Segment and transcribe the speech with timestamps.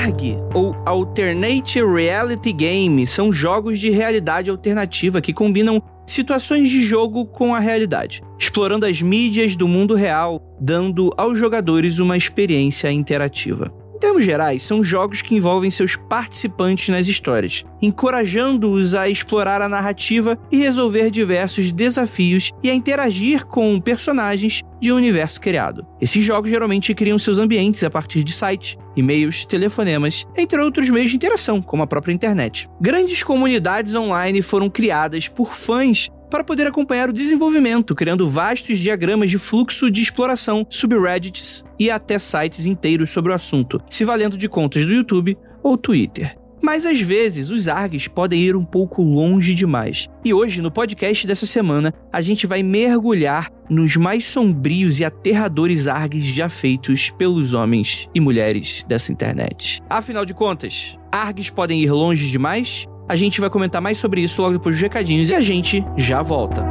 [0.00, 7.26] ARG, ou Alternate Reality Game, são jogos de realidade alternativa que combinam situações de jogo
[7.26, 13.70] com a realidade, explorando as mídias do mundo real, dando aos jogadores uma experiência interativa.
[14.00, 20.38] Termos gerais, são jogos que envolvem seus participantes nas histórias, encorajando-os a explorar a narrativa
[20.50, 25.86] e resolver diversos desafios e a interagir com personagens de um universo criado.
[26.00, 31.10] Esses jogos geralmente criam seus ambientes a partir de sites, e-mails, telefonemas, entre outros meios
[31.10, 32.70] de interação, como a própria internet.
[32.80, 39.30] Grandes comunidades online foram criadas por fãs para poder acompanhar o desenvolvimento, criando vastos diagramas
[39.30, 44.48] de fluxo de exploração, subreddits e até sites inteiros sobre o assunto, se valendo de
[44.48, 46.40] contas do YouTube ou Twitter.
[46.62, 50.08] Mas às vezes os ARGs podem ir um pouco longe demais.
[50.24, 55.86] E hoje, no podcast dessa semana, a gente vai mergulhar nos mais sombrios e aterradores
[55.86, 59.80] ARGs já feitos pelos homens e mulheres dessa internet.
[59.88, 62.86] Afinal de contas, ARGs podem ir longe demais?
[63.10, 66.22] A gente vai comentar mais sobre isso logo depois dos recadinhos e a gente já
[66.22, 66.64] volta.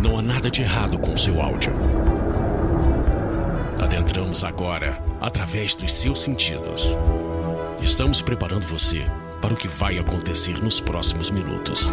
[0.00, 1.72] Não há nada de errado com seu áudio.
[3.80, 6.98] Adentramos agora através dos seus sentidos.
[7.80, 9.06] Estamos preparando você
[9.40, 11.92] para o que vai acontecer nos próximos minutos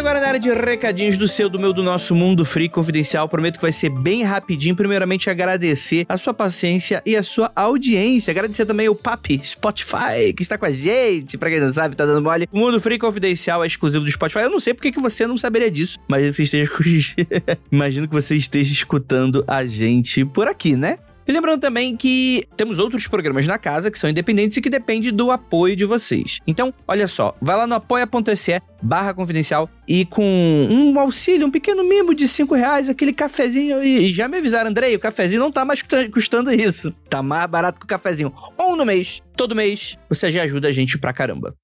[0.00, 3.28] Agora na área de recadinhos do seu, do meu, do nosso mundo free confidencial.
[3.28, 4.74] Prometo que vai ser bem rapidinho.
[4.74, 8.30] Primeiramente, agradecer a sua paciência e a sua audiência.
[8.30, 11.36] Agradecer também o Papi Spotify, que está com a gente.
[11.36, 12.48] Pra quem não sabe, tá dando mole.
[12.50, 14.40] O mundo free confidencial é exclusivo do Spotify.
[14.40, 16.70] Eu não sei porque que você não saberia disso, mas você esteja.
[17.70, 20.98] Imagino que você esteja escutando a gente por aqui, né?
[21.30, 25.12] E lembrando também que temos outros programas na casa que são independentes e que dependem
[25.12, 26.40] do apoio de vocês.
[26.44, 30.24] Então, olha só, vai lá no apoia.se barra confidencial e com
[30.68, 33.80] um auxílio, um pequeno mimo de 5 reais, aquele cafezinho.
[33.80, 36.92] E já me avisaram, Andrei, o cafezinho não tá mais custando isso.
[37.08, 38.34] Tá mais barato que o cafezinho.
[38.60, 41.54] Um no mês, todo mês, você já ajuda a gente pra caramba.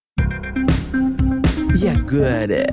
[1.77, 2.67] E agora,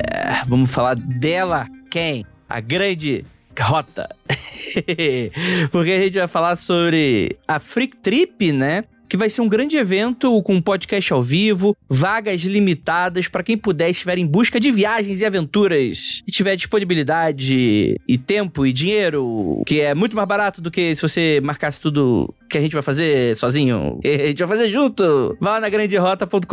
[0.45, 2.23] vamos falar dela, quem?
[2.47, 3.25] A grande
[3.61, 4.09] rota.
[5.71, 8.83] Porque a gente vai falar sobre a Freak Trip, né?
[9.13, 13.91] Que vai ser um grande evento com podcast ao vivo, vagas limitadas para quem puder
[13.91, 19.81] estiver em busca de viagens e aventuras e tiver disponibilidade e tempo e dinheiro, que
[19.81, 23.35] é muito mais barato do que se você marcasse tudo que a gente vai fazer
[23.35, 23.99] sozinho.
[24.05, 25.35] A gente vai fazer junto.
[25.41, 26.47] Vá na granderota.com.br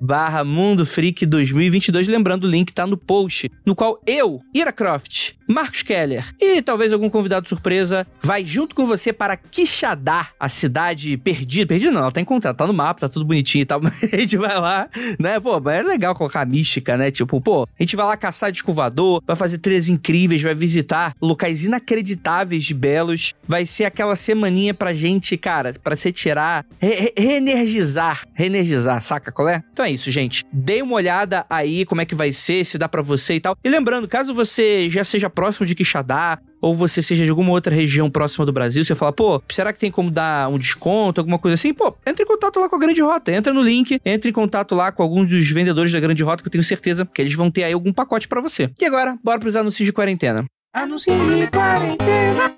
[0.00, 2.08] barra Mundo Freak 2022.
[2.08, 6.92] Lembrando, o link tá no post, no qual eu, Ira Croft, Marcos Keller e talvez
[6.92, 11.66] algum convidado surpresa vai junto com você para Quixadá, a cidade perdida.
[11.66, 13.80] Perdida não, ela tá encontrada, tá no mapa, tá tudo bonitinho e tal.
[13.82, 14.88] Mas a gente vai lá,
[15.18, 15.40] né?
[15.40, 17.10] Pô, é legal colocar a mística, né?
[17.10, 21.14] Tipo, pô, a gente vai lá caçar de escovador, vai fazer trilhas incríveis, vai visitar
[21.20, 23.34] locais inacreditáveis de belos.
[23.46, 29.48] Vai ser aquela semaninha pra gente, cara, pra você tirar, re reenergizar, reenergizar, saca qual
[29.48, 29.62] é?
[29.72, 30.44] Então é isso, gente.
[30.52, 33.56] Dê uma olhada aí como é que vai ser, se dá para você e tal.
[33.64, 37.74] E lembrando, caso você já seja próximo de Quixadá, ou você seja de alguma outra
[37.74, 41.38] região próxima do Brasil, você fala, pô, será que tem como dar um desconto, alguma
[41.38, 41.74] coisa assim?
[41.74, 44.74] Pô, entre em contato lá com a Grande Rota, entra no link, entre em contato
[44.76, 47.50] lá com alguns dos vendedores da Grande Rota, que eu tenho certeza que eles vão
[47.50, 48.70] ter aí algum pacote para você.
[48.80, 50.44] E agora, bora pros anúncios de quarentena.
[50.72, 52.54] Anúncios de quarentena.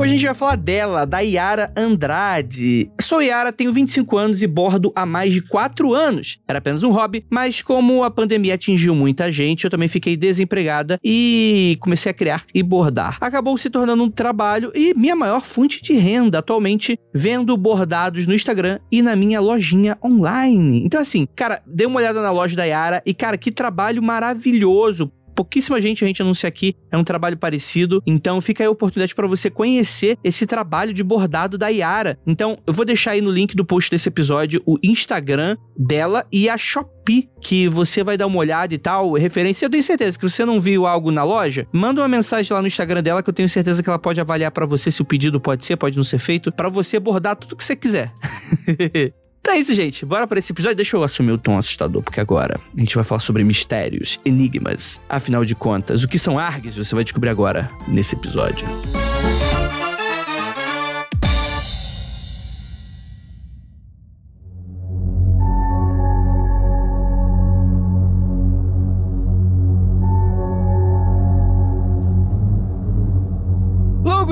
[0.00, 2.88] Hoje a gente vai falar dela, da Yara Andrade.
[3.00, 6.38] Sou Yara, tenho 25 anos e bordo há mais de 4 anos.
[6.46, 11.00] Era apenas um hobby, mas como a pandemia atingiu muita gente, eu também fiquei desempregada
[11.02, 13.18] e comecei a criar e bordar.
[13.20, 18.34] Acabou se tornando um trabalho e minha maior fonte de renda atualmente, vendo bordados no
[18.34, 20.80] Instagram e na minha lojinha online.
[20.84, 25.10] Então assim, cara, dê uma olhada na loja da Yara e cara, que trabalho maravilhoso
[25.38, 28.02] pouquíssima gente a gente anuncia aqui, é um trabalho parecido.
[28.04, 32.18] Então fica aí a oportunidade para você conhecer esse trabalho de bordado da Yara.
[32.26, 36.48] Então eu vou deixar aí no link do post desse episódio o Instagram dela e
[36.48, 39.66] a Shopee, que você vai dar uma olhada e tal, referência.
[39.66, 42.66] Eu tenho certeza que você não viu algo na loja, manda uma mensagem lá no
[42.66, 45.40] Instagram dela que eu tenho certeza que ela pode avaliar para você se o pedido
[45.40, 48.12] pode ser, pode não ser feito, para você bordar tudo que você quiser.
[49.40, 50.04] Então é isso, gente.
[50.04, 50.76] Bora para esse episódio.
[50.76, 55.00] Deixa eu assumir o tom assustador, porque agora a gente vai falar sobre mistérios, enigmas.
[55.08, 58.66] Afinal de contas, o que são ARGs você vai descobrir agora nesse episódio.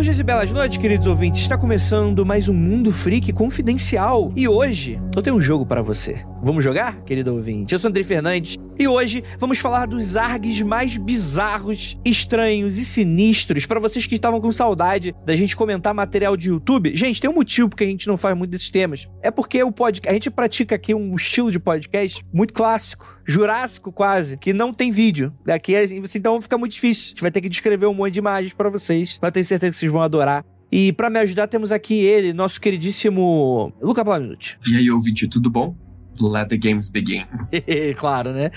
[0.06, 1.42] Longos dias e belas noites, queridos ouvintes.
[1.42, 4.30] Está começando mais um Mundo Freak Confidencial.
[4.36, 6.24] E hoje eu tenho um jogo para você.
[6.46, 7.72] Vamos jogar, querido ouvinte?
[7.72, 13.66] Eu sou Andrei Fernandes e hoje vamos falar dos args mais bizarros, estranhos e sinistros
[13.66, 16.94] para vocês que estavam com saudade da gente comentar material de YouTube.
[16.94, 19.08] Gente, tem um motivo porque a gente não faz muito desses temas.
[19.20, 23.90] É porque o podcast, a gente pratica aqui um estilo de podcast muito clássico, jurássico
[23.90, 25.34] quase, que não tem vídeo.
[25.48, 25.72] Aqui
[26.14, 27.06] então fica muito difícil.
[27.06, 29.72] A gente vai ter que descrever um monte de imagens para vocês, para ter certeza
[29.72, 30.44] que vocês vão adorar.
[30.70, 34.60] E para me ajudar temos aqui ele, nosso queridíssimo Luca Plaminuti.
[34.64, 35.74] E aí, ouvinte, tudo bom?
[36.20, 37.24] Let the games begin.
[37.98, 38.50] claro, né?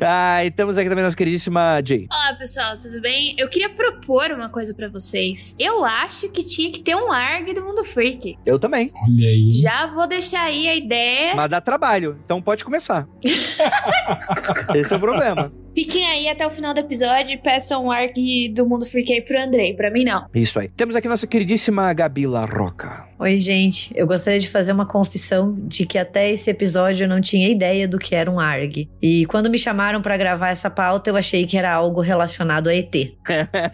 [0.00, 2.06] Ah, e temos aqui também a nossa queridíssima Jay.
[2.10, 3.34] Olá, pessoal, tudo bem?
[3.38, 5.56] Eu queria propor uma coisa para vocês.
[5.58, 8.36] Eu acho que tinha que ter um ARG do Mundo Freak.
[8.44, 8.90] Eu também.
[8.94, 9.52] Olha aí.
[9.52, 11.34] Já vou deixar aí a ideia.
[11.34, 13.06] Mas dá trabalho, então pode começar.
[14.74, 15.52] Esse é o problema.
[15.78, 19.22] Fiquem aí até o final do episódio e peçam um ARG do Mundo Freak aí
[19.22, 19.74] pro Andrei.
[19.74, 20.26] Pra mim, não.
[20.34, 20.68] Isso aí.
[20.68, 23.06] Temos aqui nossa queridíssima Gabi La Roca.
[23.20, 23.92] Oi, gente.
[23.94, 27.86] Eu gostaria de fazer uma confissão de que até esse episódio eu não tinha ideia
[27.86, 28.88] do que era um ARG.
[29.00, 32.74] E quando me chamaram para gravar essa pauta, eu achei que era algo relacionado a
[32.74, 32.94] ET.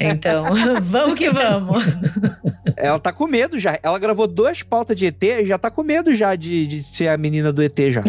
[0.00, 0.46] Então,
[0.82, 1.84] vamos que vamos.
[2.76, 3.78] Ela tá com medo já.
[3.82, 7.08] Ela gravou duas pautas de ET e já tá com medo já de, de ser
[7.08, 8.00] a menina do ET já.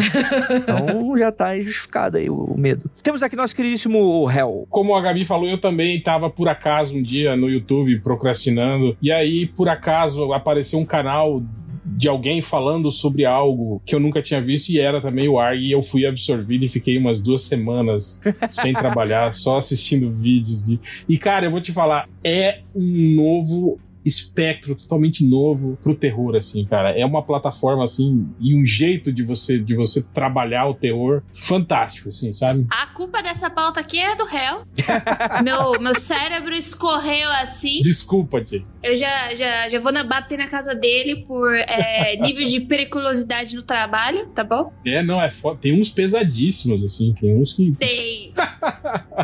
[0.50, 2.90] Então já tá justificado aí o, o medo.
[3.02, 4.66] Temos aqui nosso queridíssimo Hell.
[4.68, 8.96] Como a Gabi falou, eu também tava por acaso um dia no YouTube procrastinando.
[9.00, 11.42] E aí, por acaso, apareceu um canal
[11.86, 15.60] de alguém falando sobre algo que eu nunca tinha visto e era também o ARG
[15.60, 20.80] e eu fui absorvido e fiquei umas duas semanas sem trabalhar, só assistindo vídeos de...
[21.08, 26.64] E cara, eu vou te falar, é um novo espectro totalmente novo pro terror, assim,
[26.64, 26.96] cara.
[26.96, 32.08] É uma plataforma, assim, e um jeito de você de você trabalhar o terror fantástico,
[32.08, 32.66] assim, sabe?
[32.70, 34.62] A culpa dessa pauta aqui é do réu.
[35.42, 37.80] meu, meu cérebro escorreu assim.
[37.82, 38.64] Desculpa, Jay.
[38.82, 43.56] Eu já, já, já vou na, bater na casa dele por é, nível de periculosidade
[43.56, 44.72] no trabalho, tá bom?
[44.84, 45.58] É, não, é foda.
[45.60, 47.72] Tem uns pesadíssimos, assim, tem uns que.
[47.72, 48.32] Tem.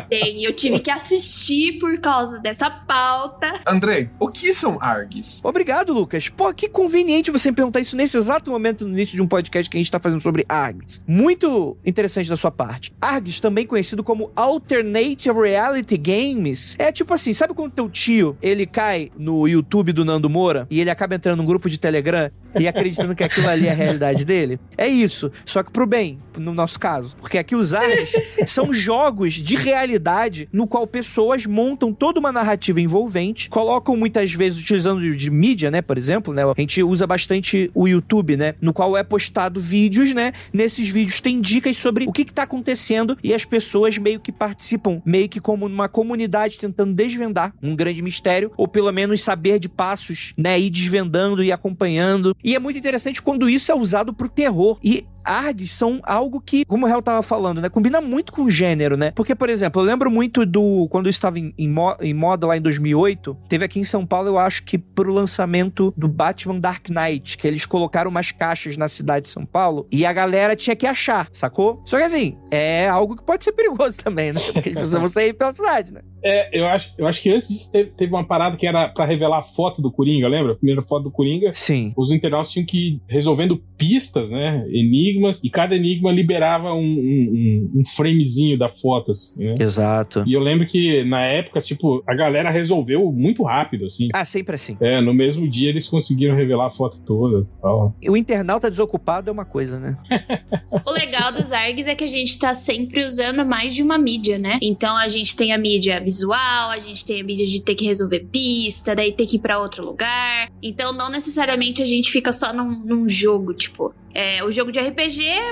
[0.09, 0.43] tem.
[0.43, 3.61] Eu tive que assistir por causa dessa pauta.
[3.65, 5.41] Andrei, o que são ARGs?
[5.43, 6.29] Obrigado, Lucas.
[6.29, 9.77] Pô, que conveniente você perguntar isso nesse exato momento no início de um podcast que
[9.77, 11.01] a gente tá fazendo sobre ARGs.
[11.07, 12.93] Muito interessante da sua parte.
[13.01, 18.65] ARGs, também conhecido como Alternative Reality Games, é tipo assim, sabe quando teu tio, ele
[18.65, 22.67] cai no YouTube do Nando Moura e ele acaba entrando num grupo de Telegram e
[22.67, 24.59] acreditando que aquilo ali é a realidade dele?
[24.77, 27.15] É isso, só que pro bem, no nosso caso.
[27.17, 28.13] Porque aqui os ARGs
[28.45, 34.62] são jogos de realidade no qual pessoas montam toda uma narrativa envolvente, colocam muitas vezes
[34.63, 36.43] utilizando de, mídia, né, por exemplo, né?
[36.43, 40.33] A gente usa bastante o YouTube, né, no qual é postado vídeos, né?
[40.51, 44.31] Nesses vídeos tem dicas sobre o que que tá acontecendo e as pessoas meio que
[44.31, 49.59] participam, meio que como numa comunidade tentando desvendar um grande mistério ou pelo menos saber
[49.59, 52.35] de passos, né, ir desvendando e acompanhando.
[52.43, 54.79] E é muito interessante quando isso é usado pro terror.
[54.83, 57.69] E ARGs são algo que, como o Hel tava falando, né?
[57.69, 59.11] Combina muito com o gênero, né?
[59.11, 60.87] Porque, por exemplo, eu lembro muito do.
[60.89, 64.05] Quando eu estava em, em, mo, em moda lá em 2008, teve aqui em São
[64.05, 68.77] Paulo, eu acho que pro lançamento do Batman Dark Knight, que eles colocaram umas caixas
[68.77, 71.81] na cidade de São Paulo e a galera tinha que achar, sacou?
[71.85, 74.39] Só que assim, é algo que pode ser perigoso também, né?
[74.53, 76.01] Porque as pessoas vão sair pela cidade, né?
[76.23, 79.05] É, eu acho, eu acho que antes disso teve, teve uma parada que era para
[79.05, 80.53] revelar a foto do Coringa, lembra?
[80.53, 81.51] A primeira foto do Coringa.
[81.53, 81.93] Sim.
[81.97, 84.65] Os internautas tinham que ir resolvendo pistas, né?
[84.69, 85.12] Enigmas,
[85.43, 89.55] e cada enigma liberava um, um, um framezinho da foto, assim, né?
[89.59, 90.23] Exato.
[90.25, 94.07] E eu lembro que na época, tipo, a galera resolveu muito rápido, assim.
[94.13, 94.77] Ah, sempre assim.
[94.79, 97.47] É, no mesmo dia eles conseguiram revelar a foto toda.
[97.61, 97.95] Tal.
[98.07, 99.97] O internauta desocupado é uma coisa, né?
[100.85, 104.37] o legal dos ARGs é que a gente tá sempre usando mais de uma mídia,
[104.37, 104.57] né?
[104.61, 107.85] Então a gente tem a mídia visual, a gente tem a mídia de ter que
[107.85, 110.49] resolver pista, daí ter que ir pra outro lugar.
[110.61, 113.93] Então não necessariamente a gente fica só num, num jogo, tipo.
[114.15, 115.02] É, o jogo de RPG,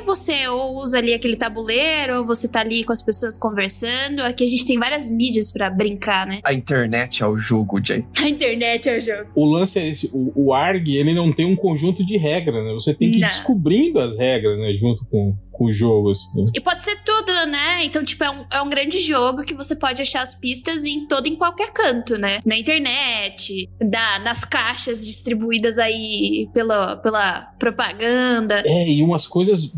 [0.06, 4.22] você ou usa ali aquele tabuleiro, ou você tá ali com as pessoas conversando.
[4.22, 6.40] Aqui a gente tem várias mídias para brincar, né?
[6.44, 8.06] A internet é o jogo, Jay.
[8.18, 9.30] A internet é o jogo.
[9.36, 12.74] O lance é esse, o, o ARG, ele não tem um conjunto de regras, né?
[12.74, 13.28] Você tem que ir Não.
[13.28, 14.74] descobrindo as regras, né?
[14.74, 16.46] Junto com o jogo, assim.
[16.54, 17.84] E pode ser tudo né?
[17.84, 21.06] Então, tipo, é um, é um grande jogo que você pode achar as pistas em
[21.06, 22.40] todo em qualquer canto, né?
[22.46, 28.62] Na internet, da, nas caixas distribuídas aí pela, pela propaganda.
[28.66, 29.72] É, e umas coisas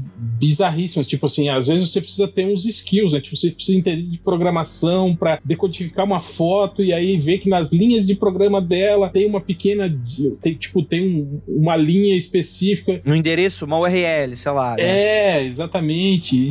[0.44, 1.08] bizarríssimas.
[1.08, 3.22] Tipo assim, às vezes você precisa ter uns skills, né?
[3.22, 7.72] Tipo, você precisa entender de programação para decodificar uma foto e aí ver que nas
[7.72, 9.94] linhas de programa dela tem uma pequena.
[10.42, 13.02] Tem, tipo, tem um, uma linha específica.
[13.06, 14.76] No endereço, uma URL, sei lá.
[14.76, 14.84] Né?
[14.84, 15.73] É, exatamente.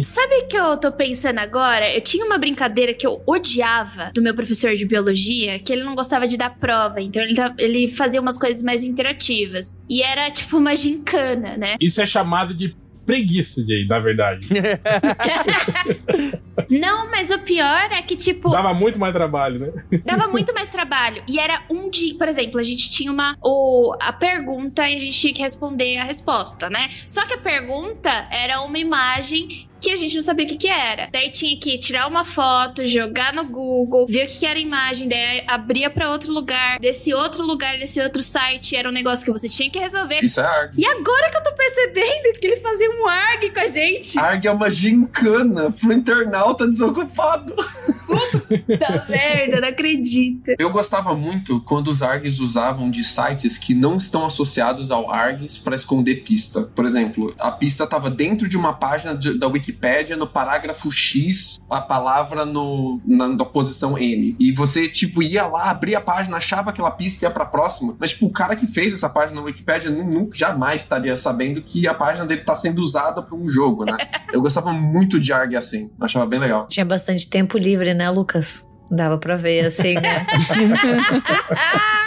[0.02, 1.92] Sabe o que eu tô pensando agora?
[1.92, 5.94] Eu tinha uma brincadeira que eu odiava do meu professor de biologia, que ele não
[5.94, 9.76] gostava de dar prova, então ele, ele fazia umas coisas mais interativas.
[9.88, 11.76] E era tipo uma gincana, né?
[11.80, 14.48] Isso é chamado de preguiça, Jay, na verdade.
[16.68, 18.50] Não, mas o pior é que, tipo.
[18.50, 19.72] Dava muito mais trabalho, né?
[20.04, 21.22] Dava muito mais trabalho.
[21.28, 22.14] E era um dia.
[22.16, 23.36] Por exemplo, a gente tinha uma.
[23.42, 26.88] O, a pergunta e a gente tinha que responder a resposta, né?
[27.06, 30.68] Só que a pergunta era uma imagem que a gente não sabia o que, que
[30.68, 31.08] era.
[31.12, 34.62] Daí tinha que tirar uma foto, jogar no Google, ver o que, que era a
[34.62, 36.78] imagem, daí abria para outro lugar.
[36.78, 40.20] Desse outro lugar, desse outro site, era um negócio que você tinha que resolver.
[40.22, 40.74] Isso é ARG.
[40.78, 44.18] E agora que eu tô percebendo que ele fazia um ARG com a gente.
[44.18, 47.52] ARG é uma gincana pro internauta desocupado.
[48.06, 50.52] Puta merda, não acredito.
[50.58, 55.58] Eu gostava muito quando os ARGs usavam de sites que não estão associados ao ARGs
[55.58, 56.62] para esconder pista.
[56.62, 60.90] Por exemplo, a pista estava dentro de uma página de, da Wikipedia Wikipédia, no parágrafo
[60.90, 64.36] X, a palavra no, na, na posição N.
[64.38, 67.96] E você, tipo, ia lá, abria a página, achava aquela pista e ia pra próxima.
[67.98, 71.88] Mas, tipo, o cara que fez essa página na Wikipédia nunca, jamais estaria sabendo que
[71.88, 73.96] a página dele tá sendo usada pra um jogo, né?
[74.32, 75.90] Eu gostava muito de ARG assim.
[76.00, 76.66] Achava bem legal.
[76.66, 78.68] Tinha bastante tempo livre, né, Lucas?
[78.90, 80.26] Dava pra ver assim, né?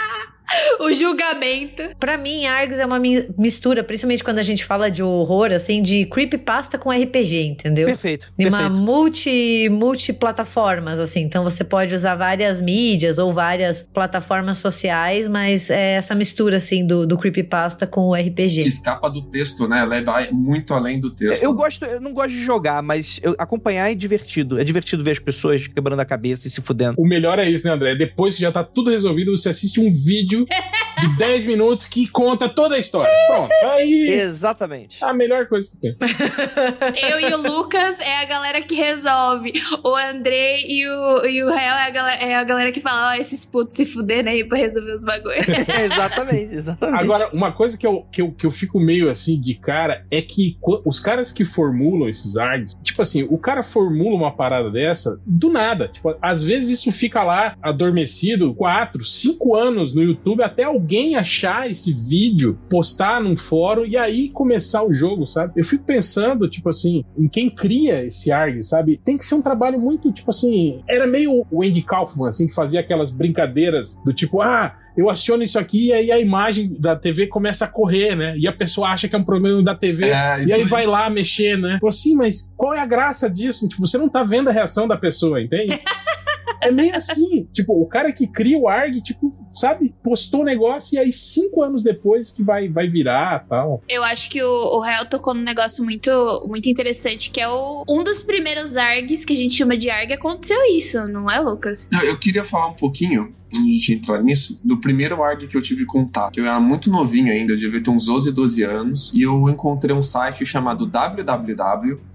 [0.80, 1.82] o julgamento.
[1.98, 3.00] Para mim, ARGS é uma
[3.38, 7.86] mistura, principalmente quando a gente fala de horror, assim, de creepypasta com RPG, entendeu?
[7.86, 8.32] Perfeito.
[8.36, 11.20] De uma multi, multiplataformas, assim.
[11.20, 16.86] Então você pode usar várias mídias ou várias plataformas sociais, mas é essa mistura, assim,
[16.86, 18.62] do, do creepypasta com o RPG.
[18.62, 19.84] Que escapa do texto, né?
[19.84, 21.42] Leva muito além do texto.
[21.42, 24.58] Eu gosto, eu não gosto de jogar, mas eu, acompanhar é divertido.
[24.58, 26.94] É divertido ver as pessoas quebrando a cabeça e se fudendo.
[26.98, 27.94] O melhor é isso, né, André?
[27.94, 30.46] Depois que já tá tudo resolvido, você assiste um vídeo
[31.00, 33.12] de 10 minutos que conta toda a história.
[33.26, 33.52] Pronto.
[33.70, 34.08] Aí.
[34.08, 35.02] Exatamente.
[35.04, 35.96] A melhor coisa que tem.
[37.10, 39.52] Eu e o Lucas é a galera que resolve.
[39.84, 43.10] O André e o, e o Real é a, galera, é a galera que fala:
[43.10, 45.46] Ó, oh, esses putos se fuderam aí pra resolver os bagulhos.
[45.84, 47.02] exatamente, exatamente.
[47.02, 50.22] Agora, uma coisa que eu, que, eu, que eu fico meio assim de cara é
[50.22, 55.20] que os caras que formulam esses ARGs, tipo assim, o cara formula uma parada dessa
[55.26, 55.88] do nada.
[55.88, 61.16] Tipo, às vezes isso fica lá adormecido 4, 5 anos no YouTube YouTube até alguém
[61.16, 65.52] achar esse vídeo, postar num fórum e aí começar o jogo, sabe?
[65.54, 68.98] Eu fico pensando, tipo assim, em quem cria esse ARG, sabe?
[69.04, 70.80] Tem que ser um trabalho muito, tipo assim.
[70.88, 75.42] Era meio o Andy Kaufman, assim, que fazia aquelas brincadeiras do tipo, ah eu aciono
[75.42, 78.34] isso aqui e aí a imagem da TV começa a correr, né?
[78.38, 80.86] E a pessoa acha que é um problema da TV é, e aí, aí, vai
[80.86, 81.76] lá mexer, né?
[81.78, 83.68] Pô, assim, mas qual é a graça disso?
[83.68, 85.78] Tipo, você não tá vendo a reação da pessoa, entende?
[86.62, 87.48] é meio assim.
[87.52, 91.62] Tipo, o cara que cria o ARG, tipo, sabe, postou o negócio e aí cinco
[91.62, 93.82] anos depois que vai, vai virar tal.
[93.88, 96.10] Eu acho que o, o Real tocou num negócio muito,
[96.48, 100.12] muito interessante, que é o, um dos primeiros ARGs que a gente chama de ARG,
[100.12, 101.88] aconteceu isso, não é, Lucas?
[101.90, 105.46] Não, eu queria falar um pouquinho antes de a gente entrar nisso, do primeiro ARG
[105.46, 106.38] que eu tive contato.
[106.38, 109.94] Eu era muito novinho ainda, eu devia ter uns 11, 12 anos, e eu encontrei
[109.94, 112.06] um site chamado www.jod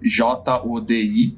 [0.00, 1.28] jodi.org.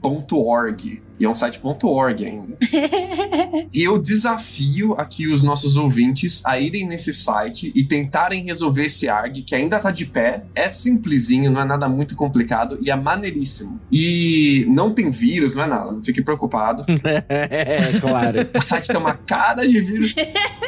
[1.21, 2.57] E é um site.org ainda.
[3.71, 9.07] e eu desafio aqui os nossos ouvintes a irem nesse site e tentarem resolver esse
[9.07, 10.45] ARG, que ainda tá de pé.
[10.55, 13.79] É simplesinho, não é nada muito complicado e é maneiríssimo.
[13.93, 16.87] E não tem vírus, não é nada, não fique preocupado.
[17.29, 18.49] é, claro.
[18.55, 20.15] O site tem uma cara de vírus.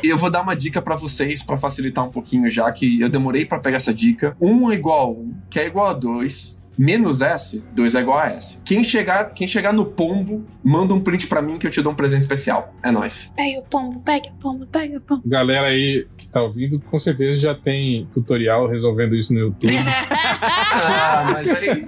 [0.05, 3.09] e eu vou dar uma dica para vocês, para facilitar um pouquinho, já que eu
[3.09, 4.37] demorei para pegar essa dica.
[4.39, 8.19] 1 é igual a 1, que é igual a 2 menos S, 2 é igual
[8.19, 8.61] a S.
[8.65, 11.93] Quem chegar, quem chegar no pombo, manda um print para mim que eu te dou
[11.93, 12.75] um presente especial.
[12.83, 13.33] É nóis.
[13.37, 15.23] Pega o pombo, pega o pombo, pega o pombo.
[15.27, 19.75] Galera aí que tá ouvindo, com certeza já tem tutorial resolvendo isso no YouTube.
[20.43, 21.69] ah, mas aí.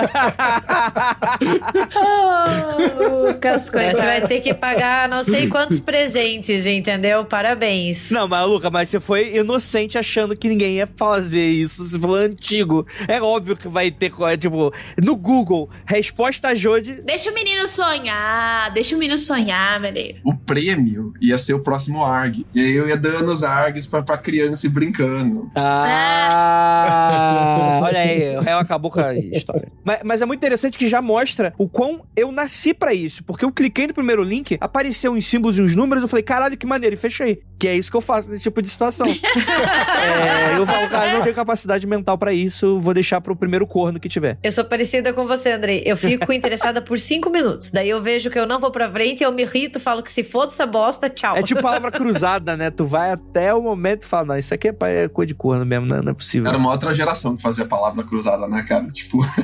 [1.96, 7.24] oh, Lucas, você vai ter que pagar não sei quantos presentes, entendeu?
[7.24, 8.10] Parabéns.
[8.10, 11.84] Não, mas Luca, mas você foi inocente achando que ninguém ia fazer isso.
[11.84, 12.86] Você falou antigo.
[13.08, 17.02] É óbvio que vai ter, tipo, no Google, resposta Jode.
[17.04, 20.18] Deixa o menino sonhar, deixa o menino sonhar, menino.
[20.24, 22.46] O prêmio ia ser o próximo ARG.
[22.54, 25.50] E aí eu ia dando os ARGs pra, pra criança e brincando.
[25.54, 27.80] Ah!
[27.82, 29.68] olha aí, o réu acabou com a história.
[29.82, 33.22] Mas, mas é muito interessante que já mostra o quão eu nasci pra isso.
[33.24, 36.56] Porque eu cliquei no primeiro link, apareceu uns símbolos e uns números, eu falei, caralho,
[36.56, 37.42] que maneiro, e fechei.
[37.58, 39.06] Que é isso que eu faço nesse tipo de situação.
[39.08, 43.66] é, eu falo, cara, eu não tenho capacidade mental pra isso, vou deixar pro primeiro
[43.66, 44.38] corno que tiver.
[44.42, 45.82] Eu sou parecida com você, Andrei.
[45.84, 47.70] Eu fico interessada por cinco minutos.
[47.70, 50.24] Daí eu vejo que eu não vou pra frente, eu me irrito, falo que se
[50.24, 51.36] foda essa bosta, tchau.
[51.36, 52.70] É tipo palavra cruzada, né?
[52.70, 55.64] Tu vai até o momento e fala, não, isso aqui é, é coisa de corno
[55.64, 56.48] mesmo, não, não é possível.
[56.48, 58.86] Era uma outra geração que fazia palavra cruzada, né, cara?
[58.88, 59.18] Tipo.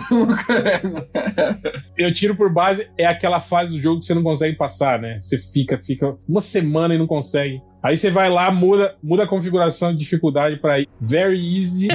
[1.96, 5.18] Eu tiro por base, é aquela fase do jogo que você não consegue passar, né?
[5.20, 7.60] Você fica, fica uma semana e não consegue.
[7.82, 11.88] Aí você vai lá, muda, muda a configuração de dificuldade pra very easy,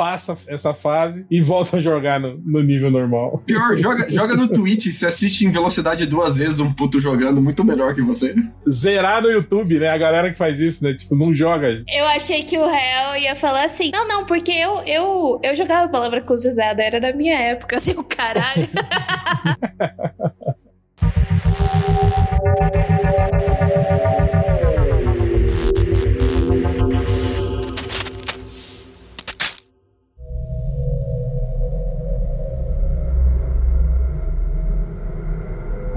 [0.00, 3.42] passa essa fase e volta a jogar no, no nível normal.
[3.44, 7.62] Pior, joga, joga no Twitch, você assiste em velocidade duas vezes um puto jogando muito
[7.62, 8.34] melhor que você.
[8.66, 9.90] Zerar no YouTube, né?
[9.90, 10.94] A galera que faz isso, né?
[10.94, 11.84] Tipo, não joga.
[11.86, 15.84] Eu achei que o réu ia falar assim: não, não, porque eu, eu, eu jogava
[15.84, 18.70] a palavra cruzada, era da minha época, deu caralho.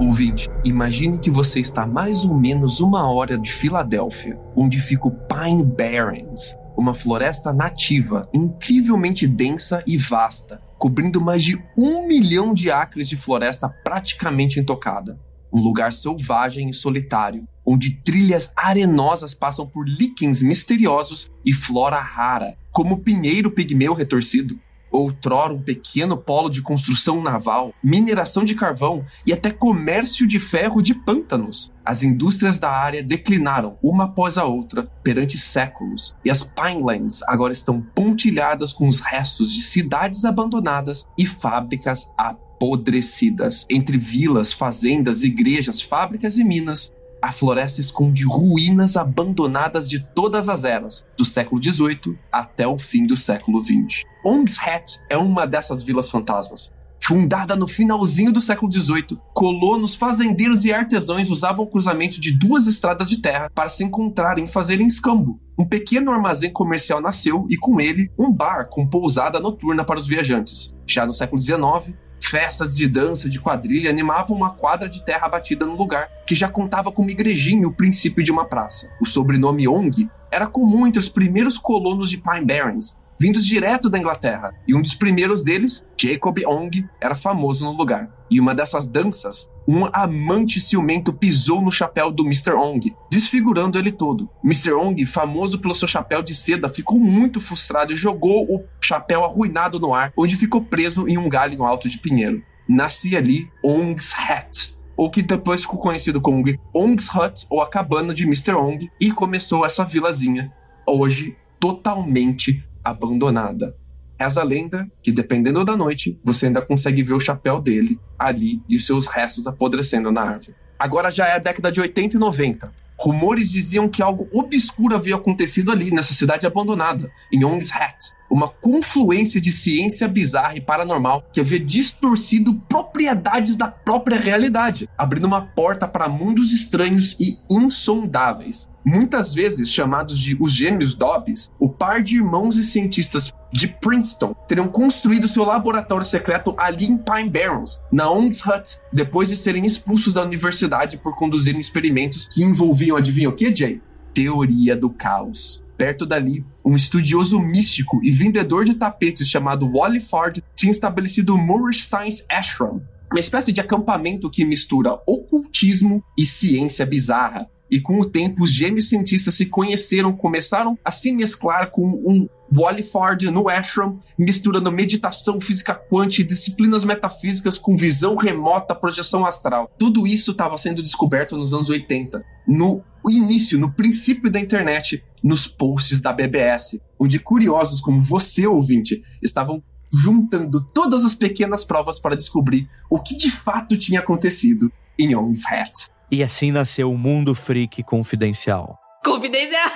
[0.04, 5.10] Ouvinte, imagine que você está mais ou menos uma hora de Filadélfia, onde fica o
[5.10, 12.70] Pine Barrens, uma floresta nativa incrivelmente densa e vasta, cobrindo mais de um milhão de
[12.70, 15.18] acres de floresta praticamente intocada.
[15.50, 22.58] Um lugar selvagem e solitário, onde trilhas arenosas passam por líquens misteriosos e flora rara,
[22.70, 24.60] como o pinheiro pigmeu retorcido.
[24.94, 30.80] Outrora um pequeno polo de construção naval, mineração de carvão e até comércio de ferro
[30.80, 31.72] de pântanos.
[31.84, 37.52] As indústrias da área declinaram uma após a outra perante séculos, e as Pinelands agora
[37.52, 43.66] estão pontilhadas com os restos de cidades abandonadas e fábricas apodrecidas.
[43.68, 46.92] Entre vilas, fazendas, igrejas, fábricas e minas,
[47.24, 53.06] a floresta esconde ruínas abandonadas de todas as eras, do século XVIII até o fim
[53.06, 54.02] do século XX.
[54.22, 56.70] Ong's Hat é uma dessas vilas fantasmas.
[57.02, 62.66] Fundada no finalzinho do século XVIII, colonos, fazendeiros e artesãos usavam o cruzamento de duas
[62.66, 65.40] estradas de terra para se encontrarem e fazerem escambo.
[65.58, 70.06] Um pequeno armazém comercial nasceu e, com ele, um bar com pousada noturna para os
[70.06, 70.74] viajantes.
[70.86, 71.94] Já no século XIX,
[72.34, 76.48] Festas de dança de quadrilha animavam uma quadra de terra batida no lugar, que já
[76.48, 78.90] contava com uma igrejinha o princípio de uma praça.
[79.00, 83.98] O sobrenome Ong era comum entre os primeiros colonos de Pine Barrens, vindos direto da
[83.98, 88.10] Inglaterra, e um dos primeiros deles, Jacob Ong, era famoso no lugar.
[88.30, 92.52] E uma dessas danças, um amante ciumento pisou no chapéu do Mr.
[92.52, 94.28] Ong, desfigurando ele todo.
[94.42, 94.72] Mr.
[94.72, 99.78] Ong, famoso pelo seu chapéu de seda, ficou muito frustrado e jogou o chapéu arruinado
[99.78, 102.42] no ar, onde ficou preso em um galho alto de pinheiro.
[102.68, 108.14] Nascia ali Ong's Hat, ou que depois ficou conhecido como Ong's Hut, ou a cabana
[108.14, 108.54] de Mr.
[108.54, 110.52] Ong, e começou essa vilazinha,
[110.86, 113.74] hoje totalmente abandonada.
[114.20, 118.62] Reza a lenda que, dependendo da noite, você ainda consegue ver o chapéu dele ali
[118.68, 120.54] e os seus restos apodrecendo na árvore.
[120.78, 122.72] Agora já é a década de 80 e 90.
[122.96, 127.98] Rumores diziam que algo obscuro havia acontecido ali, nessa cidade abandonada, em Ong's Hat.
[128.34, 135.28] Uma confluência de ciência bizarra e paranormal que havia distorcido propriedades da própria realidade, abrindo
[135.28, 138.68] uma porta para mundos estranhos e insondáveis.
[138.84, 144.34] Muitas vezes chamados de os gêmeos Dobbs, o par de irmãos e cientistas de Princeton
[144.48, 149.64] teriam construído seu laboratório secreto ali em Pine Barrens, na Ong's Hut, depois de serem
[149.64, 153.80] expulsos da universidade por conduzirem experimentos que envolviam, adivinha o que, Jay?
[154.12, 155.62] Teoria do caos.
[155.76, 161.38] Perto dali, um estudioso místico e vendedor de tapetes chamado Wally Ford tinha estabelecido o
[161.38, 167.48] Moorish Science Ashram, uma espécie de acampamento que mistura ocultismo e ciência bizarra.
[167.70, 172.28] E com o tempo, os gêmeos cientistas se conheceram, começaram a se mesclar com um
[172.56, 179.26] Wally Ford no ashram, misturando meditação, física quântica e disciplinas metafísicas com visão remota, projeção
[179.26, 179.68] astral.
[179.76, 185.46] Tudo isso estava sendo descoberto nos anos 80, no início, no princípio da internet, nos
[185.46, 189.62] posts da BBS, onde curiosos como você, ouvinte, estavam
[189.92, 195.44] juntando todas as pequenas provas para descobrir o que de fato tinha acontecido em Ong's
[195.46, 195.88] Hat.
[196.10, 198.83] E assim nasceu o Mundo Freak Confidencial.
[199.04, 199.70] Confidencial.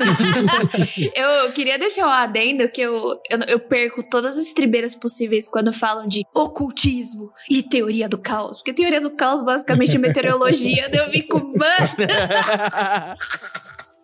[1.15, 5.73] eu queria deixar um adendo que eu, eu, eu, perco todas as tribeiras possíveis quando
[5.73, 8.59] falam de ocultismo e teoria do caos.
[8.59, 11.89] Porque teoria do caos basicamente é meteorologia, daí eu fico, mano.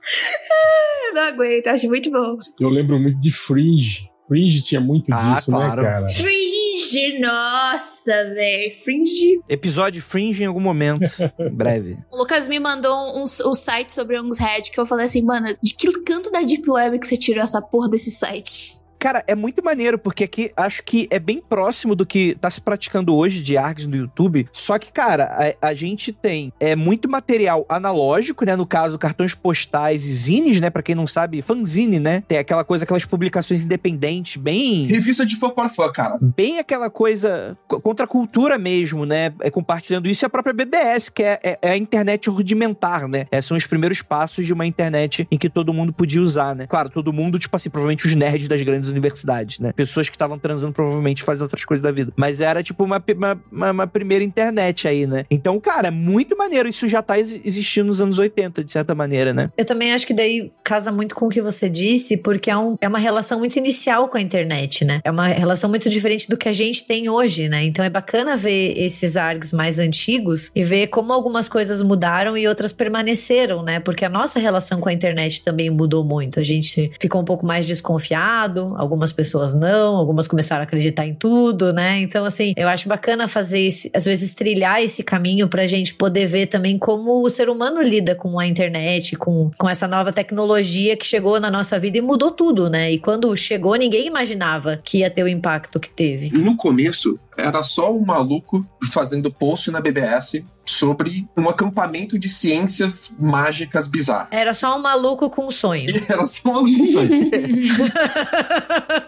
[1.14, 2.36] não aguento, acho muito bom.
[2.60, 4.10] Eu lembro muito de Fringe.
[4.34, 5.82] Fringe tinha muito ah, disso, né, claro.
[5.82, 6.08] né, cara?
[6.08, 8.74] Fringe, nossa, velho.
[8.74, 9.40] Fringe.
[9.48, 11.08] Episódio Fringe em algum momento.
[11.52, 11.98] breve.
[12.10, 15.22] O Lucas me mandou um, um, um site sobre Young's Head que eu falei assim,
[15.22, 18.73] mano, de que canto da Deep Web que você tirou essa porra desse site?
[19.04, 22.58] Cara, é muito maneiro, porque aqui acho que é bem próximo do que tá se
[22.58, 24.48] praticando hoje de ARGs no YouTube.
[24.50, 28.56] Só que, cara, a, a, gente tem é muito material analógico, né?
[28.56, 30.70] No caso, cartões postais e zines, né?
[30.70, 32.22] Pra quem não sabe, fanzine, né?
[32.26, 34.86] Tem aquela coisa, aquelas publicações independentes, bem.
[34.86, 36.16] Revista de fã para fã, cara.
[36.18, 39.34] Bem aquela coisa contra a cultura mesmo, né?
[39.40, 43.26] É compartilhando isso e a própria BBS, que é, é, é a internet rudimentar, né?
[43.30, 46.66] É, são os primeiros passos de uma internet em que todo mundo podia usar, né?
[46.66, 49.72] Claro, todo mundo, tipo assim, provavelmente os nerds das grandes universidades, né?
[49.72, 52.12] Pessoas que estavam transando provavelmente fazem outras coisas da vida.
[52.16, 53.02] Mas era tipo uma,
[53.50, 55.24] uma, uma, primeira internet aí, né?
[55.30, 56.68] Então, cara, é muito maneiro.
[56.68, 59.50] Isso já tá existindo nos anos 80, de certa maneira, né?
[59.56, 62.76] Eu também acho que daí casa muito com o que você disse, porque é, um,
[62.80, 65.00] é uma relação muito inicial com a internet, né?
[65.04, 67.64] É uma relação muito diferente do que a gente tem hoje, né?
[67.64, 72.46] Então é bacana ver esses ARGs mais antigos e ver como algumas coisas mudaram e
[72.46, 73.80] outras permaneceram, né?
[73.80, 76.40] Porque a nossa relação com a internet também mudou muito.
[76.40, 81.14] A gente ficou um pouco mais desconfiado, algumas pessoas não, algumas começaram a acreditar em
[81.14, 82.00] tudo, né?
[82.00, 86.26] Então, assim, eu acho bacana fazer esse, às vezes trilhar esse caminho pra gente poder
[86.26, 90.96] ver também como o ser humano lida com a internet, com, com essa nova tecnologia
[90.96, 92.92] que chegou na nossa vida e mudou tudo, né?
[92.92, 96.30] E quando chegou, ninguém imaginava que ia ter o impacto que teve.
[96.30, 103.14] No começo, era só um maluco fazendo post na BBS sobre um acampamento de ciências
[103.18, 104.28] mágicas bizarras.
[104.30, 105.86] Era só um maluco com um sonho.
[106.08, 107.30] Era só um maluco com um sonho.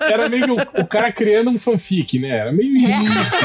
[0.00, 2.28] Era meio o, o, cara criando um fanfic, né?
[2.28, 3.36] Era meio isso.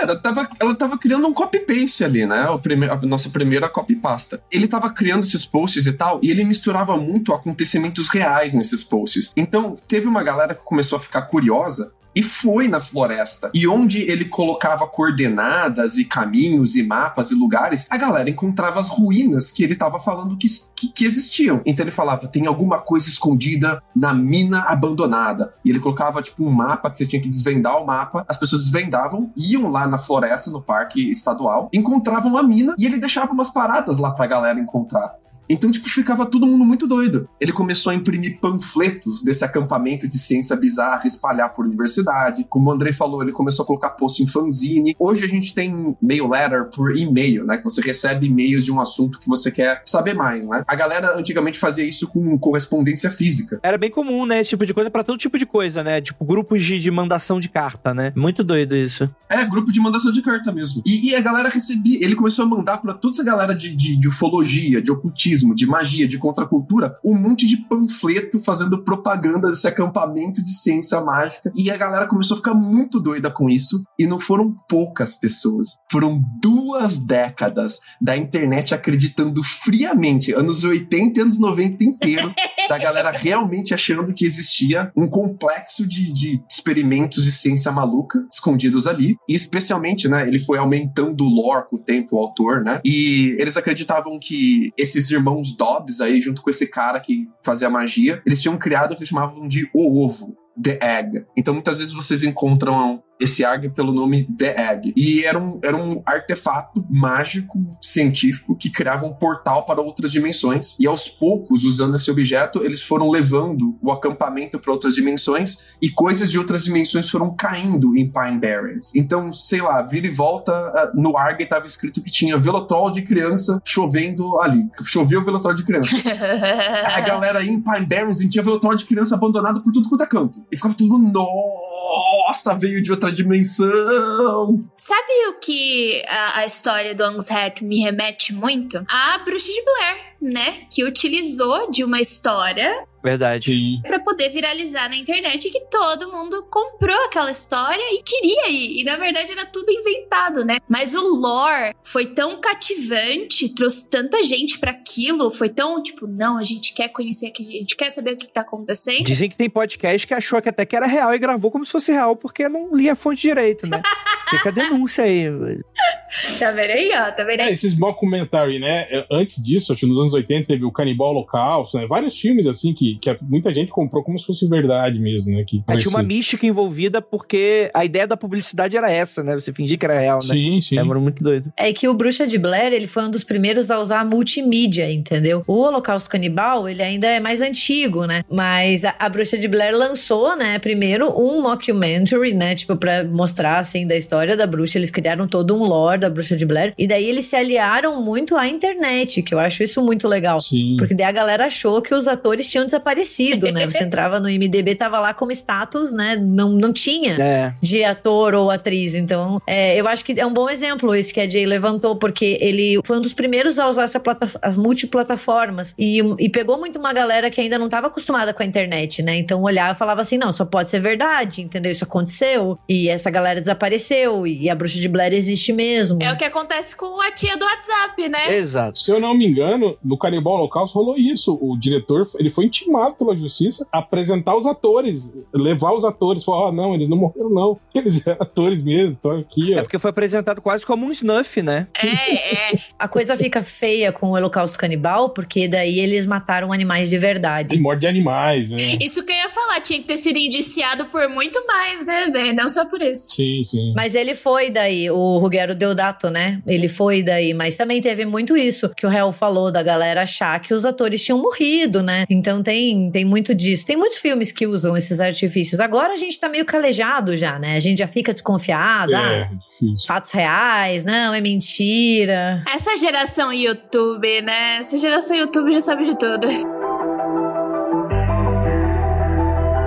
[0.00, 2.48] Era, tava, ela tava criando um copy-paste ali, né?
[2.48, 4.42] O prime, a nossa primeira copy-pasta.
[4.50, 9.32] Ele tava criando esses posts e tal, e ele misturava muito acontecimentos reais nesses posts.
[9.36, 13.50] Então, teve uma galera que começou a ficar curiosa e foi na floresta.
[13.52, 18.88] E onde ele colocava coordenadas e caminhos e mapas e lugares, a galera encontrava as
[18.90, 21.60] ruínas que ele estava falando que, que, que, existiam.
[21.66, 25.54] Então ele falava: tem alguma coisa escondida na mina abandonada.
[25.64, 28.24] E ele colocava tipo um mapa que você tinha que desvendar o mapa.
[28.28, 32.98] As pessoas desvendavam, iam lá na floresta, no parque estadual, encontravam a mina e ele
[32.98, 35.14] deixava umas paradas lá pra galera encontrar.
[35.48, 37.28] Então, tipo, ficava todo mundo muito doido.
[37.40, 42.46] Ele começou a imprimir panfletos desse acampamento de ciência bizarra, espalhar por universidade.
[42.48, 44.94] Como o Andrei falou, ele começou a colocar post em fanzine.
[44.98, 47.58] Hoje a gente tem mail letter por e-mail, né?
[47.58, 50.64] Que você recebe e-mails de um assunto que você quer saber mais, né?
[50.66, 53.60] A galera antigamente fazia isso com correspondência física.
[53.62, 54.40] Era bem comum, né?
[54.40, 56.00] Esse tipo de coisa para todo tipo de coisa, né?
[56.00, 58.12] Tipo, grupos de, de mandação de carta, né?
[58.16, 59.08] Muito doido isso.
[59.28, 60.82] É, grupo de mandação de carta mesmo.
[60.86, 63.96] E, e a galera recebia, ele começou a mandar para toda essa galera de, de,
[63.96, 69.66] de ufologia, de ocultismo de magia, de contracultura, um monte de panfleto fazendo propaganda desse
[69.66, 71.50] acampamento de ciência mágica.
[71.56, 73.82] E a galera começou a ficar muito doida com isso.
[73.98, 81.22] E não foram poucas pessoas, foram duas décadas da internet acreditando friamente, anos 80 e
[81.22, 82.34] anos 90 inteiro,
[82.68, 88.86] da galera realmente achando que existia um complexo de, de experimentos de ciência maluca escondidos
[88.86, 89.16] ali.
[89.28, 92.80] E especialmente, né, ele foi aumentando o lore com o tempo, o autor, né?
[92.84, 97.70] E eles acreditavam que esses irmãos irmãos Dobbs aí, junto com esse cara que fazia
[97.70, 100.36] magia, eles tinham criado o que eles chamavam de o ovo.
[100.62, 101.26] The Egg.
[101.36, 104.92] Então muitas vezes vocês encontram esse ARG pelo nome The Egg.
[104.96, 110.76] E era um, era um artefato mágico, científico, que criava um portal para outras dimensões.
[110.78, 115.90] E aos poucos, usando esse objeto, eles foram levando o acampamento para outras dimensões e
[115.90, 118.92] coisas de outras dimensões foram caindo em Pine Barrens.
[118.94, 123.02] Então, sei lá, vira e volta, ah, no ARG estava escrito que tinha velotrol de
[123.02, 124.64] criança chovendo ali.
[124.82, 125.96] Choveu velotrol de criança.
[126.94, 130.06] a galera aí em Pine Barrens tinha velotrol de criança abandonado por tudo quanto é
[130.06, 130.44] canto.
[130.50, 134.64] E ficava tudo, nossa, veio de outra dimensão.
[134.76, 138.84] Sabe o que a, a história do Hat me remete muito?
[138.88, 143.82] A Bruxa de Blair né, que utilizou de uma história Verdade.
[143.82, 148.80] Pra poder viralizar na internet que todo mundo comprou aquela história e queria ir.
[148.80, 150.56] E na verdade era tudo inventado, né?
[150.66, 156.38] Mas o lore foi tão cativante, trouxe tanta gente para aquilo, foi tão tipo, não,
[156.38, 159.04] a gente quer conhecer aqui, a gente quer saber o que, que tá acontecendo.
[159.04, 161.72] Dizem que tem podcast que achou que até que era real e gravou como se
[161.72, 163.82] fosse real porque não lia a fonte direito, né?
[164.36, 165.24] Fica a denúncia aí.
[166.38, 167.10] Tá vendo aí, ó?
[167.10, 167.48] Tá vendo aí?
[167.48, 168.86] É, esses mockumentary, né?
[168.88, 171.86] É, Antes disso, acho que nos anos 80 teve o Canibal Holocausto, né?
[171.88, 175.44] Vários filmes assim que, que muita gente comprou como se fosse verdade mesmo, né?
[175.44, 179.34] Que É, tinha uma mística envolvida porque a ideia da publicidade era essa, né?
[179.34, 180.34] Você fingir que era real, né?
[180.34, 180.78] Sim, sim.
[180.78, 181.52] É muito doido.
[181.56, 185.42] É que o Bruxa de Blair, ele foi um dos primeiros a usar multimídia, entendeu?
[185.46, 188.24] O Holocausto Canibal, ele ainda é mais antigo, né?
[188.30, 193.58] Mas a, a Bruxa de Blair lançou, né, primeiro um mockumentary, né, tipo pra mostrar
[193.58, 196.86] assim da história da bruxa, eles criaram todo um lore da Bruxa de Blair e
[196.86, 200.40] daí eles se aliaram muito à internet, que eu acho isso muito legal.
[200.40, 200.76] Sim.
[200.78, 203.66] Porque daí a galera achou que os atores tinham desaparecido, né?
[203.66, 206.16] Você entrava no IMDB, tava lá como status, né?
[206.16, 207.54] Não, não tinha É.
[207.60, 208.94] de ator ou atriz.
[208.94, 212.38] Então, é, eu acho que é um bom exemplo esse que a Jay levantou, porque
[212.40, 216.78] ele foi um dos primeiros a usar essa plata as multiplataformas e, e pegou muito
[216.78, 219.16] uma galera que ainda não estava acostumada com a internet, né?
[219.16, 221.70] Então olhava e falava assim: não, só pode ser verdade, entendeu?
[221.70, 226.02] Isso aconteceu e essa galera desapareceu e a bruxa de Blair existe mesmo.
[226.02, 228.36] É o que acontece com a tia do WhatsApp, né?
[228.36, 228.78] Exato.
[228.78, 231.38] Se eu não me engano, no Canibal Holocausto rolou isso.
[231.40, 236.24] O diretor ele foi intimado pela justiça a apresentar os atores, levar os atores.
[236.24, 237.58] Falar, ah, não, eles não morreram, não.
[237.74, 239.62] Eles eram atores mesmo, estão aqui, É ó.
[239.62, 241.66] porque foi apresentado quase como um snuff, né?
[241.76, 242.58] É, é.
[242.78, 247.00] A coisa fica feia com o Holocausto Canibal, porque daí eles mataram animais de De
[247.00, 247.58] verdade.
[247.58, 248.56] morte de animais, né?
[248.80, 252.32] Isso que eu ia falar, tinha que ter sido indiciado por muito mais, né, velho?
[252.34, 253.14] Não só por isso.
[253.14, 253.72] Sim, sim.
[253.74, 256.40] Mas ele foi daí, o Ruggero Deodato, né?
[256.46, 260.38] Ele foi daí, mas também teve muito isso que o réu falou da galera achar
[260.40, 262.04] que os atores tinham morrido, né?
[262.10, 263.64] Então tem, tem muito disso.
[263.66, 265.60] Tem muitos filmes que usam esses artifícios.
[265.60, 267.56] Agora a gente tá meio calejado já, né?
[267.56, 268.94] A gente já fica desconfiado.
[268.94, 269.30] É, Ah,
[269.60, 269.86] difícil.
[269.86, 272.42] fatos reais, não, é mentira.
[272.52, 274.56] Essa geração YouTube, né?
[274.60, 276.63] Essa geração YouTube já sabe de tudo.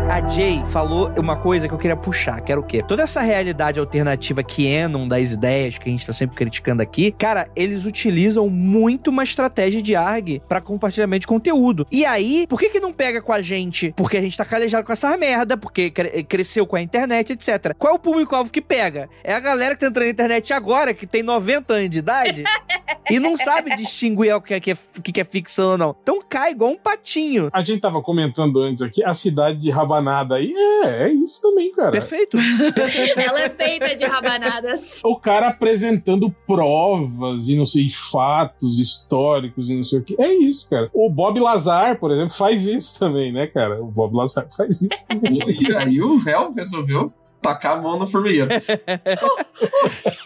[0.10, 2.82] A Jay falou uma coisa que eu queria puxar, que era o quê?
[2.82, 7.12] Toda essa realidade alternativa que Enon das ideias que a gente tá sempre criticando aqui,
[7.12, 11.86] cara, eles utilizam muito uma estratégia de ARG pra compartilhamento de conteúdo.
[11.92, 13.94] E aí, por que que não pega com a gente?
[13.98, 17.76] Porque a gente tá calejado com essa merda, porque cre- cresceu com a internet, etc.
[17.78, 19.10] Qual é o público-alvo que pega?
[19.24, 22.44] É a galera que tá entrando na internet agora, que tem 90 anos de idade
[23.12, 25.96] e não sabe distinguir o que é, que é, que é ficção ou não.
[26.02, 27.50] Então cai igual um patinho.
[27.54, 31.72] A gente tava comentando antes aqui, a cidade de Rabanada aí, é, é isso também,
[31.72, 31.92] cara.
[31.92, 32.38] Perfeito.
[33.18, 35.02] Ela é feita de rabanadas.
[35.04, 40.16] O cara apresentando provas e não sei, fatos históricos e não sei o que.
[40.22, 40.90] É isso, cara.
[40.94, 43.82] O Bob Lazar, por exemplo, faz isso também, né, cara?
[43.82, 45.38] O Bob Lazar faz isso também.
[45.58, 48.48] E aí o réu resolveu tacar a mão na formigueira.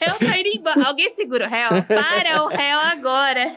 [0.02, 0.88] réu tá indo embora.
[0.88, 1.69] Alguém segura o réu?
[1.84, 3.52] Para o réu agora.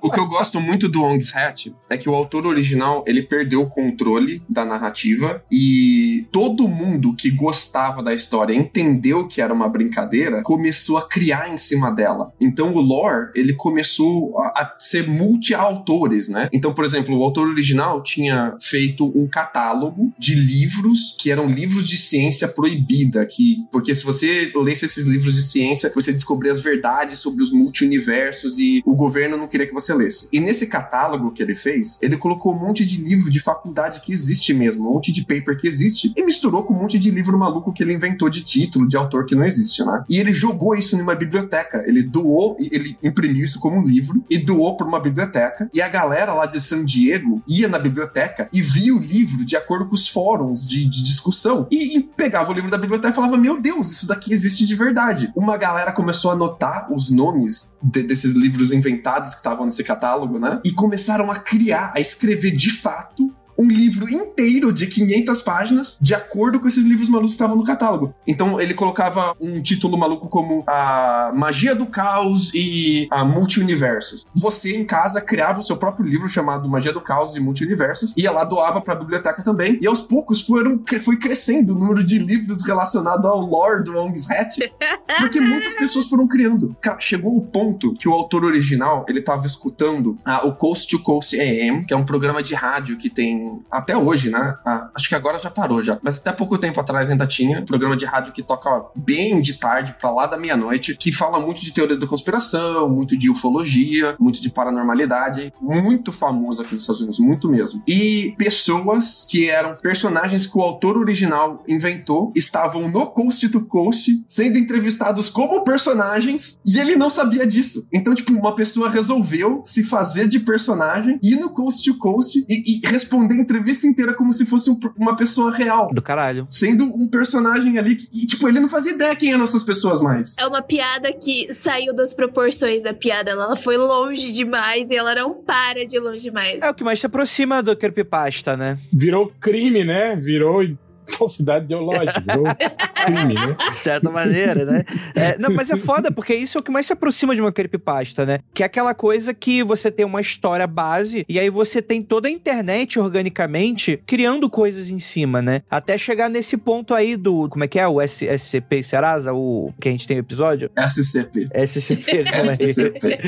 [0.00, 3.62] O que eu gosto muito do Ong's Hat é que o autor original ele perdeu
[3.62, 9.68] o controle da narrativa e todo mundo que gostava da história entendeu que era uma
[9.68, 12.32] brincadeira começou a criar em cima dela.
[12.40, 16.48] Então o lore ele começou a, a ser multi-autores, né?
[16.52, 21.88] Então, por exemplo, o autor original tinha feito um catálogo de livros que eram livros
[21.88, 26.60] de ciência proibida, que porque se você lesse esses livros de ciência você descobria as
[26.60, 30.28] verdades sobre os multiversos e o governo não queria que você lesse.
[30.32, 34.12] E nesse catálogo que ele fez, ele colocou um monte de livro de faculdade que
[34.12, 37.38] existe mesmo, um monte de paper que existe, e misturou com um monte de livro
[37.38, 40.04] maluco que ele inventou de título, de autor que não existe, né?
[40.08, 41.82] E ele jogou isso numa biblioteca.
[41.86, 45.70] Ele doou, ele imprimiu isso como um livro e doou para uma biblioteca.
[45.72, 49.56] E a galera lá de San Diego ia na biblioteca e via o livro de
[49.56, 51.66] acordo com os fóruns de, de discussão.
[51.70, 54.74] E, e pegava o livro da biblioteca e falava: Meu Deus, isso daqui existe de
[54.74, 55.30] verdade.
[55.36, 60.38] Uma galera começou a anotar os nomes de- desses livros inventados que estavam nesse catálogo,
[60.38, 60.60] né?
[60.64, 66.14] E começaram a criar, a escrever de fato um livro inteiro de 500 páginas de
[66.14, 68.14] acordo com esses livros malucos que estavam no catálogo.
[68.26, 74.26] Então ele colocava um título maluco como a Magia do Caos e a Multiuniversos.
[74.34, 78.30] Você em casa criava o seu próprio livro chamado Magia do Caos e Multiuniversos, ia
[78.30, 79.78] lá doava para a biblioteca também.
[79.80, 84.72] E aos poucos foram foi crescendo o número de livros relacionados ao lore do Hat,
[85.18, 86.76] porque muitas pessoas foram criando.
[86.80, 91.02] Cara, chegou o ponto que o autor original, ele tava escutando ah, o Coast to
[91.02, 94.56] Coast AM, que é um programa de rádio que tem até hoje, né?
[94.64, 97.64] Ah, acho que agora já parou já, mas até pouco tempo atrás ainda tinha um
[97.64, 101.60] programa de rádio que toca bem de tarde pra lá da meia-noite, que fala muito
[101.60, 107.00] de teoria da conspiração, muito de ufologia, muito de paranormalidade, muito famoso aqui nos Estados
[107.00, 107.82] Unidos, muito mesmo.
[107.86, 114.22] E pessoas que eram personagens que o autor original inventou estavam no Coast to Coast
[114.26, 117.88] sendo entrevistados como personagens e ele não sabia disso.
[117.92, 122.80] Então, tipo, uma pessoa resolveu se fazer de personagem, ir no Coast to Coast e,
[122.84, 125.88] e responder a entrevista inteira como se fosse um- uma pessoa real.
[125.92, 126.46] Do caralho.
[126.50, 130.00] Sendo um personagem ali que, e, tipo, ele não fazia ideia quem eram essas pessoas
[130.00, 130.36] mais.
[130.38, 133.30] É uma piada que saiu das proporções da piada.
[133.30, 136.58] Ela foi longe demais e ela não para de longe demais.
[136.60, 138.78] É o que mais se aproxima do creepypasta, né?
[138.92, 140.16] Virou crime, né?
[140.16, 140.62] Virou
[141.08, 142.20] falsidade ideológica.
[142.20, 142.44] Virou
[142.94, 143.56] crime, né?
[143.58, 144.84] De certa maneira, né?
[145.14, 147.52] É, não, mas é foda, porque isso é o que mais se aproxima de uma
[147.52, 148.40] creepypasta, né?
[148.54, 152.28] Que é aquela coisa que você tem uma história base e aí você tem toda
[152.28, 155.62] a internet organicamente criando coisas em cima, né?
[155.70, 157.48] Até chegar nesse ponto aí do.
[157.48, 157.86] Como é que é?
[157.86, 159.32] O S SCP Serasa?
[159.32, 160.70] O que a gente tem o episódio?
[160.76, 161.48] SCP.
[161.66, 162.56] SCP, calma aí.
[162.56, 163.18] SCP.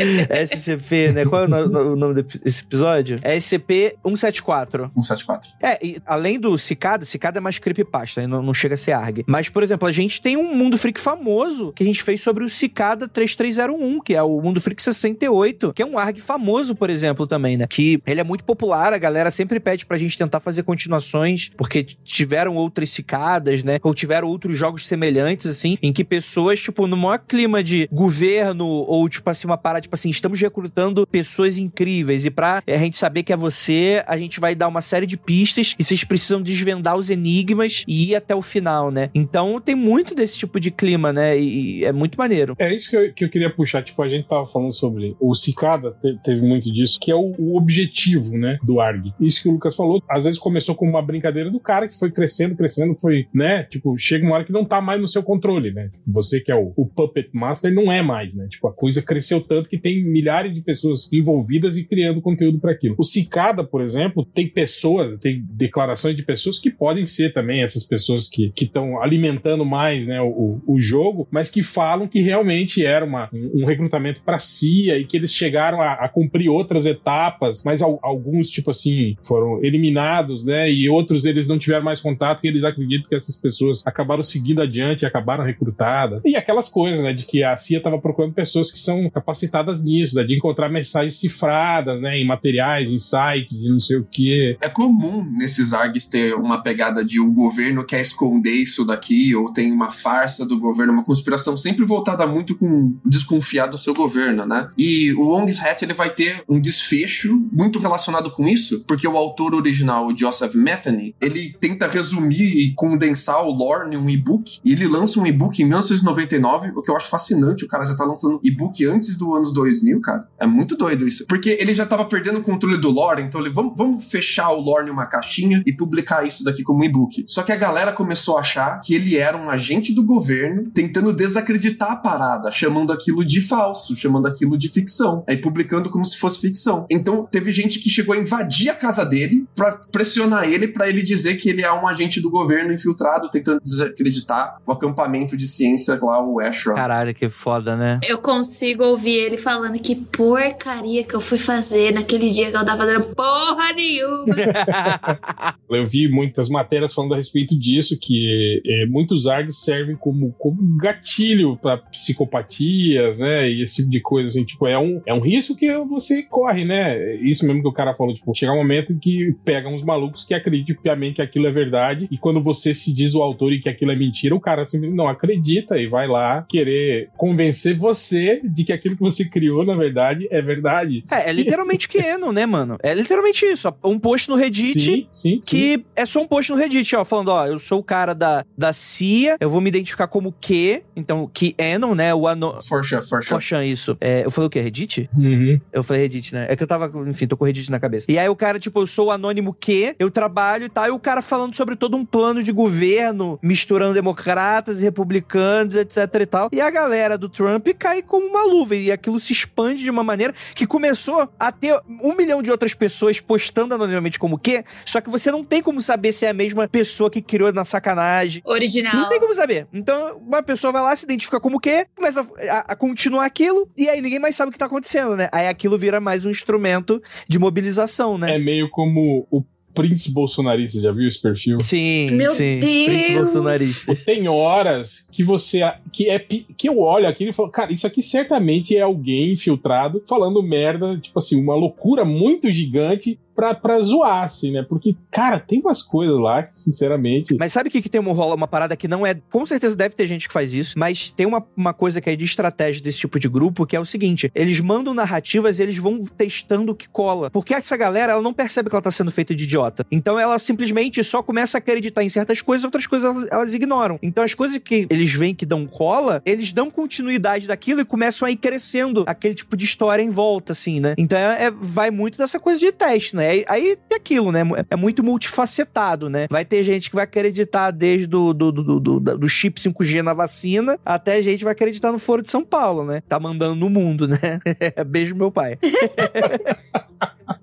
[0.47, 1.25] SCP, né?
[1.27, 3.19] Qual é o no- o nome desse episódio?
[3.23, 4.91] É SCP-174.
[4.95, 5.51] 174.
[5.63, 8.27] É, e além do Cicada, Cicada é mais creepypasta, né?
[8.27, 9.25] não, não chega a ser ARG.
[9.27, 12.45] Mas, por exemplo, a gente tem um Mundo Freak famoso que a gente fez sobre
[12.45, 16.91] o Cicada 3301, que é o Mundo Freak 68, que é um ARG famoso, por
[16.91, 17.67] exemplo, também, né?
[17.69, 21.83] Que ele é muito popular, a galera sempre pede pra gente tentar fazer continuações, porque
[21.83, 23.79] tiveram outras cicadas, né?
[23.83, 28.67] Ou tiveram outros jogos semelhantes, assim, em que pessoas, tipo, no maior clima de governo,
[28.67, 32.97] ou, tipo assim, uma parada, tipo assim, estamos recrutando pessoas incríveis, e pra a gente
[32.97, 36.41] saber que é você, a gente vai dar uma série de pistas, e vocês precisam
[36.41, 39.11] desvendar os enigmas e ir até o final, né?
[39.15, 41.39] Então tem muito desse tipo de clima, né?
[41.39, 42.55] E, é muito maneiro.
[42.59, 43.83] É isso que eu, que eu queria puxar.
[43.83, 47.35] Tipo, a gente tava falando sobre o Cicada, te- teve muito disso, que é o,
[47.39, 49.13] o objetivo, né, do ARG.
[49.21, 52.11] Isso que o Lucas falou, às vezes começou como uma brincadeira do cara que foi
[52.11, 55.73] crescendo, crescendo, foi, né, tipo, chega uma hora que não tá mais no seu controle,
[55.73, 55.91] né?
[56.07, 58.47] Você que é o, o Puppet Master não é mais, né?
[58.51, 62.73] Tipo, a coisa cresceu tanto que tem milhares de pessoas envolvidas e criando conteúdo para
[62.73, 62.95] aquilo.
[62.99, 67.85] O Cicada, por exemplo, tem pessoas, tem declarações de pessoas que podem ser também essas
[67.85, 73.05] pessoas que estão alimentando mais, né, o, o jogo, mas que falam que realmente era
[73.05, 77.63] uma, um, um recrutamento para CIA e que eles chegaram a, a cumprir outras etapas,
[77.65, 82.45] mas al- alguns, tipo assim, foram eliminados, né, e outros eles não tiveram mais contato
[82.45, 86.21] e eles acreditam que essas pessoas acabaram seguindo adiante acabaram recrutadas.
[86.25, 90.17] E aquelas coisas, né, de que a CIA estava procurando pessoas que são capacitadas nisso,
[90.17, 94.57] né, de encontrar mensagens cifradas, né, em materiais, em sites e não sei o que.
[94.61, 99.53] É comum nesses ARGs ter uma pegada de o governo quer esconder isso daqui, ou
[99.53, 104.45] tem uma farsa do governo, uma conspiração sempre voltada muito com desconfiar do seu governo,
[104.45, 104.69] né?
[104.77, 109.17] E o Long's Hat ele vai ter um desfecho muito relacionado com isso, porque o
[109.17, 114.59] autor original, o Joseph Metheny, ele tenta resumir e condensar o lore em um e-book,
[114.65, 117.95] e ele lança um e-book em 1999, o que eu acho fascinante, o cara já
[117.95, 120.29] tá lançando e-book antes do anos 2000, cara.
[120.39, 121.25] É muito doido isso.
[121.29, 124.61] Porque ele já tava perdendo o controle do lore, então ele, vamos, vamos fechar o
[124.61, 127.25] lore em uma caixinha e publicar isso daqui como e-book.
[127.29, 131.13] Só que a galera começou a achar que ele era um agente do governo tentando
[131.13, 136.19] desacreditar a parada, chamando aquilo de falso, chamando aquilo de ficção, aí publicando como se
[136.19, 136.87] fosse ficção.
[136.91, 141.03] Então teve gente que chegou a invadir a casa dele pra pressionar ele pra ele
[141.03, 145.99] dizer que ele é um agente do governo infiltrado tentando desacreditar o acampamento de ciência
[146.01, 146.75] lá, o Ashram.
[146.75, 148.01] Caralho, que foda, né?
[148.09, 152.65] Eu consigo ouvir ele falando que porcaria que eu fui fazer naquele dia que eu
[152.65, 154.35] tava fazendo porra nenhuma.
[155.69, 160.77] Eu vi muitas matérias falando a respeito disso, que é, muitos ARGs servem como, como
[160.77, 163.49] gatilho para psicopatias, né?
[163.49, 166.65] E esse tipo de coisa, assim, tipo, é um, é um risco que você corre,
[166.65, 167.17] né?
[167.17, 170.25] Isso mesmo que o cara falou, tipo, chegar um momento em que pegam uns malucos
[170.25, 173.61] que acreditam piamente que aquilo é verdade, e quando você se diz o autor e
[173.61, 178.41] que aquilo é mentira, o cara simplesmente não acredita e vai lá querer convencer você
[178.45, 181.05] de que aquilo que você criou, na verdade, é verdade.
[181.11, 182.77] É, é literalmente Canon, né, mano?
[182.83, 183.73] É literalmente isso.
[183.83, 185.41] Um post no Reddit Sim, sim, sim.
[185.45, 188.45] que é só um post no Reddit, ó, falando, ó, eu sou o cara da,
[188.57, 192.55] da CIA, eu vou me identificar como Q, então, Keanon, né, o ano...
[192.61, 193.25] For sure, for sure.
[193.25, 193.97] Forchan, isso.
[194.01, 194.61] É, eu falei o quê?
[194.61, 195.09] Reddit?
[195.17, 195.61] Uhum.
[195.73, 196.47] Eu falei Reddit, né?
[196.49, 198.07] É que eu tava, enfim, tô com Reddit na cabeça.
[198.09, 200.91] E aí o cara, tipo, eu sou o anônimo Q, eu trabalho e tal, e
[200.91, 206.27] o cara falando sobre todo um plano de governo, misturando democratas e republicanos, etc e
[206.27, 206.49] tal.
[206.53, 210.05] E a galera do Trump cai como uma luva, e aquilo se expande de uma
[210.05, 215.01] maneira que começou a ter um milhão de outras pessoas postando anonimamente como Q, só
[215.01, 218.43] que você não tem como saber se é a mesma pessoa que criou na sacanagem.
[218.45, 218.95] Original.
[218.95, 219.67] Não tem como saber.
[219.73, 223.89] Então, uma pessoa vai lá, se identifica como quê, começa a, a continuar aquilo, e
[223.89, 225.29] aí ninguém mais sabe o que tá acontecendo, né?
[225.33, 228.35] Aí aquilo vira mais um instrumento de mobilização, né?
[228.35, 229.43] É meio como o
[229.79, 231.61] Prince bolsonarista, já viu esse perfil?
[231.61, 232.59] Sim, Meu sim.
[232.59, 232.87] Deus!
[232.87, 233.95] Príncipe bolsonarista.
[233.95, 235.61] Tem horas que você.
[235.93, 240.03] que é que eu olho aquilo e falo, cara, isso aqui certamente é alguém infiltrado
[240.09, 243.21] falando merda, tipo assim, uma loucura muito gigante.
[243.39, 244.67] Pra, pra zoar, assim, né?
[244.69, 247.37] Porque, cara, tem umas coisas lá que, sinceramente.
[247.39, 249.15] Mas sabe o que, que tem uma rola, uma parada que não é.
[249.31, 252.17] Com certeza deve ter gente que faz isso, mas tem uma, uma coisa que é
[252.17, 255.79] de estratégia desse tipo de grupo, que é o seguinte: eles mandam narrativas e eles
[255.79, 257.31] vão testando o que cola.
[257.31, 259.87] Porque essa galera, ela não percebe que ela tá sendo feita de idiota.
[259.89, 264.01] Então ela simplesmente só começa a acreditar em certas coisas, outras coisas elas, elas ignoram.
[264.03, 268.27] Então as coisas que eles veem que dão cola, eles dão continuidade daquilo e começam
[268.27, 270.95] a ir crescendo aquele tipo de história em volta, assim, né?
[270.99, 273.28] Então é, é- vai muito dessa coisa de teste, né?
[273.29, 274.41] Aí, aí tem aquilo, né?
[274.71, 276.27] É muito multifacetado, né?
[276.31, 280.15] Vai ter gente que vai acreditar desde do, do, do, do, do- chip 5G na
[280.15, 283.03] vacina até gente vai acreditar no Foro de São Paulo, né?
[283.09, 284.19] Tá mandando no mundo, né?
[284.87, 285.59] Beijo, meu pai.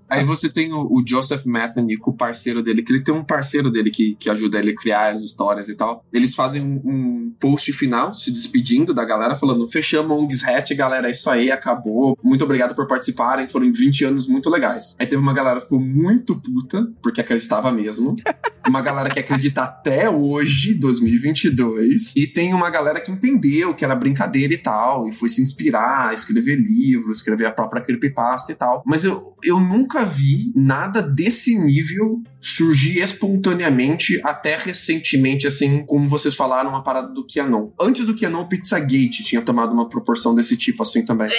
[0.10, 3.24] Aí você tem o, o Joseph Metheny com o parceiro dele, que ele tem um
[3.24, 6.06] parceiro dele que, que ajuda ele a criar as histórias e tal.
[6.14, 11.08] Eles fazem um, um post final, se despedindo da galera, falando: fechamos Ongs Hat, galera,
[11.08, 12.18] é isso aí, acabou.
[12.24, 14.96] Muito obrigado por participarem, foram 20 anos muito legais.
[15.00, 18.16] Aí teve uma galera que ficou muito puta, porque acreditava mesmo.
[18.68, 22.16] Uma galera que acredita até hoje, 2022.
[22.16, 26.14] E tem uma galera que entendeu que era brincadeira e tal, e foi se inspirar,
[26.14, 28.84] escrever livros, escrever a própria creepypasta e tal.
[28.86, 36.36] Mas eu, eu nunca vi nada desse nível surgir espontaneamente até recentemente, assim, como vocês
[36.36, 37.72] falaram, uma parada do Kianon.
[37.80, 41.30] Antes do Kianon, o Pizzagate tinha tomado uma proporção desse tipo, assim, também.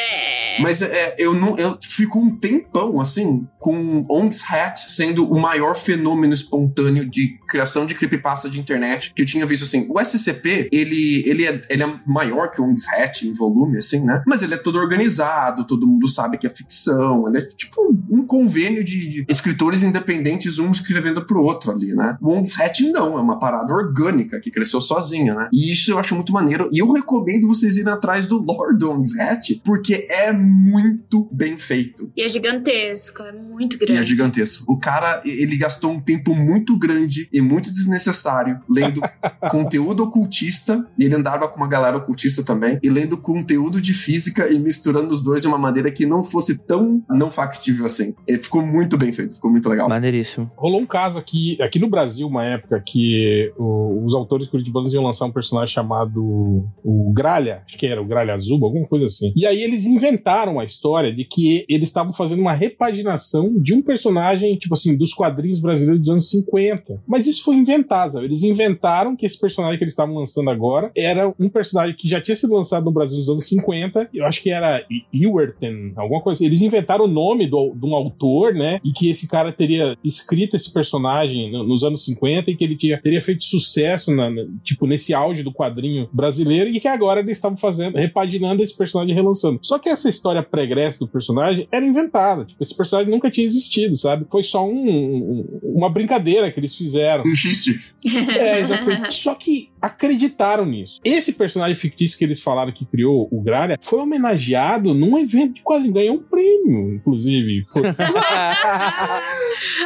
[0.60, 5.76] Mas é, eu não, eu fico um tempão, assim, com Ongs Hat sendo o maior
[5.76, 9.86] fenômeno espontâneo de criação de creepypasta de internet que eu tinha visto, assim.
[9.88, 14.04] O SCP, ele, ele, é, ele é maior que o Ongs Hat em volume, assim,
[14.04, 14.22] né?
[14.26, 18.26] Mas ele é todo organizado, todo mundo sabe que é ficção, ele é tipo um
[18.26, 22.18] convênio de, de escritores independentes, um escrevendo pro outro ali, né?
[22.20, 25.48] O Ongs Hat não, é uma parada orgânica que cresceu sozinha, né?
[25.52, 26.68] E isso eu acho muito maneiro.
[26.72, 32.10] E eu recomendo vocês irem atrás do Lord Ongs Hat, porque é muito bem feito.
[32.16, 34.08] E é gigantesco, é muito E é grande.
[34.08, 34.64] gigantesco.
[34.68, 39.00] O cara, ele gastou um tempo muito grande e muito desnecessário lendo
[39.50, 44.48] conteúdo ocultista, e ele andava com uma galera ocultista também, e lendo conteúdo de física
[44.50, 48.14] e misturando os dois de uma maneira que não fosse tão não factível assim.
[48.26, 49.88] Ele ficou muito bem feito, ficou muito legal.
[49.88, 50.50] Maneiríssimo.
[50.56, 55.04] Rolou um caso aqui, aqui no Brasil, uma época que o- os autores curitibanos iam
[55.04, 59.32] lançar um personagem chamado o Gralha, acho que era o Gralha Azul, alguma coisa assim.
[59.36, 63.82] E aí eles inventaram a história de que eles estavam fazendo uma repaginação de um
[63.82, 66.95] personagem, tipo assim, dos quadrinhos brasileiros dos anos 50.
[67.06, 68.26] Mas isso foi inventado, sabe?
[68.26, 72.20] Eles inventaram que esse personagem que eles estavam lançando agora era um personagem que já
[72.20, 76.38] tinha sido lançado no Brasil nos anos 50, eu acho que era Ewerton, alguma coisa
[76.38, 76.46] assim.
[76.46, 78.80] Eles inventaram o nome do, de um autor, né?
[78.84, 82.76] E que esse cara teria escrito esse personagem no- nos anos 50 e que ele
[82.76, 87.20] tinha, teria feito sucesso, na- na- tipo, nesse auge do quadrinho brasileiro e que agora
[87.20, 89.58] eles estavam fazendo, repaginando esse personagem e relançando.
[89.62, 92.44] Só que essa história pregressa do personagem era inventada.
[92.44, 94.26] Tipo, esse personagem nunca tinha existido, sabe?
[94.30, 96.85] Foi só um- um- uma brincadeira que eles fizeram.
[97.26, 97.80] Um xiste.
[98.04, 99.14] É, exatamente.
[99.14, 101.00] Só que acreditaram nisso.
[101.04, 105.62] Esse personagem fictício que eles falaram que criou, o Gralha, foi homenageado num evento de
[105.62, 107.66] quase ganhou um prêmio, inclusive.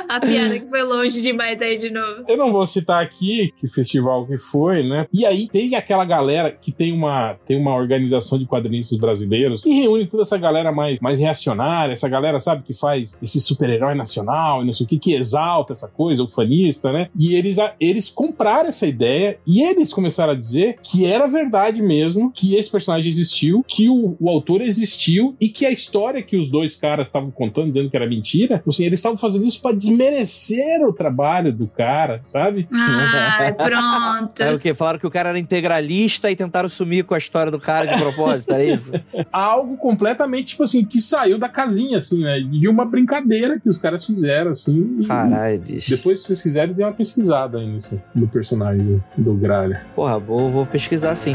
[0.08, 2.24] A piada que foi longe demais aí de novo.
[2.26, 5.06] Eu não vou citar aqui que festival que foi, né?
[5.12, 9.70] E aí tem aquela galera que tem uma, tem uma organização de quadrinistas brasileiros que
[9.70, 14.62] reúne toda essa galera mais, mais reacionária, essa galera, sabe, que faz esse super-herói nacional
[14.62, 17.08] e não sei o que, que exalta essa coisa, ufanista, né?
[17.16, 22.30] E eles, eles compraram essa ideia e eles começaram a dizer que era verdade mesmo,
[22.32, 26.50] que esse personagem existiu, que o, o autor existiu e que a história que os
[26.50, 30.86] dois caras estavam contando, dizendo que era mentira, assim, eles estavam fazendo isso pra desmerecer
[30.86, 32.68] o trabalho do cara, sabe?
[32.72, 34.40] Ai, pronto.
[34.40, 34.74] É o quê?
[34.74, 38.00] Falaram que o cara era integralista e tentaram sumir com a história do cara de
[38.00, 38.92] propósito, era isso?
[39.32, 42.40] algo completamente, tipo assim, que saiu da casinha, assim, né?
[42.40, 45.02] De uma brincadeira que os caras fizeram, assim.
[45.06, 45.90] Caralho, bicho.
[45.90, 49.69] Depois, se vocês quiserem, dê uma pesquisada aí nesse, no personagem do, do Gralha.
[49.94, 51.34] Porra, vou, vou pesquisar sim.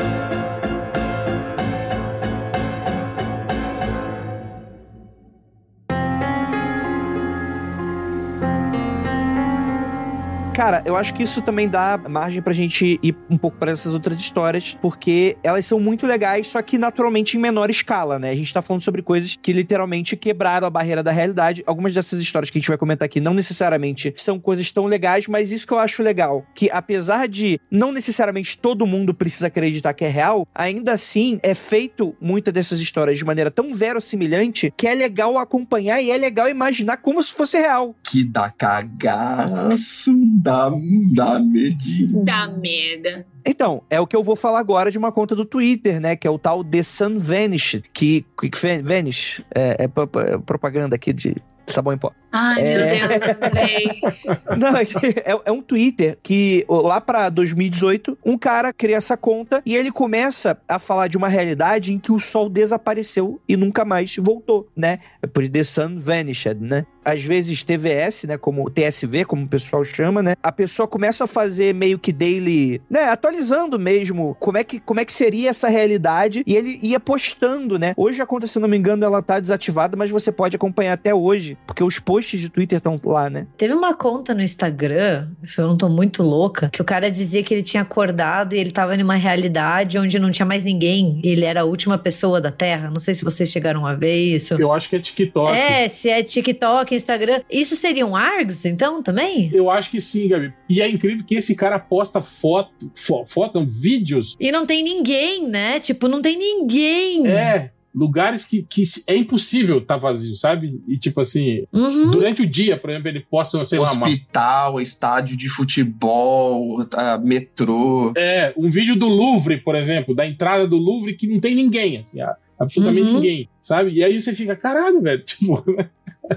[10.56, 13.94] Cara, eu acho que isso também dá margem pra gente ir um pouco para essas
[13.94, 18.30] outras histórias, porque elas são muito legais, só que naturalmente em menor escala, né?
[18.30, 21.62] A gente tá falando sobre coisas que literalmente quebraram a barreira da realidade.
[21.68, 25.28] Algumas dessas histórias que a gente vai comentar aqui não necessariamente são coisas tão legais,
[25.28, 29.94] mas isso que eu acho legal, que apesar de não necessariamente todo mundo precisa acreditar
[29.94, 34.88] que é real, ainda assim é feito muitas dessas histórias de maneira tão verossimilhante que
[34.88, 37.94] é legal acompanhar e é legal imaginar como se fosse real.
[38.02, 40.14] Que dá cagaço,
[40.46, 40.72] dá,
[41.14, 42.24] dá medinho.
[42.24, 43.26] Dá merda.
[43.44, 46.16] Então, é o que eu vou falar agora de uma conta do Twitter, né?
[46.16, 48.52] Que é o tal The Sun Vanish, que, que
[48.84, 51.36] Vanish é, é é propaganda aqui de
[51.68, 52.12] sabão em pó.
[52.38, 53.08] Ai, meu É.
[53.08, 54.02] Deus, Andrei.
[54.58, 59.16] Não, é, que é, é um Twitter que lá pra 2018, um cara cria essa
[59.16, 63.56] conta e ele começa a falar de uma realidade em que o sol desapareceu e
[63.56, 65.00] nunca mais voltou, né?
[65.22, 66.86] É por The Sun Vanished, né?
[67.04, 70.36] Às vezes TVS, né, como TSV, como o pessoal chama, né?
[70.42, 75.00] A pessoa começa a fazer meio que daily, né, atualizando mesmo como é que como
[75.00, 77.94] é que seria essa realidade e ele ia postando, né?
[77.96, 81.14] Hoje a conta, se não me engano, ela tá desativada, mas você pode acompanhar até
[81.14, 83.48] hoje, porque os posts de Twitter estão lá, né?
[83.58, 87.44] Teve uma conta no Instagram, se eu não tô muito louca, que o cara dizia
[87.44, 91.20] que ele tinha acordado e ele tava numa realidade onde não tinha mais ninguém.
[91.24, 92.90] E ele era a última pessoa da Terra.
[92.90, 94.56] Não sei se vocês chegaram a ver isso.
[94.56, 95.52] Eu acho que é TikTok.
[95.56, 97.42] É, se é TikTok, Instagram.
[97.52, 99.50] Isso seriam ARGs, então, também?
[99.54, 100.54] Eu acho que sim, Gabi.
[100.70, 104.36] E é incrível que esse cara posta foto, fo- foto, não, vídeos.
[104.40, 105.80] E não tem ninguém, né?
[105.80, 107.28] Tipo, não tem ninguém.
[107.28, 110.82] É, lugares que, que é impossível tá vazio, sabe?
[110.88, 112.12] E tipo assim, Uhum.
[112.12, 117.18] durante o dia, por exemplo, ele posta, sei lá, uma, Hospital, estádio de futebol, ah,
[117.18, 118.12] metrô.
[118.18, 121.98] é, um vídeo do Louvre, por exemplo, da entrada do Louvre que não tem ninguém,
[122.00, 122.20] assim,
[122.60, 123.14] absolutamente Uhum.
[123.16, 123.92] ninguém, sabe?
[123.92, 125.64] E aí você fica, caralho, velho, tipo,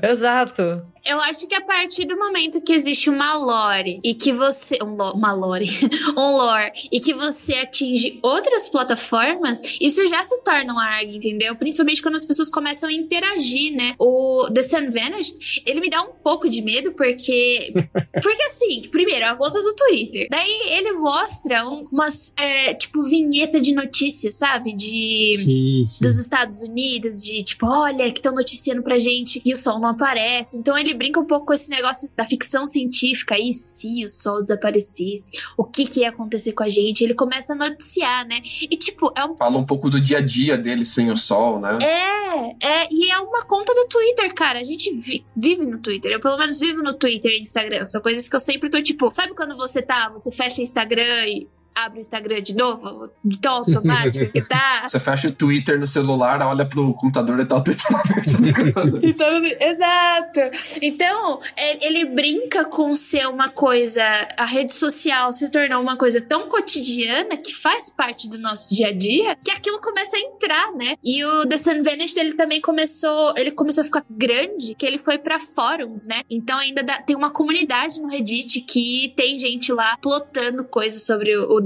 [0.02, 0.82] Exato.
[1.08, 4.78] Eu acho que a partir do momento que existe uma lore e que você.
[4.82, 5.66] Um lo, uma lore.
[6.16, 6.70] um lore.
[6.92, 11.56] E que você atinge outras plataformas, isso já se torna um ARG, entendeu?
[11.56, 13.94] Principalmente quando as pessoas começam a interagir, né?
[13.98, 17.72] O The Sun Vanished, ele me dá um pouco de medo, porque.
[18.20, 20.26] Porque assim, primeiro, é a conta do Twitter.
[20.28, 24.74] Daí ele mostra um- umas, é, tipo, vinheta de notícias, sabe?
[24.74, 26.04] De sim, sim.
[26.04, 29.90] dos Estados Unidos, de tipo, olha, que estão noticiando pra gente e o sol não
[29.90, 30.58] aparece.
[30.58, 33.38] Então ele brinca um pouco com esse negócio da ficção científica.
[33.38, 35.30] E se o sol desaparecesse?
[35.56, 37.02] O que, que ia acontecer com a gente?
[37.04, 38.40] Ele começa a noticiar, né?
[38.62, 39.36] E tipo, é um.
[39.36, 41.78] Fala um pouco do dia a dia dele sem o sol, né?
[41.80, 44.58] É, é, e é uma conta do Twitter, cara.
[44.58, 46.10] A gente vi- vive no Twitter.
[46.10, 47.86] Eu, pelo menos, vivo no Twitter e Instagram.
[47.86, 51.48] São coisas que eu sempre tô, tipo, sabe quando você tá, você fecha Instagram e
[51.84, 53.10] abre o Instagram de novo?
[53.24, 54.84] De tão automático que tá.
[54.88, 58.54] Você fecha o Twitter no celular, olha pro computador e tá o Twitter aberto no
[58.54, 59.00] computador.
[59.04, 59.28] Então,
[59.60, 60.40] exato.
[60.82, 64.02] Então, ele, ele brinca com ser uma coisa.
[64.36, 68.88] A rede social se tornou uma coisa tão cotidiana que faz parte do nosso dia
[68.88, 70.94] a dia que aquilo começa a entrar, né?
[71.04, 73.34] E o The Sun Vanished, ele também começou.
[73.36, 76.20] Ele começou a ficar grande, que ele foi pra fóruns, né?
[76.30, 81.36] Então ainda dá- tem uma comunidade no Reddit que tem gente lá plotando coisas sobre
[81.36, 81.60] o, o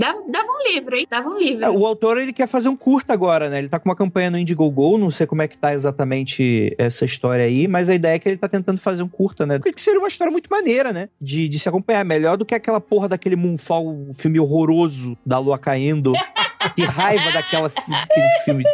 [0.00, 1.06] Dava, dava um livro, hein?
[1.10, 1.64] Dava um livro.
[1.64, 3.58] É, o autor ele quer fazer um curta agora, né?
[3.58, 7.04] Ele tá com uma campanha no Indiegogo, não sei como é que tá exatamente essa
[7.04, 9.58] história aí, mas a ideia é que ele tá tentando fazer um curta, né?
[9.58, 11.08] Que seria uma história muito maneira, né?
[11.20, 12.04] De, de se acompanhar.
[12.04, 16.12] Melhor do que aquela porra daquele Moonfall, filme horroroso da lua caindo.
[16.74, 18.64] que raiva daquela fi- aquele filme.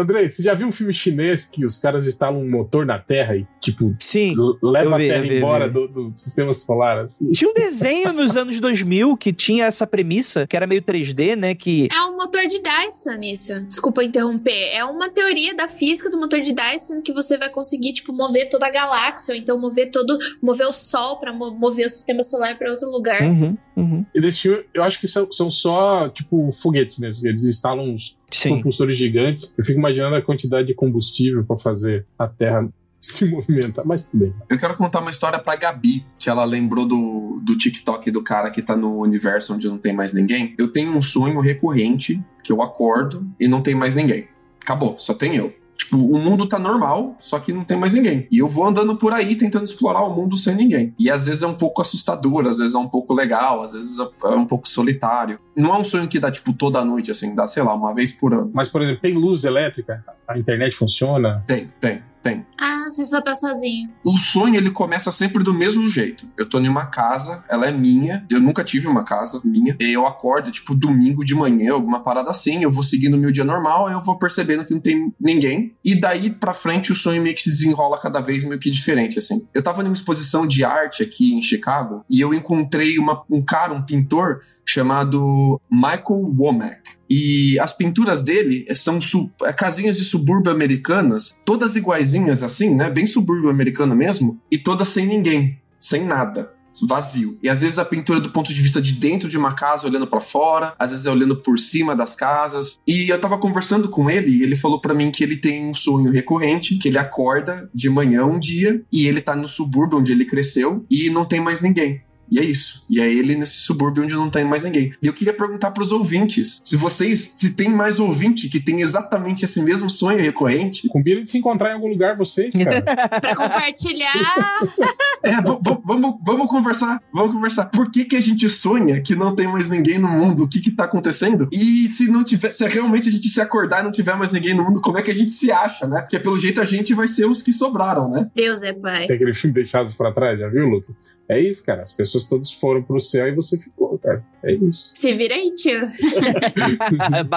[0.00, 3.36] Andrei, você já viu um filme chinês que os caras instalam um motor na Terra
[3.36, 4.32] e, tipo, Sim.
[4.62, 5.74] leva vi, a Terra vi, embora vi.
[5.74, 7.30] do, do sistema solar, assim?
[7.32, 11.54] Tinha um desenho nos anos 2000 que tinha essa premissa, que era meio 3D, né?
[11.54, 13.60] Que É um motor de Dyson isso.
[13.66, 14.70] Desculpa interromper.
[14.72, 18.48] É uma teoria da física do motor de Dyson que você vai conseguir, tipo, mover
[18.48, 20.18] toda a galáxia, ou então mover todo.
[20.42, 23.22] mover o Sol pra mo- mover o sistema solar pra outro lugar.
[23.22, 24.06] Uhum, uhum.
[24.14, 27.26] E desse filme, eu acho que são, são só, tipo, foguetes mesmo.
[27.28, 28.54] Eles instalam uns Sim.
[28.54, 29.54] propulsores gigantes.
[29.56, 32.68] Eu fico imaginando a quantidade de combustível pra fazer a Terra
[33.00, 34.34] se movimentar, mas tudo bem.
[34.48, 38.50] Eu quero contar uma história pra Gabi, que ela lembrou do, do TikTok do cara
[38.50, 40.54] que tá no universo onde não tem mais ninguém.
[40.58, 44.28] Eu tenho um sonho recorrente que eu acordo e não tem mais ninguém.
[44.62, 45.52] Acabou, só tem eu.
[45.90, 48.28] Tipo, o mundo tá normal, só que não tem mais ninguém.
[48.30, 50.94] E eu vou andando por aí tentando explorar o mundo sem ninguém.
[50.96, 53.98] E às vezes é um pouco assustador, às vezes é um pouco legal, às vezes
[53.98, 55.40] é um pouco solitário.
[55.56, 58.12] Não é um sonho que dá, tipo, toda noite, assim, dá, sei lá, uma vez
[58.12, 58.48] por ano.
[58.54, 60.04] Mas, por exemplo, tem luz elétrica?
[60.28, 61.42] A internet funciona?
[61.44, 62.44] Tem, tem, tem.
[62.58, 63.88] Ah, você só tá sozinho.
[64.04, 66.26] O sonho ele começa sempre do mesmo jeito.
[66.36, 68.26] Eu tô em uma casa, ela é minha.
[68.30, 69.76] Eu nunca tive uma casa minha.
[69.80, 72.62] E eu acordo, tipo, domingo de manhã, alguma parada assim.
[72.62, 75.74] Eu vou seguindo o meu dia normal, eu vou percebendo que não tem ninguém.
[75.84, 79.18] E daí pra frente o sonho meio que se desenrola cada vez meio que diferente,
[79.18, 79.46] assim.
[79.54, 83.72] Eu tava numa exposição de arte aqui em Chicago e eu encontrei uma- um cara,
[83.72, 84.40] um pintor,
[84.84, 86.99] chamado Michael Womack.
[87.10, 92.88] E as pinturas dele são su- é, casinhas de subúrbio americanas, todas iguaizinhas assim, né?
[92.88, 96.52] Bem subúrbio americano mesmo, e todas sem ninguém, sem nada.
[96.86, 97.36] Vazio.
[97.42, 100.06] E às vezes a pintura do ponto de vista de dentro de uma casa, olhando
[100.06, 102.76] pra fora, às vezes é olhando por cima das casas.
[102.86, 105.74] E eu tava conversando com ele e ele falou pra mim que ele tem um
[105.74, 110.12] sonho recorrente, que ele acorda de manhã um dia e ele tá no subúrbio onde
[110.12, 112.84] ele cresceu e não tem mais ninguém E é isso.
[112.88, 114.92] E é ele nesse subúrbio onde não tem mais ninguém.
[115.02, 119.44] E eu queria perguntar pros ouvintes: se vocês, se tem mais ouvinte que tem exatamente
[119.44, 120.88] esse mesmo sonho recorrente.
[120.88, 122.82] Combina de se encontrar em algum lugar vocês, cara.
[123.20, 124.12] pra compartilhar.
[125.22, 126.98] É, vamos, vamos conversar.
[127.12, 127.66] Vamos conversar.
[127.66, 130.44] Por que, que a gente sonha que não tem mais ninguém no mundo?
[130.44, 131.46] O que que tá acontecendo?
[131.52, 134.54] E se não tiver, se realmente a gente se acordar e não tiver mais ninguém
[134.54, 136.00] no mundo, como é que a gente se acha, né?
[136.00, 138.30] Porque pelo jeito a gente vai ser os que sobraram, né?
[138.34, 139.06] Deus é pai.
[139.06, 140.96] Tem aquele filme Deixados pra Trás, já viu, Lucas?
[141.30, 141.82] É isso, cara.
[141.82, 144.24] As pessoas todas foram pro céu e você ficou, cara.
[144.42, 144.90] É isso.
[144.94, 145.82] Se vira aí, tio.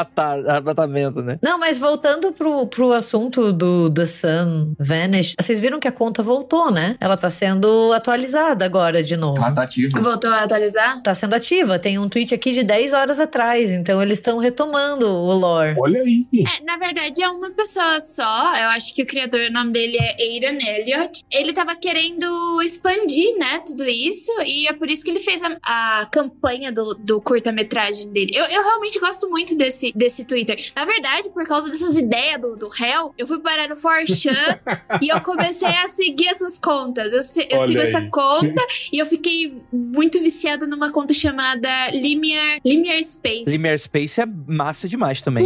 [0.64, 1.38] Batamento, né?
[1.42, 6.24] Não, mas voltando pro, pro assunto do The Sun Vanish, vocês viram que a conta
[6.24, 6.96] voltou, né?
[7.00, 9.40] Ela tá sendo atualizada agora de novo.
[9.40, 10.00] Tá, tá ativa.
[10.00, 11.04] Voltou a atualizar?
[11.04, 11.78] Tá sendo ativa.
[11.78, 13.70] Tem um tweet aqui de 10 horas atrás.
[13.70, 15.76] Então eles estão retomando o lore.
[15.78, 16.26] Olha aí.
[16.34, 18.56] É, na verdade, é uma pessoa só.
[18.56, 21.22] Eu acho que o criador, o nome dele é Aidan Elliott.
[21.30, 24.32] Ele tava querendo expandir, né, tudo isso.
[24.46, 25.58] E é por isso que ele fez a,
[26.02, 28.32] a campanha do, do curta-metragem dele.
[28.34, 30.72] Eu, eu realmente gosto muito desse, desse Twitter.
[30.76, 34.60] Na verdade, por causa dessas ideias do, do Hell, eu fui parar no 4chan
[35.02, 37.12] e eu comecei a seguir essas contas.
[37.12, 37.88] Eu, se, eu Olha sigo aí.
[37.88, 38.62] essa conta
[38.92, 43.46] e eu fiquei muito viciada numa conta chamada Linear, Linear Space.
[43.48, 45.44] Linear Space é massa demais também.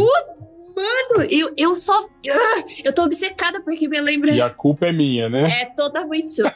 [0.78, 2.08] Mano, eu, eu só.
[2.30, 4.30] Ah, Eu tô obcecada porque me lembra.
[4.30, 5.62] E a culpa é minha, né?
[5.62, 6.54] É totalmente sua.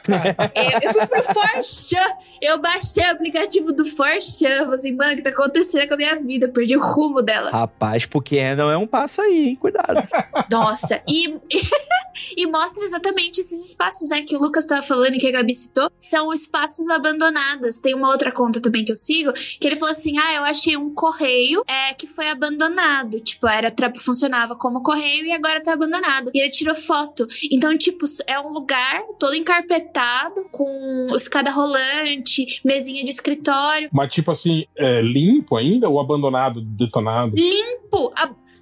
[0.55, 2.07] É, eu fui pro Forchan,
[2.41, 4.59] eu baixei o aplicativo do Forchan.
[4.63, 6.45] Falei assim, mano, o que tá acontecendo com a minha vida?
[6.45, 7.49] Eu perdi o rumo dela.
[7.51, 9.55] Rapaz, porque não é um passo aí, hein?
[9.57, 10.07] Cuidado.
[10.49, 11.35] Nossa, e,
[12.35, 15.55] e mostra exatamente esses espaços, né, que o Lucas tava falando e que a Gabi
[15.55, 17.79] citou, são espaços abandonados.
[17.79, 20.75] Tem uma outra conta também que eu sigo, que ele falou assim: ah, eu achei
[20.77, 23.19] um correio é, que foi abandonado.
[23.19, 26.31] Tipo, era funcionava como correio e agora tá abandonado.
[26.33, 27.27] E ele tirou foto.
[27.51, 33.89] Então, tipo, é um lugar todo encarpetado, com escada rolante, mesinha de escritório.
[33.91, 37.35] Mas tipo assim, é limpo ainda ou abandonado, detonado?
[37.35, 38.11] limpo.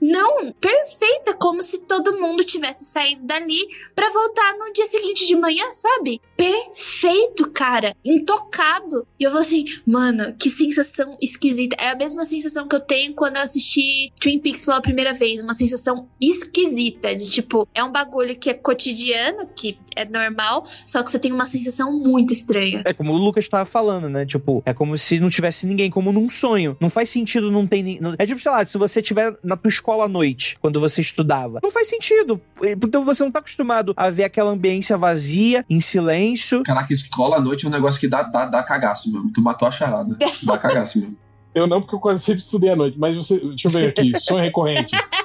[0.02, 3.60] Não, perfeita, como se todo mundo tivesse saído dali
[3.93, 6.20] pra voltar no dia seguinte de manhã, sabe?
[6.41, 7.93] Perfeito, cara.
[8.03, 9.05] Intocado.
[9.19, 11.75] E eu vou assim, mano, que sensação esquisita.
[11.79, 15.43] É a mesma sensação que eu tenho quando eu assisti Twin Peaks pela primeira vez.
[15.43, 17.15] Uma sensação esquisita.
[17.15, 21.31] De tipo, é um bagulho que é cotidiano, que é normal, só que você tem
[21.33, 22.81] uma sensação muito estranha.
[22.85, 24.25] É como o Lucas tava falando, né?
[24.25, 26.75] Tipo, é como se não tivesse ninguém, como num sonho.
[26.79, 27.83] Não faz sentido não ter.
[27.83, 30.79] ni- não- É tipo, sei lá, se você estiver na tua escola à noite, quando
[30.79, 31.59] você estudava.
[31.61, 32.41] Não faz sentido.
[32.63, 36.30] Então você não tá acostumado a ver aquela ambiência vazia, em silêncio.
[36.63, 39.32] Caraca, escola à noite é um negócio que dá, dá, dá cagaço mesmo.
[39.32, 40.17] Tu matou a charada.
[40.43, 41.17] Dá cagaço mesmo.
[41.53, 42.97] Eu não, porque eu quase sempre estudei à noite.
[42.97, 44.91] Mas você, deixa eu ver aqui, sonho recorrente.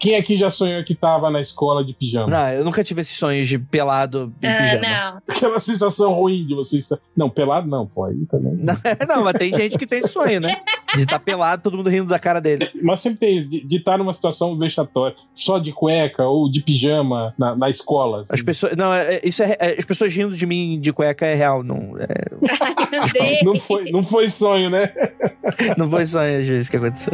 [0.00, 2.26] Quem aqui já sonhou que tava na escola de pijama?
[2.28, 4.80] Não, eu nunca tive esses sonhos de pelado em Ah, pijama.
[4.80, 5.22] não.
[5.36, 6.98] Aquela sensação ruim de você estar.
[7.16, 8.54] Não, pelado não, pô, aí também.
[8.56, 8.76] Não,
[9.22, 10.56] mas tem gente que tem esse sonho, né?
[10.96, 12.66] De estar pelado, todo mundo rindo da cara dele.
[12.82, 16.62] Mas sempre tem isso, de, de estar numa situação vexatória, só de cueca ou de
[16.62, 18.22] pijama na, na escola.
[18.22, 18.34] assim.
[18.34, 18.74] As pessoas.
[18.76, 21.62] Não, é- é- isso é, é- As pessoas rindo de mim de cueca é real.
[21.62, 22.30] Não, é-.
[23.44, 24.90] Não foi, não foi sonho, né?
[25.76, 27.12] não foi sonho às vezes que aconteceu.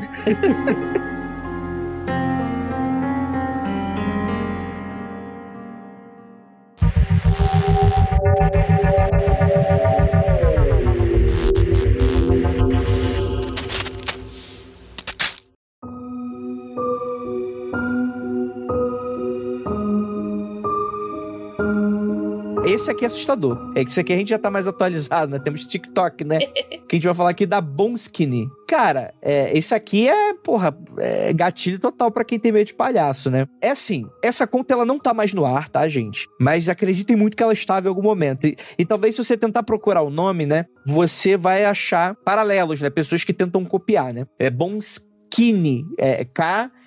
[22.77, 23.72] Esse aqui é assustador.
[23.74, 25.39] É que esse aqui a gente já tá mais atualizado, né?
[25.39, 26.41] Temos TikTok, né?
[26.87, 28.51] que a gente vai falar aqui da Bonskinny.
[28.68, 33.31] Cara, é, esse aqui é, porra, é gatilho total pra quem tem medo de palhaço,
[33.31, 33.47] né?
[33.62, 36.29] É assim, essa conta ela não tá mais no ar, tá, gente?
[36.39, 38.47] Mas acreditem muito que ela estava em algum momento.
[38.47, 40.66] E, e talvez se você tentar procurar o nome, né?
[40.87, 42.91] Você vai achar paralelos, né?
[42.91, 44.27] Pessoas que tentam copiar, né?
[44.39, 46.27] É Bonskinny, é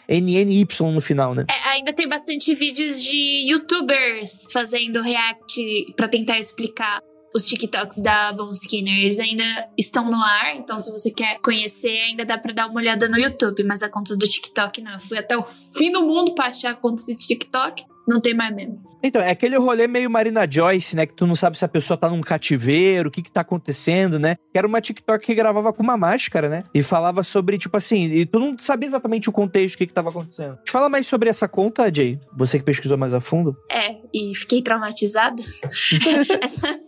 [0.09, 1.45] K-N-N-Y no final, né?
[1.47, 6.99] É, ainda tem bastante vídeos de youtubers fazendo react pra tentar explicar
[7.33, 8.97] os TikToks da Bon Skinner.
[8.97, 9.43] Eles ainda
[9.77, 13.19] estão no ar, então se você quer conhecer, ainda dá pra dar uma olhada no
[13.19, 13.63] YouTube.
[13.63, 14.93] Mas a conta do TikTok não.
[14.93, 17.83] Eu fui até o fim do mundo pra achar a conta do TikTok.
[18.09, 18.81] Não tem mais mesmo.
[19.01, 21.05] Então, é aquele rolê meio Marina Joyce, né?
[21.05, 24.19] Que tu não sabe se a pessoa tá num cativeiro, o que que tá acontecendo,
[24.19, 24.35] né?
[24.51, 26.63] Que era uma TikTok que gravava com uma máscara, né?
[26.73, 29.93] E falava sobre, tipo assim, e tu não sabia exatamente o contexto, o que que
[29.93, 30.57] tava acontecendo.
[30.67, 32.19] Fala mais sobre essa conta, Jay.
[32.35, 33.55] Você que pesquisou mais a fundo.
[33.71, 35.41] É, e fiquei traumatizada.
[36.41, 36.79] Essa-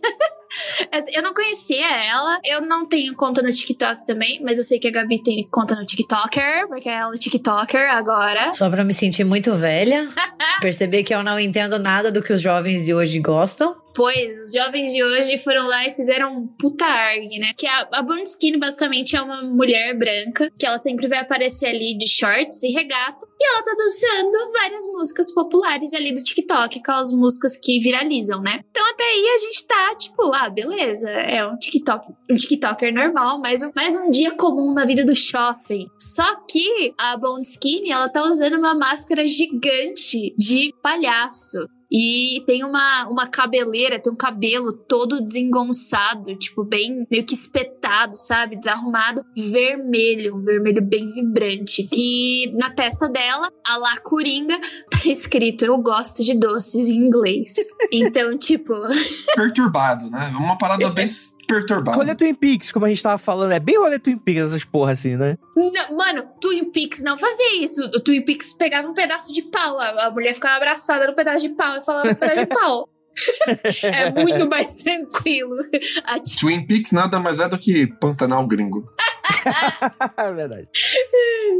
[1.12, 2.38] Eu não conhecia ela.
[2.44, 5.74] Eu não tenho conta no TikTok também, mas eu sei que a Gabi tem conta
[5.74, 8.52] no TikToker, porque ela é TikToker agora.
[8.52, 10.08] Só pra me sentir muito velha,
[10.60, 13.81] perceber que eu não entendo nada do que os jovens de hoje gostam.
[13.92, 17.52] Depois, os jovens de hoje foram lá e fizeram um puta arg, né?
[17.54, 21.66] Que a, a Born Skin basicamente é uma mulher branca, que ela sempre vai aparecer
[21.66, 26.78] ali de shorts e regata, e ela tá dançando várias músicas populares ali do TikTok,
[26.78, 28.60] aquelas músicas que viralizam, né?
[28.70, 33.40] Então até aí a gente tá, tipo, ah, beleza, é um TikTok, um TikToker normal,
[33.40, 35.86] mais um, mais um dia comum na vida do shopping.
[35.98, 41.68] Só que a Bone Skin, ela tá usando uma máscara gigante de palhaço.
[41.92, 48.16] E tem uma, uma cabeleira, tem um cabelo todo desengonçado, tipo, bem meio que espetado,
[48.16, 48.56] sabe?
[48.56, 51.86] Desarrumado, vermelho, um vermelho bem vibrante.
[51.92, 54.58] E na testa dela, a lá Coringa,
[54.90, 57.54] tá escrito: Eu gosto de doces em inglês.
[57.94, 58.72] Então, tipo.
[59.36, 60.28] Perturbado, né?
[60.34, 61.06] Uma parada bem
[61.52, 61.98] perturbado.
[61.98, 64.92] Rolê Twin Peaks, como a gente tava falando, é bem rolê Twin Peaks essas porra
[64.92, 65.36] assim, né?
[65.54, 67.82] Não, mano, Twin Peaks não fazia isso.
[67.84, 71.40] O Twin Peaks pegava um pedaço de pau, a, a mulher ficava abraçada no pedaço
[71.40, 72.88] de pau e falava no pedaço de pau.
[73.84, 75.56] é muito mais tranquilo.
[76.04, 78.84] A Twin Peaks nada mais é do que Pantanal gringo.
[80.16, 80.68] É Verdade.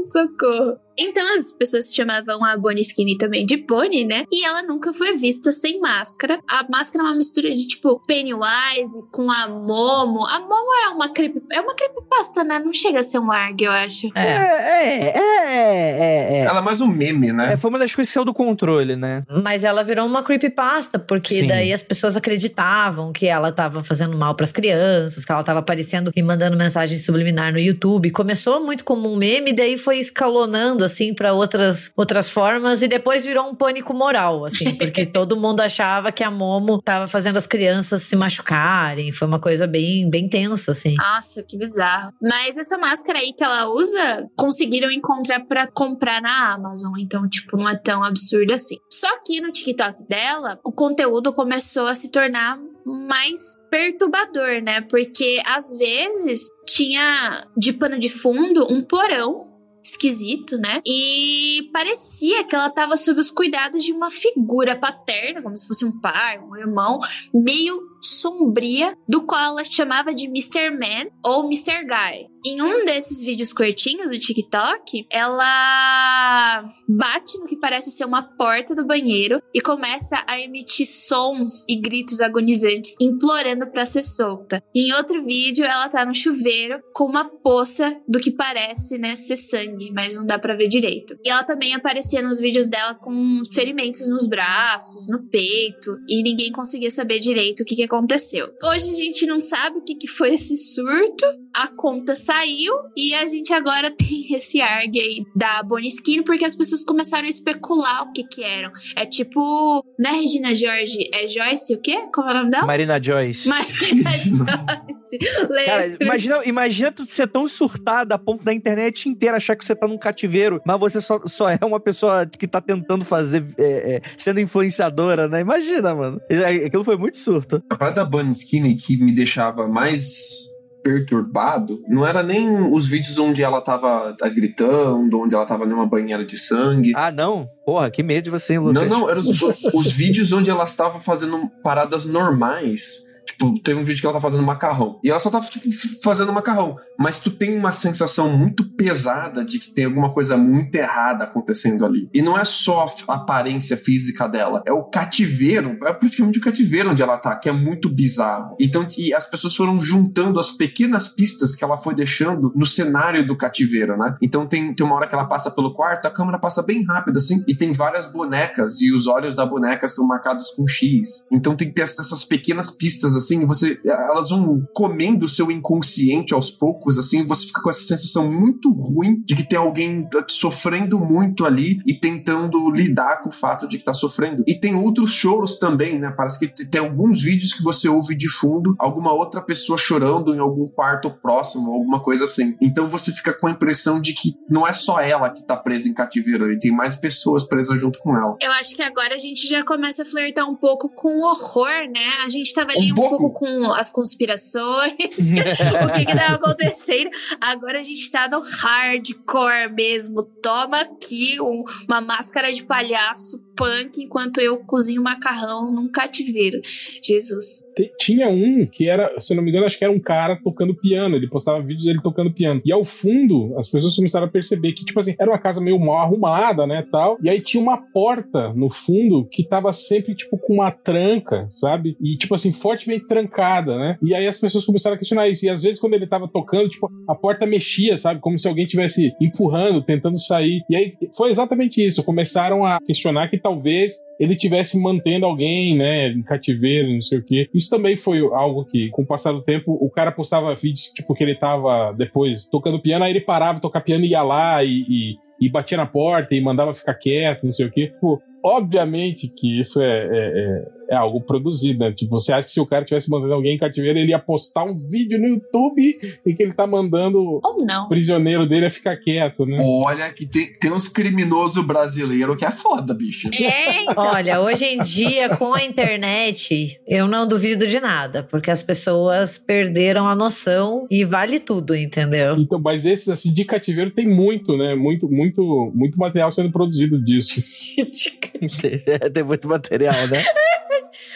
[0.05, 0.79] Socorro.
[0.99, 4.25] Então as pessoas chamavam a Bonnie Skinny também de Bonnie, né?
[4.31, 6.41] E ela nunca foi vista sem máscara.
[6.49, 10.27] A máscara é uma mistura de tipo Pennywise com a Momo.
[10.27, 12.59] A Momo é uma creep, é uma creepypasta, né?
[12.59, 14.11] Não chega a ser um arg, eu acho.
[14.15, 16.39] É, é, é, é.
[16.39, 16.45] é.
[16.45, 17.55] Ela é mais um meme, né?
[17.55, 19.25] É, foi uma das coisas que saiu do controle, né?
[19.43, 21.47] Mas ela virou uma creepypasta, porque Sim.
[21.47, 26.13] daí as pessoas acreditavam que ela tava fazendo mal pras crianças, que ela tava aparecendo
[26.15, 28.11] e mandando mensagem subliminar no YouTube.
[28.11, 33.25] Começou muito como um meme, daí foi escalonando assim pra outras outras formas e depois
[33.25, 37.47] virou um pânico moral, assim, porque todo mundo achava que a Momo tava fazendo as
[37.47, 39.13] crianças se machucarem.
[39.13, 40.95] Foi uma coisa bem bem tensa, assim.
[40.97, 42.13] Nossa, que bizarro.
[42.21, 46.93] Mas essa máscara aí que ela usa, conseguiram encontrar pra comprar na Amazon.
[46.99, 48.77] Então, tipo, não é tão absurdo assim.
[48.91, 54.81] Só que no TikTok dela, o conteúdo começou a se tornar mais perturbador, né?
[54.83, 59.52] Porque às vezes tinha de pano de fundo um porão
[59.93, 60.81] esquisito, né?
[60.87, 65.85] E parecia que ela tava sob os cuidados de uma figura paterna, como se fosse
[65.85, 66.99] um pai, um irmão,
[67.33, 70.71] meio sombria, do qual ela chamava de Mr.
[70.71, 71.87] Man ou Mr.
[71.87, 72.33] Guy.
[72.45, 78.75] Em um desses vídeos curtinhos do TikTok, ela bate no que parece ser uma porta
[78.75, 84.61] do banheiro e começa a emitir sons e gritos agonizantes, implorando para ser solta.
[84.75, 89.37] Em outro vídeo, ela tá no chuveiro com uma poça do que parece, né, ser
[89.37, 91.17] sangue, mas não dá para ver direito.
[91.25, 96.51] E ela também aparecia nos vídeos dela com ferimentos nos braços, no peito, e ninguém
[96.51, 98.49] conseguia saber direito o que, que aconteceu.
[98.63, 103.15] Hoje a gente não sabe o que, que foi esse surto, a conta saiu e
[103.15, 107.29] a gente agora tem esse arg aí da Bonnie Skin porque as pessoas começaram a
[107.29, 108.71] especular o que que eram.
[108.97, 112.09] É tipo, não é Regina George, é Joyce o quê?
[112.13, 112.67] Como é o nome dela?
[112.67, 113.49] Marina Joyce.
[113.49, 115.19] Marina Joyce.
[115.67, 119.77] Cara, imagina, imagina tu ser tão surtada a ponto da internet inteira achar que você
[119.77, 123.97] tá num cativeiro, mas você só, só é uma pessoa que tá tentando fazer, é,
[123.97, 125.41] é, sendo influenciadora, né?
[125.41, 126.21] Imagina, mano.
[126.31, 127.63] É, Aquilo foi muito surto.
[127.83, 130.49] A parada da Bunny Skinny que me deixava mais
[130.85, 135.85] perturbado não era nem os vídeos onde ela tava tá, gritando, onde ela tava numa
[135.85, 136.93] banheira de sangue.
[136.95, 137.49] Ah, não?
[137.67, 138.89] Porra, que medo de você, hein, Lucas?
[138.89, 143.03] Não, não, eram os, os vídeos onde ela estava fazendo paradas normais.
[143.27, 144.99] Tipo, teve um vídeo que ela tá fazendo macarrão.
[145.03, 145.67] E ela só tá, tipo,
[146.03, 146.77] fazendo macarrão.
[146.99, 151.85] Mas tu tem uma sensação muito pesada de que tem alguma coisa muito errada acontecendo
[151.85, 152.09] ali.
[152.13, 155.79] E não é só a aparência física dela, é o cativeiro.
[155.85, 158.57] É praticamente o cativeiro onde ela tá, que é muito bizarro.
[158.61, 163.27] Então, e as pessoas foram juntando as pequenas pistas que ela foi deixando no cenário
[163.27, 164.17] do cativeiro, né?
[164.21, 167.19] Então tem, tem uma hora que ela passa pelo quarto, a câmera passa bem rápido,
[167.19, 171.25] assim, e tem várias bonecas, e os olhos da boneca estão marcados com X.
[171.31, 173.81] Então tem que ter essas pequenas pistas, assim, você.
[173.85, 178.73] Elas vão comendo o seu inconsciente aos poucos, assim, você fica com essa sensação muito
[178.73, 183.79] ruim de que tem alguém sofrendo muito ali e tentando lidar com o fato de
[183.79, 184.43] que tá sofrendo.
[184.47, 186.13] E tem outros choros também, né?
[186.17, 190.39] Parece que tem alguns vídeos que você ouve de fundo alguma outra pessoa chorando em
[190.39, 192.57] algum quarto próximo, alguma coisa assim.
[192.61, 195.89] Então você fica com a impressão de que não é só ela que tá presa
[195.89, 198.37] em cativeiro ali, tem mais pessoas presas junto com ela.
[198.41, 201.89] Eu acho que agora a gente já começa a flertar um pouco com o horror,
[201.93, 202.25] né?
[202.25, 203.19] A gente tava ali Um um, pouco.
[203.19, 204.93] pouco com as conspirações,
[205.89, 207.11] o que que tava acontecendo.
[207.41, 210.23] Agora a gente tá no hardcore mesmo.
[210.43, 216.61] Toma aqui um- uma máscara de palhaço, cyberpunk enquanto eu cozinho macarrão num cativeiro.
[217.03, 217.63] Jesus.
[217.99, 221.17] Tinha um que era, se não me engano, acho que era um cara tocando piano.
[221.17, 222.61] Ele postava vídeos dele tocando piano.
[222.65, 225.79] E ao fundo, as pessoas começaram a perceber que, tipo assim, era uma casa meio
[225.79, 227.19] mal arrumada, né, tal.
[227.23, 231.97] E aí tinha uma porta no fundo que tava sempre, tipo, com uma tranca, sabe?
[232.01, 233.99] E, tipo assim, fortemente trancada, né?
[234.03, 235.45] E aí as pessoas começaram a questionar isso.
[235.45, 238.21] E às vezes, quando ele tava tocando, tipo, a porta mexia, sabe?
[238.21, 240.63] Como se alguém tivesse empurrando, tentando sair.
[240.69, 242.05] E aí foi exatamente isso.
[242.05, 247.25] Começaram a questionar que talvez ele tivesse mantendo alguém, né, em cativeiro, não sei o
[247.25, 247.49] quê.
[247.53, 251.13] Isso também foi algo que, com o passar do tempo, o cara postava vídeos, tipo,
[251.15, 254.85] que ele tava depois tocando piano, aí ele parava tocar piano e ia lá e,
[254.89, 257.89] e, e batia na porta e mandava ficar quieto, não sei o quê.
[257.89, 261.93] Tipo, obviamente que isso é, é, é, é, algo produzido, né?
[261.93, 264.65] Tipo, você acha que se o cara tivesse mandando alguém em cativeiro, ele ia postar
[264.65, 269.47] um vídeo no YouTube em que ele tá mandando o prisioneiro dele a ficar quieto,
[269.47, 269.59] né?
[269.63, 273.31] Olha que tem, tem uns criminosos brasileiros que é foda, bicho.
[273.33, 273.95] Eita.
[273.97, 279.39] Olha, hoje em dia, com a internet, eu não duvido de nada, porque as pessoas
[279.39, 282.37] perderam a noção e vale tudo, entendeu?
[282.39, 284.75] Então, mas esses assim de cativeiro tem muito, né?
[284.75, 287.43] Muito, muito, muito material sendo produzido disso.
[289.13, 290.23] Tem muito material, né?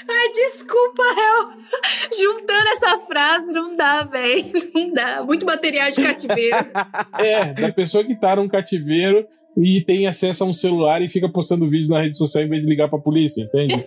[0.08, 1.50] Ai, desculpa, eu.
[2.18, 4.44] Juntando essa frase, não dá, velho.
[4.74, 5.24] Não dá.
[5.24, 6.56] Muito material de cativeiro.
[7.18, 11.28] É, da pessoa que tá num cativeiro e tem acesso a um celular e fica
[11.28, 13.84] postando vídeo na rede social em vez de ligar pra polícia, entende?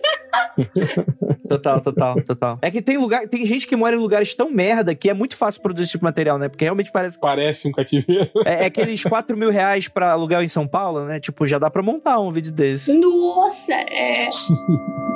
[1.48, 2.58] Total, total, total.
[2.62, 5.36] É que tem lugar, tem gente que mora em lugares tão merda que é muito
[5.36, 6.48] fácil produzir esse tipo de material, né?
[6.48, 7.18] Porque realmente parece.
[7.18, 8.30] Parece um cativeiro.
[8.46, 11.18] É, é aqueles 4 mil reais pra aluguel em São Paulo, né?
[11.20, 12.92] Tipo, já dá pra montar um vídeo desse.
[12.94, 14.28] Nossa, é.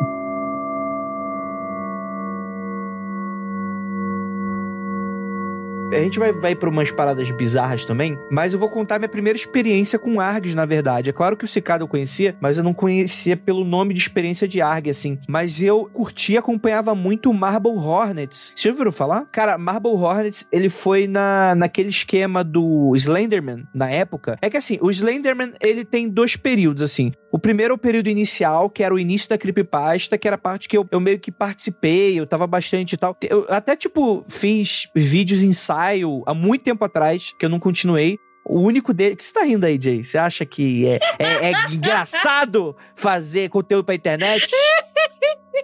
[5.95, 9.39] A gente vai, vai pra umas paradas bizarras também, mas eu vou contar minha primeira
[9.39, 11.11] experiência com ARGs, na verdade.
[11.11, 14.49] É claro que o Cicado eu conhecia, mas eu não conhecia pelo nome de experiência
[14.49, 15.19] de ARG, assim.
[15.29, 18.53] Mas eu curti e acompanhava muito o Marble Hornets.
[18.57, 19.27] Você já ouviram falar?
[19.31, 24.37] Cara, Marble Hornets, ele foi na, naquele esquema do Slenderman, na época.
[24.43, 27.13] É que assim, o Slenderman, ele tem dois períodos, assim.
[27.35, 30.39] O primeiro é o período inicial, que era o início da creepypasta, que era a
[30.39, 33.17] parte que eu, eu meio que participei, eu tava bastante e tal.
[33.29, 38.21] Eu até, tipo, fiz vídeos ensaio há muito tempo atrás, que eu não continuei.
[38.47, 39.17] O único dele.
[39.17, 40.05] Que você tá rindo aí, Jay?
[40.05, 44.47] Você acha que é, é, é engraçado fazer conteúdo pra internet?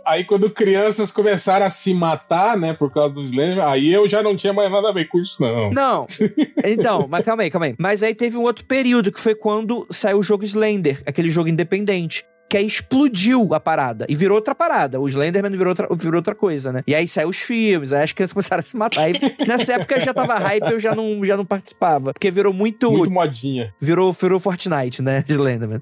[0.05, 4.23] Aí quando crianças começaram a se matar, né, por causa do Slender, aí eu já
[4.23, 5.71] não tinha mais nada a ver com isso, não.
[5.71, 6.07] Não.
[6.65, 7.75] Então, mas calma aí, calma aí.
[7.79, 11.49] Mas aí teve um outro período que foi quando saiu o jogo Slender, aquele jogo
[11.49, 12.25] independente.
[12.51, 15.01] Que aí explodiu a parada e virou outra parada.
[15.01, 16.83] O Slenderman virou outra, virou outra coisa, né?
[16.85, 19.03] E aí saiu os filmes, aí as crianças começaram a se matar.
[19.03, 19.13] Aí,
[19.47, 22.13] nessa época já tava hype, eu já não, já não participava.
[22.13, 22.91] Porque virou muito.
[22.91, 23.73] Muito modinha.
[23.81, 25.25] Virou, virou Fortnite, né?
[25.31, 25.81] Slenderman.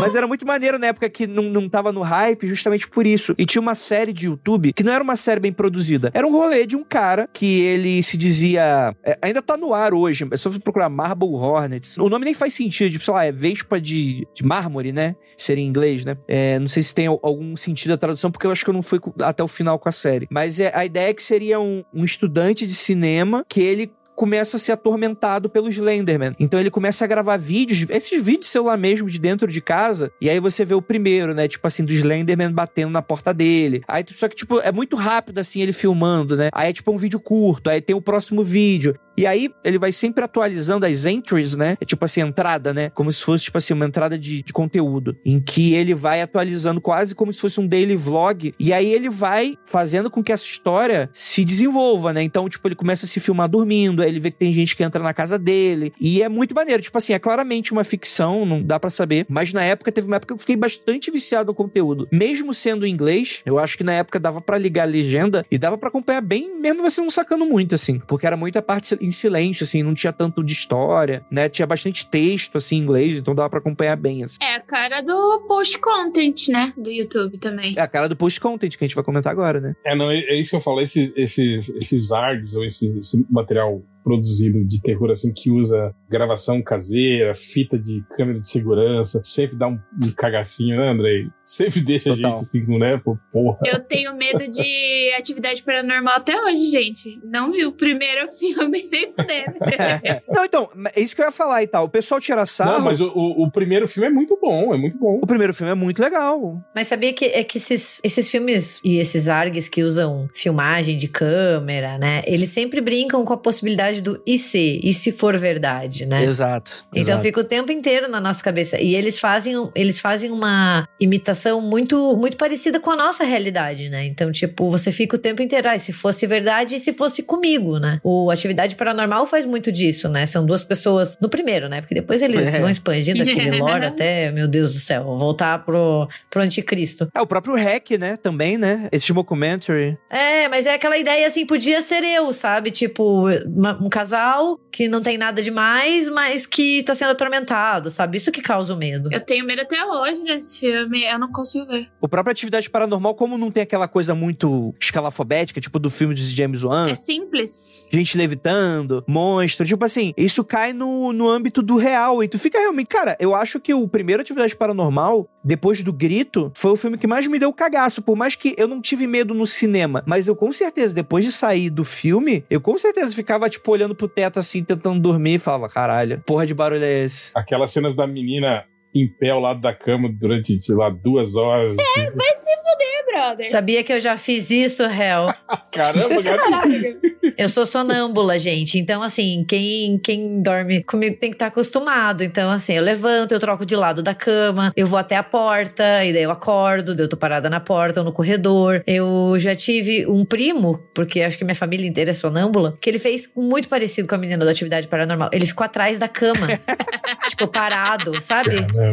[0.00, 3.34] Mas era muito maneiro na época que não, não tava no hype, justamente por isso.
[3.36, 6.10] E tinha uma série de YouTube que não era uma série bem produzida.
[6.14, 8.96] Era um rolê de um cara que ele se dizia.
[9.04, 10.26] é, ainda tá no ar hoje.
[10.30, 11.98] É só você procurar Marble Hornets.
[11.98, 15.14] O nome nem faz sentido, tipo, sei lá, é Vespa de, de mármore, né?
[15.36, 16.16] Seria inglês, né?
[16.28, 18.74] É, não sei se tem al- algum sentido a tradução, porque eu acho que eu
[18.74, 20.26] não fui até o final com a série.
[20.30, 24.56] Mas é, a ideia é que seria um, um estudante de cinema que ele começa
[24.56, 26.34] a ser atormentado pelo Slenderman.
[26.40, 30.10] Então ele começa a gravar vídeos, esses vídeos de celular mesmo, de dentro de casa,
[30.22, 31.46] e aí você vê o primeiro, né?
[31.46, 33.82] Tipo assim, do Slenderman batendo na porta dele.
[33.86, 36.48] Aí, só que, tipo, é muito rápido, assim, ele filmando, né?
[36.52, 38.96] Aí é tipo um vídeo curto, aí tem o próximo vídeo.
[39.16, 41.76] E aí ele vai sempre atualizando as entries, né?
[41.80, 42.90] É tipo assim, entrada, né?
[42.90, 45.16] Como se fosse, tipo assim, uma entrada de, de conteúdo.
[45.24, 48.54] Em que ele vai atualizando quase como se fosse um daily vlog.
[48.58, 52.22] E aí ele vai fazendo com que essa história se desenvolva, né?
[52.22, 54.82] Então, tipo, ele começa a se filmar dormindo, aí ele vê que tem gente que
[54.82, 55.92] entra na casa dele.
[56.00, 56.82] E é muito maneiro.
[56.82, 59.26] Tipo assim, é claramente uma ficção, não dá pra saber.
[59.28, 62.08] Mas na época, teve uma época que eu fiquei bastante viciado no conteúdo.
[62.12, 65.58] Mesmo sendo em inglês, eu acho que na época dava pra ligar a legenda e
[65.58, 68.00] dava pra acompanhar bem, mesmo você não sacando muito, assim.
[68.06, 71.48] Porque era muita parte em silêncio, assim, não tinha tanto de história, né?
[71.48, 74.36] Tinha bastante texto, assim, em inglês, então dava pra acompanhar bem, assim.
[74.40, 76.72] É a cara do post-content, né?
[76.76, 77.74] Do YouTube também.
[77.76, 79.74] É a cara do post-content que a gente vai comentar agora, né?
[79.84, 80.80] É, não, é, é isso que eu falo.
[80.80, 86.62] Esses, esses, esses ARGs ou esse, esse material produzido de terror assim que usa gravação
[86.62, 91.28] caseira, fita de câmera de segurança, sempre dá um, um cagacinho, né, Andrei?
[91.44, 92.34] Sempre deixa Total.
[92.34, 93.00] a gente assim, com né?
[93.32, 93.58] Porra.
[93.64, 97.20] Eu tenho medo de atividade paranormal até hoje, gente.
[97.24, 99.56] Não vi o primeiro filme nem fudendo.
[100.28, 101.84] não, então, é isso que eu ia falar e tal.
[101.86, 102.72] O pessoal tira sarro.
[102.72, 105.20] Não, mas o, o, o primeiro filme é muito bom, é muito bom.
[105.22, 106.62] O primeiro filme é muito legal.
[106.74, 111.08] Mas sabia que é que esses, esses filmes e esses ARGs que usam filmagem de
[111.08, 112.22] câmera, né?
[112.26, 114.80] Eles sempre brincam com a possibilidade do e se?
[114.82, 115.95] E se for verdade?
[116.04, 116.24] Realidade, né?
[116.24, 116.84] Exato.
[116.90, 117.22] Então exato.
[117.22, 118.80] fica o tempo inteiro na nossa cabeça.
[118.80, 124.04] E eles fazem, eles fazem uma imitação muito, muito parecida com a nossa realidade, né?
[124.06, 127.78] Então, tipo, você fica o tempo inteiro, ah, se fosse verdade e se fosse comigo,
[127.78, 128.00] né?
[128.02, 130.26] O Atividade Paranormal faz muito disso, né?
[130.26, 131.16] São duas pessoas.
[131.20, 131.80] No primeiro, né?
[131.80, 132.60] Porque depois eles É.
[132.60, 137.08] vão expandindo aquele lore até, meu Deus do céu, voltar pro, pro anticristo.
[137.14, 138.16] É, o próprio Hack, né?
[138.16, 138.88] Também, né?
[138.92, 139.96] Esse documentary.
[140.10, 142.70] É, mas é aquela ideia assim, podia ser eu, sabe?
[142.70, 148.16] Tipo, um casal que não tem nada demais, mas que tá sendo atormentado, sabe?
[148.16, 149.08] Isso que causa o medo.
[149.12, 151.88] Eu tenho medo até hoje desse filme, eu não consigo ver.
[152.00, 156.22] O próprio Atividade Paranormal, como não tem aquela coisa muito escalafobética, tipo do filme de
[156.22, 157.84] James Wan, É simples.
[157.92, 162.22] gente levitando, monstro, tipo assim, isso cai no, no âmbito do real.
[162.22, 162.88] E tu fica realmente.
[162.88, 167.06] Cara, eu acho que o primeiro Atividade Paranormal, depois do Grito, foi o filme que
[167.06, 168.02] mais me deu cagaço.
[168.02, 170.02] Por mais que eu não tive medo no cinema.
[170.06, 173.94] Mas eu com certeza, depois de sair do filme, eu com certeza ficava, tipo, olhando
[173.94, 177.30] pro teto assim, tentando dormir e falava: caralho, porra de barulho é esse?
[177.34, 178.64] Aquelas cenas da menina
[178.96, 181.76] em pé ao lado da cama durante, sei lá, duas horas.
[181.78, 182.04] assim.
[182.04, 183.50] Vai se fuder, brother.
[183.50, 185.26] Sabia que eu já fiz isso, réu?
[185.72, 186.22] Caramba.
[186.22, 187.00] Caralho.
[187.36, 188.78] Eu sou sonâmbula, gente.
[188.78, 192.22] Então, assim, quem, quem dorme comigo tem que estar acostumado.
[192.22, 196.04] Então, assim, eu levanto, eu troco de lado da cama, eu vou até a porta,
[196.04, 198.82] e daí eu acordo, daí eu tô parada na porta ou no corredor.
[198.86, 202.98] Eu já tive um primo, porque acho que minha família inteira é sonâmbula, que ele
[202.98, 205.28] fez muito parecido com a menina da atividade paranormal.
[205.32, 206.46] Ele ficou atrás da cama.
[207.28, 208.62] tipo, parado, sabe?
[208.64, 208.85] Caramba.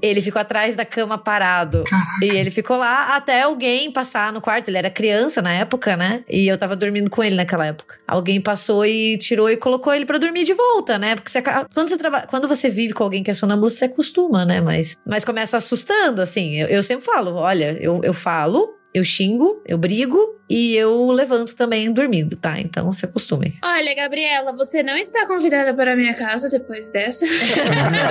[0.00, 1.84] Ele ficou atrás da cama parado.
[2.22, 4.68] E ele ficou lá até alguém passar no quarto.
[4.68, 6.24] Ele era criança na época, né?
[6.28, 7.96] E eu tava dormindo com ele naquela época.
[8.06, 11.14] Alguém passou e tirou e colocou ele pra dormir de volta, né?
[11.14, 12.22] Porque você quando, você traba...
[12.22, 14.60] quando você vive com alguém que é sonâmbulo, você acostuma, né?
[14.60, 16.56] Mas, mas começa assustando, assim.
[16.56, 18.77] Eu, eu sempre falo: olha, eu, eu falo.
[18.92, 20.18] Eu xingo, eu brigo
[20.48, 22.58] e eu levanto também dormindo, tá?
[22.58, 23.52] Então se acostumem.
[23.62, 27.26] Olha, Gabriela, você não está convidada para a minha casa depois dessa.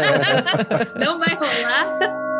[0.99, 2.36] não vai rolar.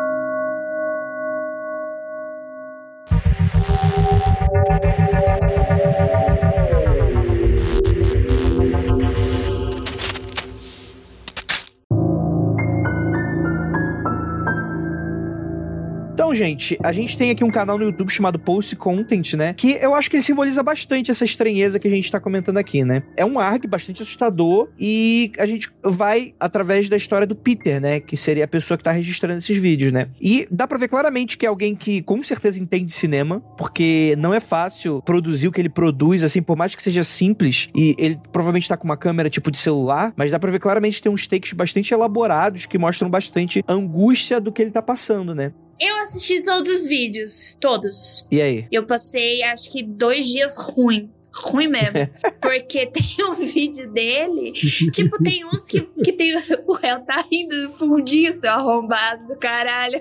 [16.18, 19.54] Então, gente, a gente tem aqui um canal no YouTube chamado Post Content, né?
[19.54, 22.82] Que eu acho que ele simboliza bastante essa estranheza que a gente tá comentando aqui,
[22.84, 23.04] né?
[23.16, 28.00] É um ARG bastante assustador e a gente vai através da história do Peter, né?
[28.00, 30.08] Que seria a pessoa que tá registrando esses vídeos, né?
[30.20, 34.34] E dá pra ver claramente que é alguém que com certeza entende cinema, porque não
[34.34, 38.18] é fácil produzir o que ele produz, assim, por mais que seja simples, e ele
[38.32, 41.12] provavelmente tá com uma câmera tipo de celular, mas dá pra ver claramente que tem
[41.12, 45.52] uns takes bastante elaborados que mostram bastante angústia do que ele tá passando, né?
[45.80, 47.56] Eu assisti todos os vídeos.
[47.60, 48.26] Todos.
[48.30, 48.66] E aí?
[48.70, 51.10] Eu passei, acho que, dois dias ruim.
[51.34, 51.92] Ruim mesmo.
[52.40, 54.52] Porque tem um vídeo dele.
[54.92, 56.34] tipo, tem uns que, que tem.
[56.66, 60.00] O réu tá rindo do fundinho, seu arrombado do caralho.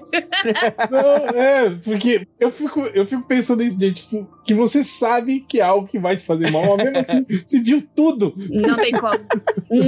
[0.90, 5.60] Não, é, porque eu fico, eu fico pensando nisso, gente, tipo, que você sabe que
[5.60, 8.34] é algo que vai te fazer mal, mas mesmo assim, você viu tudo.
[8.50, 9.20] Não tem como.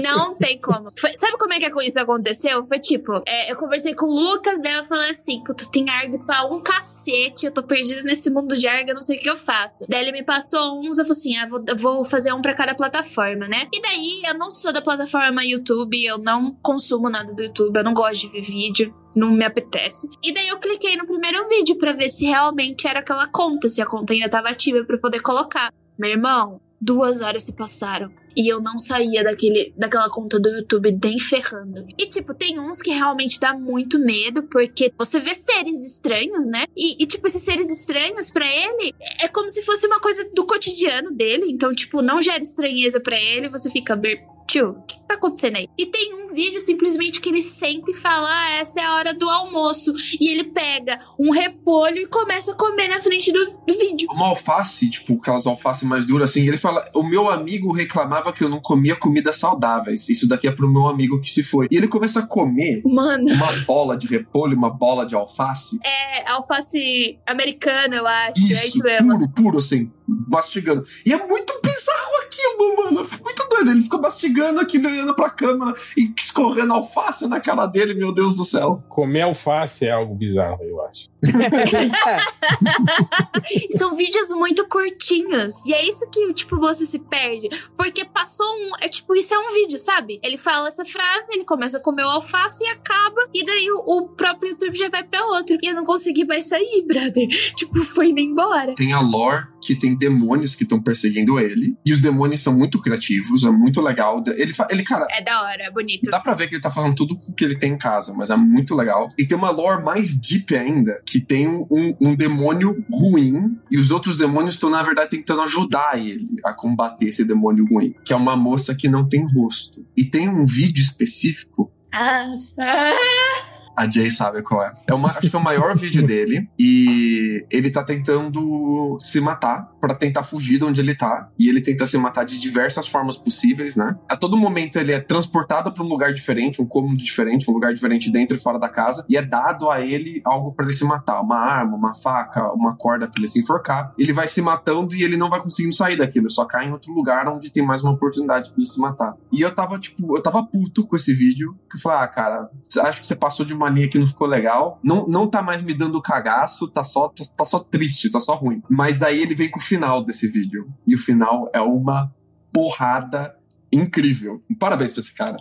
[0.04, 0.92] Não tem como.
[1.00, 2.66] Foi- sabe como é que isso aconteceu?
[2.66, 6.20] Foi tipo, é, eu conversei com o Lucas, daí eu falei assim: puta, tem ARG
[6.26, 9.30] pra um cacete, eu tô perdida nesse mundo de ARG, eu não sei o que
[9.30, 9.86] eu faço.
[9.88, 12.54] Daí ele me passou uns, eu falei assim: ah, vou, eu vou fazer um pra
[12.54, 13.68] cada plataforma, né?
[13.74, 17.84] E daí eu não sou da plataforma YouTube, eu não consumo nada do YouTube, eu
[17.84, 18.94] não gosto de ver vídeo.
[19.20, 20.08] Não me apetece.
[20.24, 23.82] E daí eu cliquei no primeiro vídeo pra ver se realmente era aquela conta, se
[23.82, 25.74] a conta ainda tava ativa eu poder colocar.
[25.98, 28.10] Meu irmão, duas horas se passaram.
[28.38, 31.86] E eu não saía daquele, daquela conta do YouTube nem ferrando.
[31.98, 36.64] E, tipo, tem uns que realmente dá muito medo, porque você vê seres estranhos, né?
[36.78, 40.46] E, e, tipo, esses seres estranhos, pra ele, é como se fosse uma coisa do
[40.46, 41.48] cotidiano dele.
[41.52, 43.50] Então, tipo, não gera estranheza pra ele.
[43.50, 45.68] Você fica, "Ber- tio, o que tá acontecendo aí?
[45.78, 49.14] E tem um vídeo simplesmente que ele senta e fala: Ah, essa é a hora
[49.14, 49.94] do almoço.
[50.20, 54.08] E ele pega um repolho e começa a comer na frente do, do vídeo.
[54.12, 58.44] Uma alface, tipo, aquelas alfaces mais duras assim, ele fala: O meu amigo reclamava que
[58.44, 60.08] eu não comia comidas saudáveis.
[60.10, 61.68] Isso daqui é pro meu amigo que se foi.
[61.72, 63.26] E ele começa a comer Mano.
[63.34, 65.80] uma bola de repolho, uma bola de alface.
[65.84, 68.40] É alface americana, eu acho.
[68.42, 69.10] é Isso, isso mesmo.
[69.10, 69.92] puro, puro, assim,
[70.28, 70.84] mastigando.
[71.06, 73.00] E é muito bizarro aquilo, mano.
[73.02, 73.72] É muito doido.
[73.72, 78.36] Ele fica mastigando aquilo, olhando pra câmera e escorrendo alface na cara dele, meu Deus
[78.36, 78.84] do céu.
[78.90, 81.08] Comer alface é algo bizarro, eu acho.
[83.78, 85.64] São vídeos muito curtinhos.
[85.66, 87.48] E é isso que, tipo, você se perde.
[87.76, 88.72] Porque passou um.
[88.82, 90.20] É tipo, isso é um vídeo, sabe?
[90.24, 93.22] Ele fala essa frase, ele começa a comer o alface e acaba.
[93.34, 95.58] E daí o, o próprio YouTube já vai pra outro.
[95.62, 97.28] E eu não consegui mais sair, brother.
[97.56, 98.76] Tipo, foi indo embora.
[98.76, 101.78] Tem a lore que tem demônios que estão perseguindo ele.
[101.86, 104.24] E os demônios são muito criativos, é muito legal.
[104.26, 105.06] Ele, ele cara.
[105.12, 106.10] É da hora, é bonito.
[106.10, 108.32] Dá pra ver que ele tá fazendo tudo o que ele tem em casa, mas
[108.32, 109.08] é muito legal.
[109.16, 113.92] E tem uma lore mais deep ainda, que tem um, um demônio ruim, e os
[113.92, 118.16] outros demônios estão, na verdade, tentando ajudar ele a combater esse demônio ruim, que é
[118.16, 119.86] uma moça que não tem rosto.
[119.96, 121.72] E tem um vídeo específico.
[121.94, 122.26] Ah,
[122.58, 123.59] ah.
[123.80, 124.74] A Jay sabe qual é.
[124.88, 126.50] é uma, acho que é o maior vídeo dele.
[126.60, 131.30] E ele tá tentando se matar para tentar fugir de onde ele tá.
[131.40, 133.96] E ele tenta se matar de diversas formas possíveis, né?
[134.10, 137.74] A todo momento ele é transportado para um lugar diferente, um cômodo diferente, um lugar
[137.74, 139.06] diferente dentro e fora da casa.
[139.08, 142.76] E é dado a ele algo para ele se matar: uma arma, uma faca, uma
[142.76, 143.94] corda para ele se enforcar.
[143.98, 146.30] Ele vai se matando e ele não vai conseguindo sair daquilo.
[146.30, 149.14] Só cai em outro lugar onde tem mais uma oportunidade para ele se matar.
[149.32, 151.58] E eu tava, tipo, eu tava puto com esse vídeo.
[151.72, 152.50] Que eu falei, ah, cara,
[152.84, 154.80] acho que você passou de uma linha que não ficou legal.
[154.84, 158.62] Não, não tá mais me dando cagaço, tá só, tá só triste, tá só ruim.
[158.70, 160.68] Mas daí ele vem com o final desse vídeo.
[160.88, 162.14] E o final é uma
[162.52, 163.36] porrada
[163.72, 164.42] incrível.
[164.60, 165.38] Parabéns pra esse cara.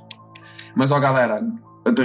[0.74, 1.42] Mas ó, galera,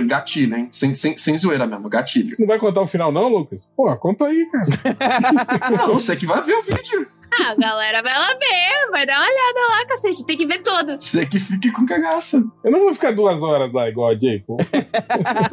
[0.05, 0.69] gatilho, hein?
[0.71, 2.35] Sem, sem, sem zoeira mesmo, gatilho.
[2.35, 3.69] Você não vai contar o final, não, Lucas?
[3.75, 5.69] Pô, conta aí, cara.
[5.77, 7.07] não, você que vai ver o vídeo.
[7.39, 10.25] Ah, a galera vai lá ver, vai dar uma olhada lá, cacete.
[10.25, 11.03] Tem que ver todos.
[11.03, 12.43] Você que fique com cagaça.
[12.63, 14.15] Eu não vou ficar duas horas lá igual a
[14.45, 14.57] pô.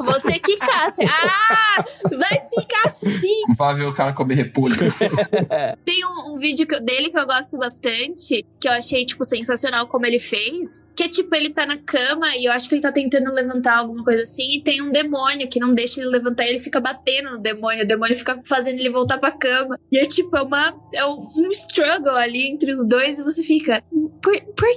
[0.05, 1.01] Você que caça.
[1.03, 1.83] Ah!
[2.11, 3.43] Vai ficar assim.
[3.57, 4.75] Vai ver o cara comer repolho.
[5.83, 9.87] Tem um, um vídeo que, dele que eu gosto bastante, que eu achei, tipo, sensacional
[9.87, 10.83] como ele fez.
[10.95, 13.77] Que é tipo, ele tá na cama e eu acho que ele tá tentando levantar
[13.77, 14.57] alguma coisa assim.
[14.57, 16.45] E tem um demônio que não deixa ele levantar.
[16.45, 17.83] E ele fica batendo no demônio.
[17.83, 19.79] O demônio fica fazendo ele voltar pra cama.
[19.91, 20.73] E é tipo, é uma.
[20.93, 21.27] É um
[21.71, 23.81] struggle ali entre os dois e você fica.
[24.21, 24.67] Por, por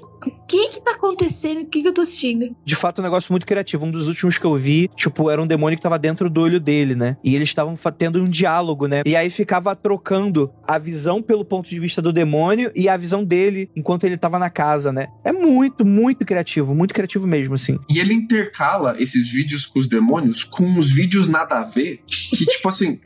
[0.49, 1.62] que que tá acontecendo?
[1.62, 2.55] O que que eu tô assistindo?
[2.64, 3.84] De fato, um negócio muito criativo.
[3.84, 6.61] Um dos últimos que eu vi, tipo, era um demônio que tava dentro do olho
[6.61, 7.16] dele, né?
[7.24, 9.03] E eles estavam tendo um diálogo, né?
[9.05, 13.24] E aí ficava trocando a visão pelo ponto de vista do demônio e a visão
[13.24, 15.09] dele enquanto ele tava na casa, né?
[15.24, 16.74] É muito, muito criativo.
[16.74, 17.78] Muito criativo mesmo, assim.
[17.90, 22.01] E ele intercala esses vídeos com os demônios com uns vídeos nada a ver.
[22.07, 23.01] Que, tipo assim.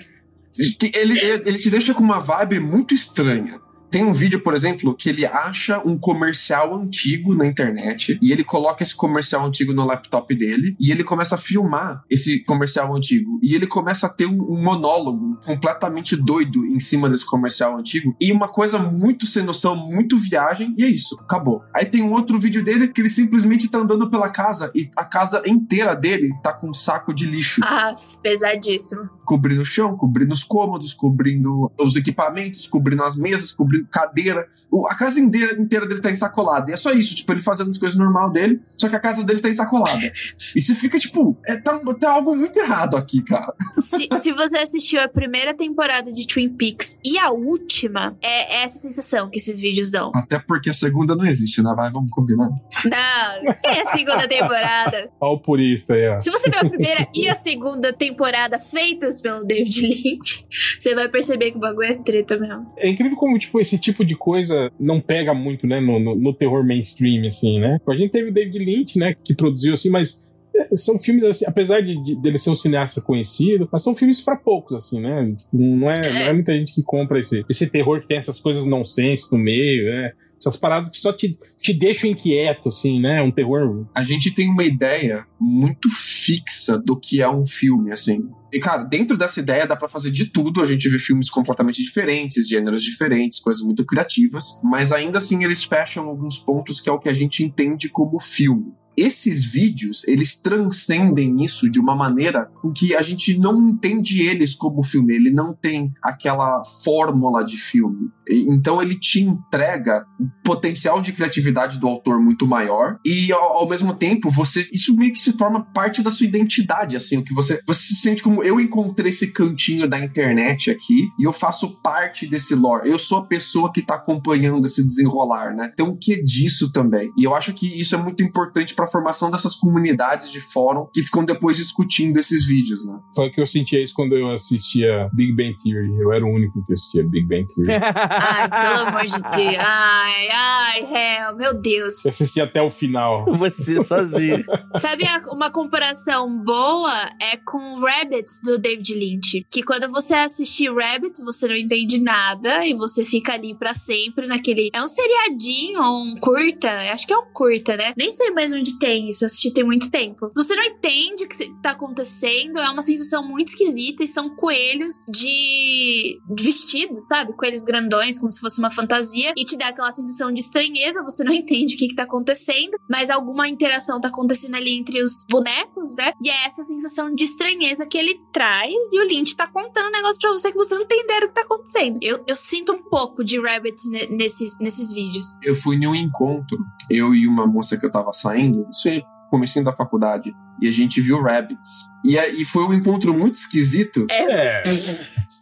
[0.92, 3.60] Ele, ele te deixa com uma vibe muito estranha.
[3.90, 8.44] Tem um vídeo, por exemplo, que ele acha um comercial antigo na internet e ele
[8.44, 13.40] coloca esse comercial antigo no laptop dele e ele começa a filmar esse comercial antigo
[13.42, 18.14] e ele começa a ter um, um monólogo completamente doido em cima desse comercial antigo
[18.20, 21.62] e uma coisa muito sem noção, muito viagem e é isso, acabou.
[21.74, 25.04] Aí tem um outro vídeo dele que ele simplesmente tá andando pela casa e a
[25.04, 27.62] casa inteira dele tá com um saco de lixo.
[27.64, 29.08] Ah, pesadíssimo.
[29.24, 34.46] Cobrindo o chão, cobrindo os cômodos, cobrindo os equipamentos, cobrindo as mesas, cobrindo cadeira.
[34.88, 36.70] A casa inteira, inteira dele tá ensacolada.
[36.70, 39.24] E é só isso, tipo, ele fazendo as coisas normal dele, só que a casa
[39.24, 39.98] dele tá ensacolada.
[40.56, 43.52] e você fica, tipo, é, tá, tá algo muito errado aqui, cara.
[43.78, 48.78] Se, se você assistiu a primeira temporada de Twin Peaks e a última, é essa
[48.78, 50.12] sensação que esses vídeos dão.
[50.14, 51.72] Até porque a segunda não existe, né?
[51.74, 52.48] Vai, vamos combinar.
[52.48, 55.10] Não, é a segunda temporada.
[55.20, 56.20] Olha o purista aí, ó.
[56.20, 60.46] Se você ver a primeira e a segunda temporada feitas pelo David Lynch,
[60.78, 62.72] você vai perceber que o bagulho é treta mesmo.
[62.76, 66.32] É incrível como, tipo, esse tipo de coisa não pega muito, né, no, no, no
[66.32, 67.78] terror mainstream, assim, né?
[67.88, 71.44] A gente teve o David Lynch, né, que produziu, assim, mas é, são filmes assim,
[71.46, 75.34] apesar de, de dele ser um cineasta conhecido, mas são filmes para poucos assim, né?
[75.36, 78.40] Tipo, não é, não é muita gente que compra esse, esse terror que tem essas
[78.40, 80.12] coisas nonsense no meio, né?
[80.40, 83.20] Essas paradas que só te, te deixam inquieto, assim, né?
[83.20, 83.86] Um terror.
[83.94, 85.88] A gente tem uma ideia muito
[86.28, 88.28] fixa do que é um filme, assim.
[88.52, 90.60] E, cara, dentro dessa ideia dá para fazer de tudo.
[90.60, 94.60] A gente vê filmes completamente diferentes, gêneros diferentes, coisas muito criativas.
[94.62, 98.20] Mas ainda assim eles fecham alguns pontos que é o que a gente entende como
[98.20, 104.26] filme esses vídeos, eles transcendem isso de uma maneira com que a gente não entende
[104.26, 108.10] eles como filme, ele não tem aquela fórmula de filme.
[108.30, 113.68] Então ele te entrega um potencial de criatividade do autor muito maior e ao, ao,
[113.68, 117.34] mesmo tempo você isso meio que se torna parte da sua identidade, assim, o que
[117.34, 121.80] você você se sente como eu encontrei esse cantinho da internet aqui e eu faço
[121.82, 122.90] parte desse lore.
[122.90, 125.72] Eu sou a pessoa que tá acompanhando esse desenrolar, né?
[125.76, 127.10] Tem um que disso também.
[127.16, 131.02] E eu acho que isso é muito importante para formação dessas comunidades de fórum que
[131.02, 132.98] ficam depois discutindo esses vídeos, né?
[133.14, 136.00] Foi que eu sentia isso quando eu assistia Big Bang Theory.
[136.00, 137.72] Eu era o único que assistia Big Bang Theory.
[138.18, 139.56] Ai, pelo amor de Deus.
[139.58, 142.04] Ai, ai, réu, meu Deus.
[142.04, 143.24] Eu assisti até o final.
[143.38, 144.44] Você sozinho.
[144.80, 151.20] Sabe uma comparação boa é com Rabbits do David Lynch, que quando você assistir Rabbits,
[151.20, 156.02] você não entende nada e você fica ali pra sempre naquele é um seriadinho ou
[156.02, 157.92] um curta, acho que é um curta, né?
[157.96, 160.30] Nem sei mais onde tem isso, eu assisti tem muito tempo.
[160.34, 165.04] Você não entende o que tá acontecendo, é uma sensação muito esquisita e são coelhos
[165.08, 167.32] de de vestidos, sabe?
[167.32, 171.24] Coelhos grandões, como se fosse uma fantasia, e te dá aquela sensação de estranheza, você
[171.24, 175.24] não entende o que, que tá acontecendo, mas alguma interação tá acontecendo ali entre os
[175.28, 176.12] bonecos, né?
[176.22, 179.92] E é essa sensação de estranheza que ele traz, e o Lynch tá contando um
[179.92, 181.98] negócio pra você que você não entender o que tá acontecendo.
[182.00, 185.34] Eu, eu sinto um pouco de Rabbits ne- nesses, nesses vídeos.
[185.42, 186.56] Eu fui em um encontro,
[186.88, 190.70] eu e uma moça que eu tava saindo, isso foi comecinho da faculdade, e a
[190.70, 191.88] gente viu Rabbits.
[192.04, 194.06] E, aí foi um encontro muito esquisito.
[194.10, 194.62] É.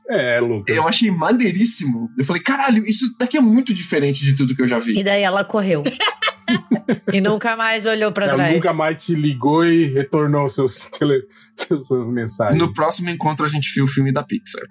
[0.08, 0.76] É, Lucas.
[0.76, 2.10] Eu achei maneiríssimo.
[2.16, 4.98] Eu falei, caralho, isso daqui é muito diferente de tudo que eu já vi.
[4.98, 5.82] E daí ela correu.
[7.12, 8.54] e nunca mais olhou pra Ela trás.
[8.54, 11.24] nunca mais te ligou e retornou seus, tele,
[11.56, 12.58] seus- suas mensagens.
[12.58, 14.62] No próximo encontro a gente viu o filme da Pixar.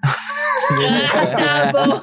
[1.36, 2.00] tá bom.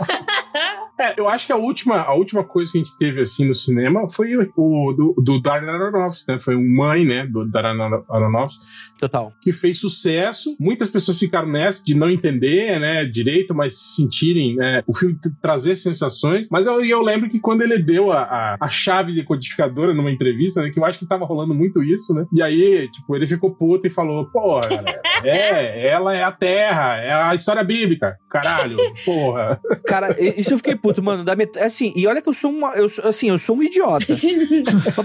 [1.03, 3.53] É, eu acho que a última, a última coisa que a gente teve assim no
[3.53, 6.39] cinema foi o, o do, do Darren Aronofsky, né?
[6.39, 7.25] Foi o Mãe, né?
[7.27, 8.63] Do Darren Aro- Aronofsky,
[8.99, 9.33] Total.
[9.41, 10.55] que fez sucesso.
[10.59, 13.05] Muitas pessoas ficaram nessa de não entender, né?
[13.05, 14.81] Direito, mas se sentirem, né?
[14.87, 16.47] O filme trazer sensações.
[16.49, 20.61] Mas eu, eu lembro que quando ele deu a, a, a chave decodificadora numa entrevista,
[20.61, 20.69] né?
[20.69, 22.25] Que eu acho que tava rolando muito isso, né?
[22.31, 26.97] E aí, tipo, ele ficou puto e falou: Pô, galera, é, ela é a terra,
[26.97, 28.15] é a história bíblica.
[28.29, 29.59] Caralho, porra.
[29.85, 31.23] Cara, isso eu fiquei puto, mano.
[31.23, 31.57] Da met...
[31.59, 32.73] Assim, e olha que eu sou uma.
[32.75, 34.05] Eu, sou- assim, eu sou um idiota.
[34.09, 34.25] Mas,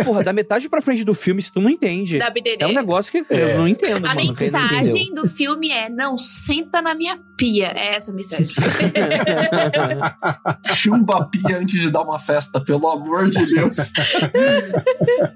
[0.04, 2.18] porra, da metade pra frente do filme, se tu não entende.
[2.18, 2.56] Da BDD.
[2.60, 3.54] É um negócio que É.
[3.54, 4.16] eu não entendo, A mano.
[4.16, 7.72] Mensagem do filme é: não senta na minha pia.
[7.74, 8.48] É essa a mensagem.
[10.74, 13.76] Chumba a pia antes de dar uma festa, pelo amor de Deus.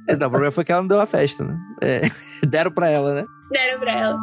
[0.08, 1.56] É, não, o problema foi que ela não deu a festa, né?
[1.80, 2.00] É,
[2.46, 3.24] deram pra ela, né?
[3.50, 4.18] Deram pra ela.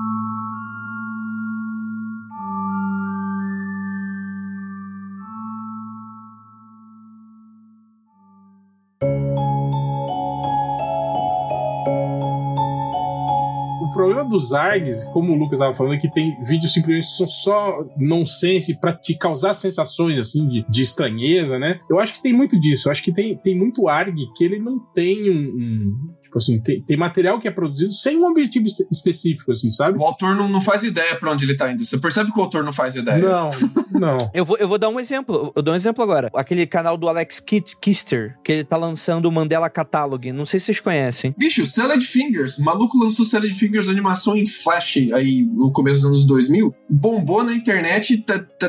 [13.99, 17.85] Problema dos ARGs, como o Lucas estava falando, é que tem vídeos simplesmente são só
[17.97, 21.79] nonsense pra te causar sensações assim de, de estranheza, né?
[21.89, 22.87] Eu acho que tem muito disso.
[22.87, 25.33] Eu acho que tem, tem muito ARG que ele não tem um.
[25.37, 29.69] um- tipo assim, tem, tem material que é produzido sem um objetivo espe- específico, assim,
[29.71, 29.97] sabe?
[29.97, 31.83] O autor não, não faz ideia pra onde ele tá indo.
[31.85, 33.17] Você percebe que o autor não faz ideia.
[33.17, 33.49] Não,
[33.91, 34.17] não.
[34.33, 35.51] Eu vou, eu vou dar um exemplo.
[35.55, 36.29] Eu dou um exemplo agora.
[36.35, 40.31] Aquele canal do Alex Kit- Kister, que ele tá lançando o Mandela Catalog.
[40.31, 41.33] Não sei se vocês conhecem.
[41.37, 42.59] Bicho, Salad Fingers.
[42.59, 46.73] O maluco lançou Salad Fingers animação em Flash aí no começo dos anos 2000.
[46.89, 48.23] Bombou na internet.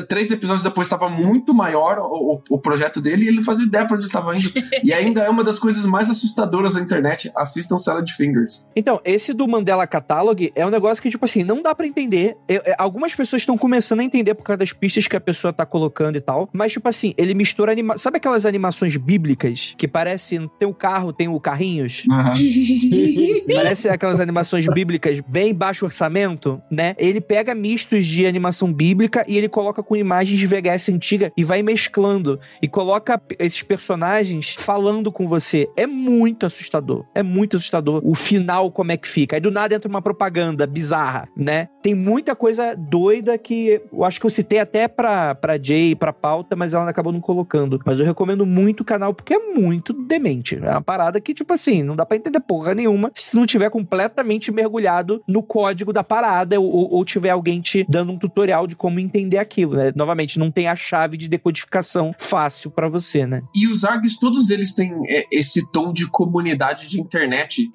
[0.09, 3.65] Três episódios depois estava muito maior o, o- o projeto dele e ele não fazia
[3.65, 4.51] ideia pra onde ele tava indo.
[4.83, 7.31] e ainda é uma das coisas mais assustadoras da internet.
[7.51, 8.65] Assistam Salad Fingers.
[8.75, 12.37] Então, esse do Mandela Catalog é um negócio que, tipo assim, não dá pra entender.
[12.47, 15.51] Eu- é, algumas pessoas estão começando a entender por causa das pistas que a pessoa
[15.51, 16.49] tá colocando e tal.
[16.53, 17.97] Mas, tipo assim, ele mistura anima...
[17.97, 22.03] Sabe aquelas animações bíblicas que parece tem o carro, tem o carrinhos?
[23.55, 26.95] Parece aquelas animações bíblicas bem baixo orçamento, né?
[26.97, 31.43] Ele pega mistos de animação bíblica e ele coloca com imagens de VHS antiga e
[31.43, 32.39] vai mesclando.
[32.61, 35.67] E coloca esses personagens falando com você.
[35.75, 37.05] É muito assustador.
[37.13, 38.01] É muito assustador.
[38.03, 39.35] O final, como é que fica.
[39.35, 41.67] Aí do nada entra uma propaganda bizarra, né?
[41.81, 46.13] Tem muita coisa doida que eu acho que eu citei até pra, pra Jay, pra
[46.13, 47.79] pauta, mas ela acabou não colocando.
[47.85, 50.55] Mas eu recomendo muito o canal porque é muito demente.
[50.57, 53.69] É uma parada que, tipo assim, não dá pra entender porra nenhuma se não tiver
[53.69, 58.75] completamente mergulhado no código da parada ou, ou- tiver alguém te dando um tutorial de
[58.75, 59.91] como entender aquilo, né?
[59.95, 63.41] Novamente, não tem a chave de decodificação fácil pra você, né?
[63.55, 67.30] E os ARGs, todos eles têm é, esse tom de comunidade de internet.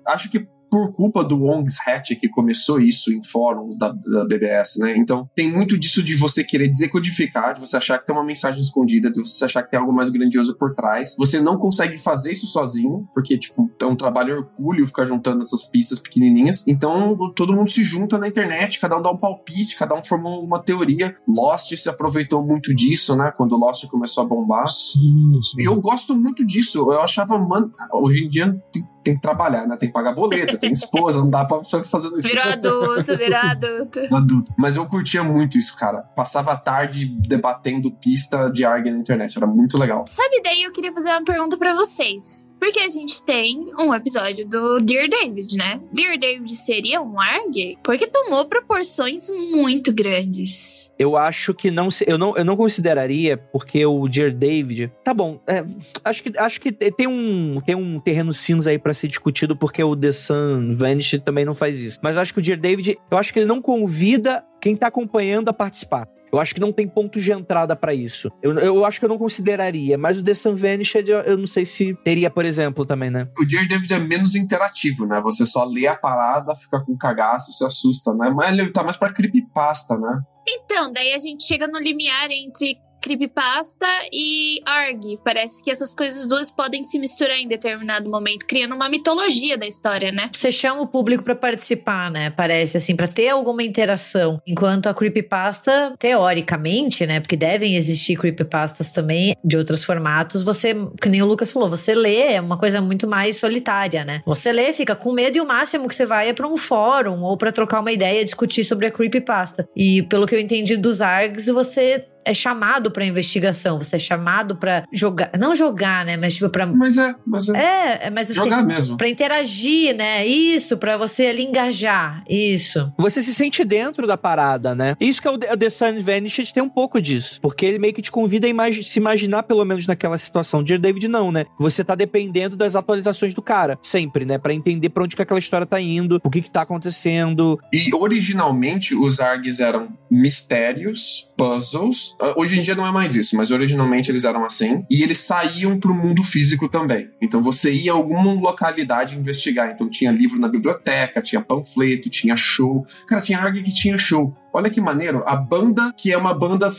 [0.07, 4.78] Acho que por culpa do Wong's Hatch que começou isso em fóruns da, da BBS,
[4.78, 4.97] né?
[4.97, 8.61] Então tem muito disso de você querer decodificar, de você achar que tem uma mensagem
[8.61, 11.15] escondida, de você achar que tem algo mais grandioso por trás.
[11.19, 15.65] Você não consegue fazer isso sozinho, porque tipo, é um trabalho hercúleo ficar juntando essas
[15.65, 16.62] pistas pequenininhas.
[16.66, 20.45] Então todo mundo se junta na internet, cada um dá um palpite, cada um formou
[20.45, 21.16] uma teoria.
[21.27, 23.33] Lost se aproveitou muito disso, né?
[23.37, 24.69] Quando Lost começou a bombar.
[24.69, 25.62] Sim, sim.
[25.62, 26.78] E eu gosto muito disso.
[26.93, 29.77] Eu achava, mano, hoje em dia tem, tem que trabalhar, né?
[29.77, 32.27] Tem que pagar boleto, tem esposa, não dá pra ficar fazendo isso.
[32.27, 34.01] Virou adulto, virou adulto.
[34.12, 34.53] Adulto.
[34.59, 35.99] Mas eu curtia muito isso, cara.
[35.99, 39.37] Passava a tarde debatendo pista de ARG na internet.
[39.37, 40.05] Era muito legal.
[40.09, 42.45] Sabe, daí eu queria fazer uma pergunta pra vocês.
[42.67, 45.81] Porque a gente tem um episódio do Dear David, né?
[45.93, 50.91] Dear David seria um ARG porque tomou proporções muito grandes.
[50.99, 54.91] Eu acho que não, eu não, eu não consideraria, porque o Dear David.
[55.05, 55.65] Tá bom, é,
[56.05, 59.85] acho, que, acho que tem um, tem um terreno cinza aí para ser discutido, porque
[59.85, 62.01] o The Sun Vanish também não faz isso.
[62.03, 65.49] Mas acho que o Dear David, eu acho que ele não convida quem tá acompanhando
[65.51, 66.09] a participar.
[66.32, 68.31] Eu acho que não tem ponto de entrada para isso.
[68.43, 71.47] Eu, eu acho que eu não consideraria, mas o The Sun Vanished eu, eu não
[71.47, 73.28] sei se teria, por exemplo, também, né?
[73.39, 75.20] O Dear David é menos interativo, né?
[75.20, 78.31] Você só lê a parada, fica com cagaço, se assusta, né?
[78.31, 80.20] Mas ele tá mais pra creepypasta, né?
[80.48, 85.20] Então, daí a gente chega no limiar entre creepypasta e ARG.
[85.24, 89.65] Parece que essas coisas duas podem se misturar em determinado momento, criando uma mitologia da
[89.65, 90.28] história, né?
[90.33, 92.31] Você chama o público para participar, né?
[92.31, 94.43] Parece assim, para ter alguma interação.
[94.45, 97.20] Enquanto a creepypasta, teoricamente, né?
[97.20, 100.43] Porque devem existir creepypastas também de outros formatos.
[100.43, 104.20] Você, que nem o Lucas falou, você lê é uma coisa muito mais solitária, né?
[104.27, 107.23] Você lê, fica com medo e o máximo que você vai é para um fórum
[107.23, 109.69] ou para trocar uma ideia, discutir sobre a creepypasta.
[109.77, 114.57] E pelo que eu entendi dos ARGs, você é chamado para investigação, você é chamado
[114.57, 117.57] para jogar, não jogar, né, mas tipo para Mas é, mas é.
[117.57, 118.97] É, é mas assim, jogar mesmo.
[118.97, 120.27] Para interagir, né?
[120.27, 122.24] Isso, para você ali engajar.
[122.28, 122.93] Isso.
[122.98, 124.97] Você se sente dentro da parada, né?
[125.01, 128.03] Isso que é o The Sun Vanished tem um pouco disso, porque ele meio que
[128.03, 130.65] te convida a imag se imaginar pelo menos naquela situação.
[130.65, 131.47] Dear David não, né?
[131.59, 135.39] Você tá dependendo das atualizações do cara, sempre, né, para entender para onde que aquela
[135.39, 137.59] história tá indo, o que que tá acontecendo.
[137.73, 143.37] E originalmente os ARGs eram mistérios, puzzles ah, hoje em dia não é mais isso,
[143.37, 144.85] mas originalmente eles eram assim.
[144.91, 147.11] E eles saíam pro mundo físico também.
[147.21, 149.71] Então você ia a alguma localidade investigar.
[149.71, 152.87] Então tinha livro na biblioteca, tinha panfleto, tinha show.
[153.07, 154.35] Cara, tinha ARG que tinha show.
[154.57, 155.23] Olha que maneiro.
[155.27, 156.70] A banda, que é uma banda.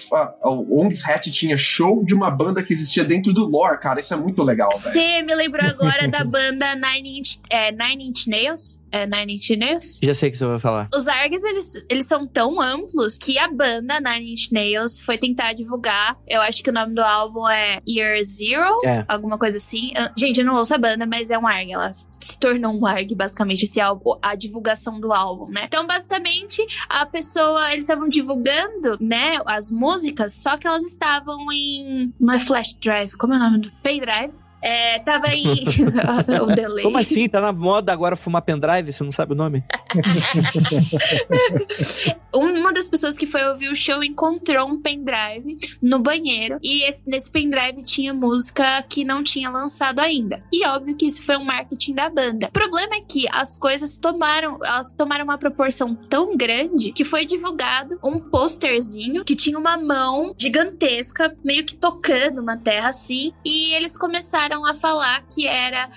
[0.41, 3.99] A, o Ongs Hat tinha show de uma banda que existia dentro do lore, cara.
[3.99, 4.81] Isso é muito legal, velho.
[4.93, 8.79] Você me lembrou agora da banda Nine Inch, é, Nine Inch Nails?
[8.89, 9.99] É Nine Inch Nails?
[10.01, 10.87] Já sei o que você vai falar.
[10.95, 15.51] Os ARGs, eles, eles são tão amplos que a banda Nine Inch Nails foi tentar
[15.51, 16.17] divulgar.
[16.25, 19.03] Eu acho que o nome do álbum é Year Zero, É.
[19.09, 19.91] alguma coisa assim.
[19.93, 21.73] Eu- gente, eu não ouço a banda, mas é um ARG.
[21.73, 25.63] Ela se tornou um ARG, basicamente, esse álbum, a divulgação do álbum, né?
[25.65, 32.13] Então, basicamente, a pessoa, eles estavam divulgando, né, as músicas, só que elas estavam em.
[32.19, 33.71] Não é flash drive, como é o nome do?
[33.83, 34.33] Pendrive.
[34.67, 35.47] É, tava em.
[36.43, 36.83] o delay.
[36.83, 37.29] Como assim?
[37.29, 38.91] Tá na moda agora fumar pendrive?
[38.91, 39.63] Você não sabe o nome?
[42.35, 47.01] Uma das pessoas que foi ouvir o show encontrou um pendrive no banheiro e esse,
[47.07, 50.43] nesse pendrive tinha música que não tinha lançado ainda.
[50.51, 52.47] E óbvio que isso foi um marketing da banda.
[52.47, 57.23] O problema é que as coisas tomaram, elas tomaram uma proporção tão grande que foi
[57.23, 63.73] divulgado um posterzinho que tinha uma mão gigantesca meio que tocando uma terra assim e
[63.73, 65.87] eles começaram a falar que era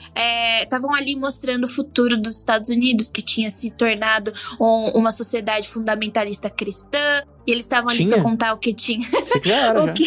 [0.62, 5.68] estavam ali mostrando o futuro dos Estados Unidos que tinha se tornado um- uma sociedade
[5.68, 6.98] fundamentalista cristã.
[7.46, 9.08] E eles estavam ali pra contar o que tinha,
[9.44, 9.90] era, já.
[9.90, 10.04] o que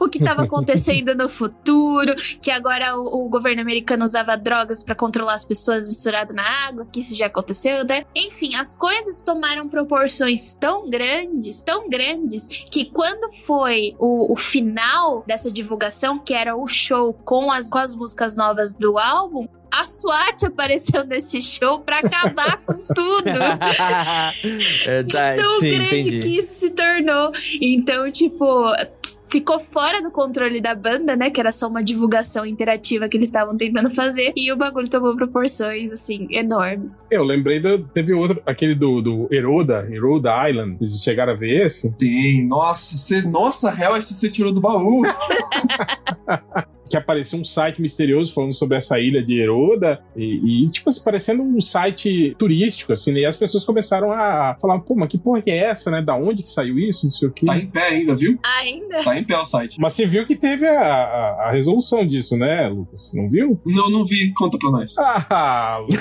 [0.00, 4.94] o que estava acontecendo no futuro, que agora o, o governo americano usava drogas pra
[4.94, 8.04] controlar as pessoas misturado na água, que isso já aconteceu, né?
[8.14, 15.24] Enfim, as coisas tomaram proporções tão grandes, tão grandes, que quando foi o, o final
[15.26, 19.84] dessa divulgação, que era o show com as, com as músicas novas do álbum, a
[19.84, 23.28] SWAT apareceu nesse show pra acabar com tudo.
[24.86, 26.18] é, tá, tão sim, grande entendi.
[26.20, 27.30] que isso se tornou.
[27.60, 28.44] Então, tipo,
[29.30, 31.30] ficou fora do controle da banda, né?
[31.30, 34.32] Que era só uma divulgação interativa que eles estavam tentando fazer.
[34.36, 37.06] E o bagulho tomou proporções, assim, enormes.
[37.10, 37.78] Eu lembrei do.
[37.78, 40.76] Teve outro, aquele do, do Eroda, Eroda Island.
[40.78, 41.92] Vocês chegaram a ver esse?
[41.92, 45.02] Tem, nossa, você, nossa, real, esse você tirou do baú.
[46.90, 50.02] Que apareceu um site misterioso falando sobre essa ilha de Eroda.
[50.16, 53.20] E, e, tipo assim, parecendo um site turístico, assim, né?
[53.20, 56.02] E as pessoas começaram a falar, pô, mas que porra que é essa, né?
[56.02, 57.06] Da onde que saiu isso?
[57.06, 57.46] Não sei o quê.
[57.46, 58.38] Tá em pé ainda, viu?
[58.60, 59.02] Ainda?
[59.02, 59.76] Tá em pé o site.
[59.80, 63.12] Mas você viu que teve a, a, a resolução disso, né, Lucas?
[63.14, 63.60] Não viu?
[63.64, 64.32] Não, não vi.
[64.34, 64.96] Conta pra nós.
[65.32, 66.00] Ah, Lucas.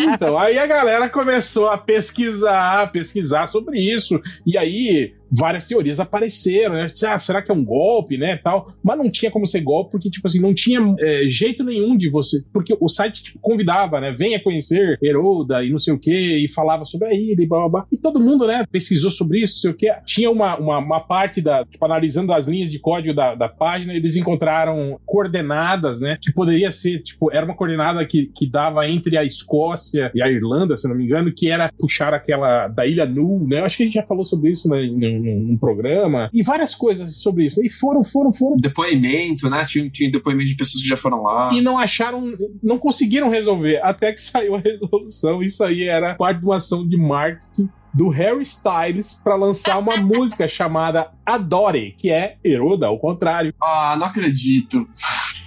[0.00, 4.20] então, aí a galera começou a pesquisar, pesquisar sobre isso.
[4.44, 6.86] E aí várias teorias apareceram, né?
[7.06, 8.72] Ah, será que é um golpe, né, tal?
[8.82, 12.08] Mas não tinha como ser golpe porque tipo assim, não tinha é, jeito nenhum de
[12.08, 16.44] você, porque o site tipo, convidava, né, venha conhecer Heroda e não sei o que
[16.44, 17.86] e falava sobre a ilha e blá blá blá.
[17.90, 19.92] E todo mundo, né, pesquisou sobre isso, sei o que.
[20.04, 23.94] Tinha uma, uma, uma parte da, tipo, analisando as linhas de código da, da página,
[23.94, 29.16] eles encontraram coordenadas, né, que poderia ser, tipo, era uma coordenada que, que dava entre
[29.16, 33.06] a Escócia e a Irlanda, se não me engano, que era puxar aquela da Ilha
[33.06, 33.60] Nu, né?
[33.60, 34.84] Eu acho que a gente já falou sobre isso né,
[35.24, 37.64] num, num programa, e várias coisas sobre isso.
[37.64, 38.56] E foram, foram, foram.
[38.56, 39.64] Depoimento, né?
[39.64, 41.50] Tinha, tinha depoimento de pessoas que já foram lá.
[41.52, 42.24] E não acharam,
[42.62, 45.42] não conseguiram resolver, até que saiu a resolução.
[45.42, 49.96] Isso aí era parte de uma ação de marketing do Harry Styles para lançar uma
[50.02, 53.54] música chamada Adore, que é Eroda ao contrário.
[53.62, 54.86] Ah, não acredito.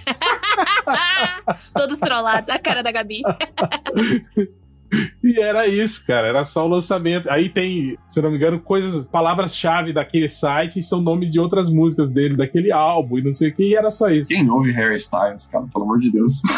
[1.74, 3.20] Todos trollados, a cara da Gabi.
[5.22, 6.28] E era isso, cara.
[6.28, 7.30] Era só o lançamento.
[7.30, 11.70] Aí tem, se eu não me engano, coisas, palavras-chave daquele site são nomes de outras
[11.70, 14.28] músicas dele, daquele álbum e não sei o que, e era só isso.
[14.28, 15.66] Quem ouve Harry Styles, cara?
[15.72, 16.40] Pelo amor de Deus.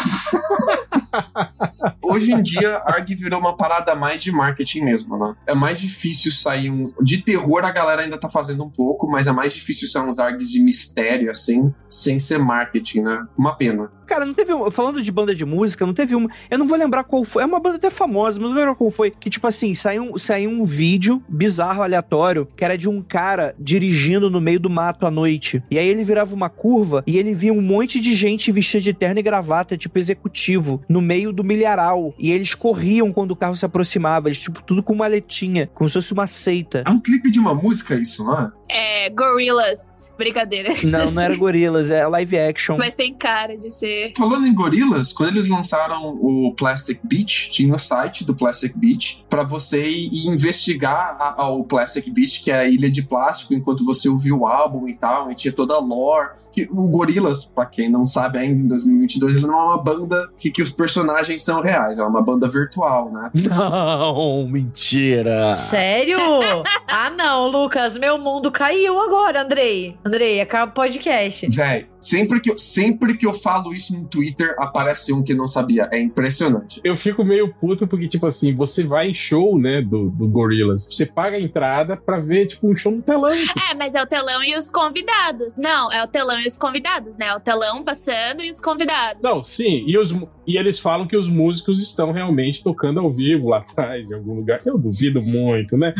[2.01, 5.35] Hoje em dia, ARG virou uma parada mais de marketing mesmo, né?
[5.47, 6.85] É mais difícil sair um.
[7.01, 10.19] De terror, a galera ainda tá fazendo um pouco, mas é mais difícil sair uns
[10.19, 13.25] ARGs de mistério, assim, sem ser marketing, né?
[13.37, 13.89] Uma pena.
[14.11, 16.29] Cara, não teve um, Falando de banda de música, não teve uma.
[16.49, 17.43] Eu não vou lembrar qual foi.
[17.43, 19.11] É uma banda até famosa, mas não vou lembrar qual foi.
[19.11, 24.29] Que, tipo assim, saiu, saiu um vídeo bizarro, aleatório, que era de um cara dirigindo
[24.29, 25.63] no meio do mato à noite.
[25.69, 28.93] E aí ele virava uma curva e ele via um monte de gente vestida de
[28.93, 32.13] terno e gravata, tipo executivo, no meio do milharal.
[32.17, 34.27] E eles corriam quando o carro se aproximava.
[34.27, 36.83] Eles, tipo, tudo com maletinha, como se fosse uma seita.
[36.85, 38.51] É um clipe de uma música, isso, não é?
[38.69, 40.01] É, Gorillaz.
[40.21, 40.69] Brincadeira.
[40.83, 42.77] Não, não era gorilas, é live action.
[42.77, 44.13] Mas tem cara de ser.
[44.15, 49.25] Falando em gorilas, quando eles lançaram o Plastic Beach, tinha o site do Plastic Beach
[49.27, 53.53] para você ir investigar a, a, o Plastic Beach, que é a ilha de plástico,
[53.53, 56.40] enquanto você ouvia o álbum e tal, e tinha toda a lore.
[56.51, 60.29] Que o Gorilas, pra quem não sabe ainda, em 2022, ele não é uma banda
[60.37, 63.31] que, que os personagens são reais, é uma banda virtual, né?
[63.51, 65.53] Não, mentira.
[65.53, 66.17] Sério?
[66.89, 69.97] ah, não, Lucas, meu mundo caiu agora, Andrei.
[70.05, 71.47] Andrei, acaba o podcast.
[71.49, 75.47] Véi, sempre que, eu, sempre que eu falo isso no Twitter, aparece um que não
[75.47, 75.87] sabia.
[75.91, 76.81] É impressionante.
[76.83, 80.87] Eu fico meio puto porque, tipo assim, você vai em show, né, do, do Gorillaz.
[80.91, 83.31] Você paga a entrada pra ver, tipo, um show no telão.
[83.69, 85.57] É, mas é o telão e os convidados.
[85.57, 87.33] Não, é o telão e os convidados, né?
[87.35, 89.21] O telão passando e os convidados.
[89.21, 89.83] Não, sim.
[89.85, 90.11] E, os,
[90.47, 94.35] e eles falam que os músicos estão realmente tocando ao vivo lá atrás, em algum
[94.35, 94.59] lugar.
[94.65, 95.93] Eu duvido muito, né?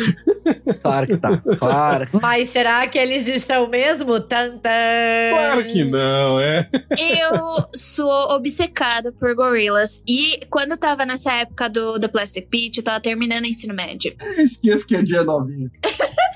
[0.81, 1.37] Claro que tá.
[1.59, 2.07] Claro.
[2.21, 4.19] Mas será que eles estão mesmo?
[4.19, 4.69] Tantã.
[5.31, 5.90] Claro que não,
[6.39, 6.69] é.
[6.97, 10.01] Eu sou obcecada por gorilas.
[10.07, 13.73] E quando eu tava nessa época do, do Plastic Beach, eu tava terminando o ensino
[13.73, 14.15] médio.
[14.37, 15.71] Esqueço que é dia novinho.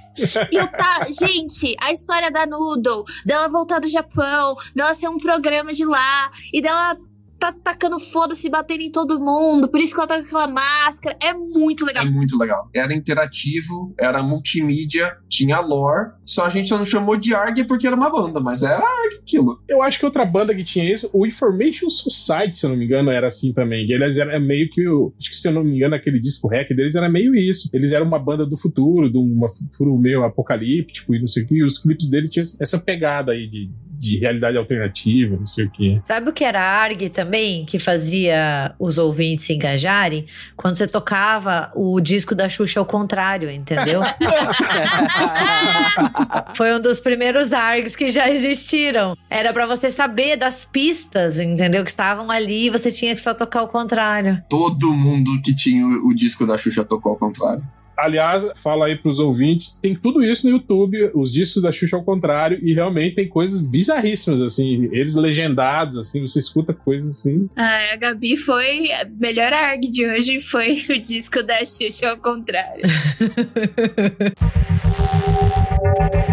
[0.50, 1.06] E eu tá.
[1.12, 6.32] Gente, a história da Noodle, dela voltar do Japão, dela ser um programa de lá,
[6.54, 6.98] e dela
[7.40, 9.70] tá tacando foda-se, batendo em todo mundo.
[9.70, 11.18] Por isso que ela tá com aquela máscara.
[11.22, 12.06] É muito legal.
[12.06, 12.70] É muito legal.
[12.74, 16.12] Era interativo, era multimídia, tinha lore.
[16.26, 19.20] Só a gente só não chamou de ARG porque era uma banda, mas era ARG
[19.22, 19.62] aquilo.
[19.68, 22.86] Eu acho que outra banda que tinha isso, o Information Society, se eu não me
[22.86, 23.90] engano, era assim também.
[23.90, 24.86] Eles eram meio que.
[25.20, 27.70] Acho que se eu não me engano, aquele disco hack deles era meio isso.
[27.74, 31.48] Eles eram uma banda do futuro, de um futuro meio apocalíptico e não sei o
[31.48, 31.56] que.
[31.56, 33.70] E os clipes deles tinham essa pegada aí de
[34.00, 36.00] de realidade alternativa, não sei o quê.
[36.04, 40.26] Sabe o que era ARG também, que fazia os ouvintes se engajarem?
[40.56, 44.02] Quando você tocava o disco da Xuxa ao contrário, entendeu?
[46.56, 49.16] Foi um dos primeiros ARGs que já existiram.
[49.30, 51.84] Era para você saber das pistas, entendeu?
[51.84, 54.44] Que estavam ali e você tinha que só tocar ao contrário.
[54.50, 57.64] Todo mundo que tinha o disco da Xuxa tocou ao contrário.
[57.98, 62.04] Aliás, fala aí pros ouvintes, tem tudo isso no YouTube, os discos da Xuxa ao
[62.04, 67.50] contrário, e realmente tem coisas bizarríssimas, assim, eles legendados, assim, você escuta coisas assim.
[67.56, 68.92] Ah, a Gabi foi.
[68.92, 72.86] A melhor ARG de hoje foi o disco da Xuxa ao contrário.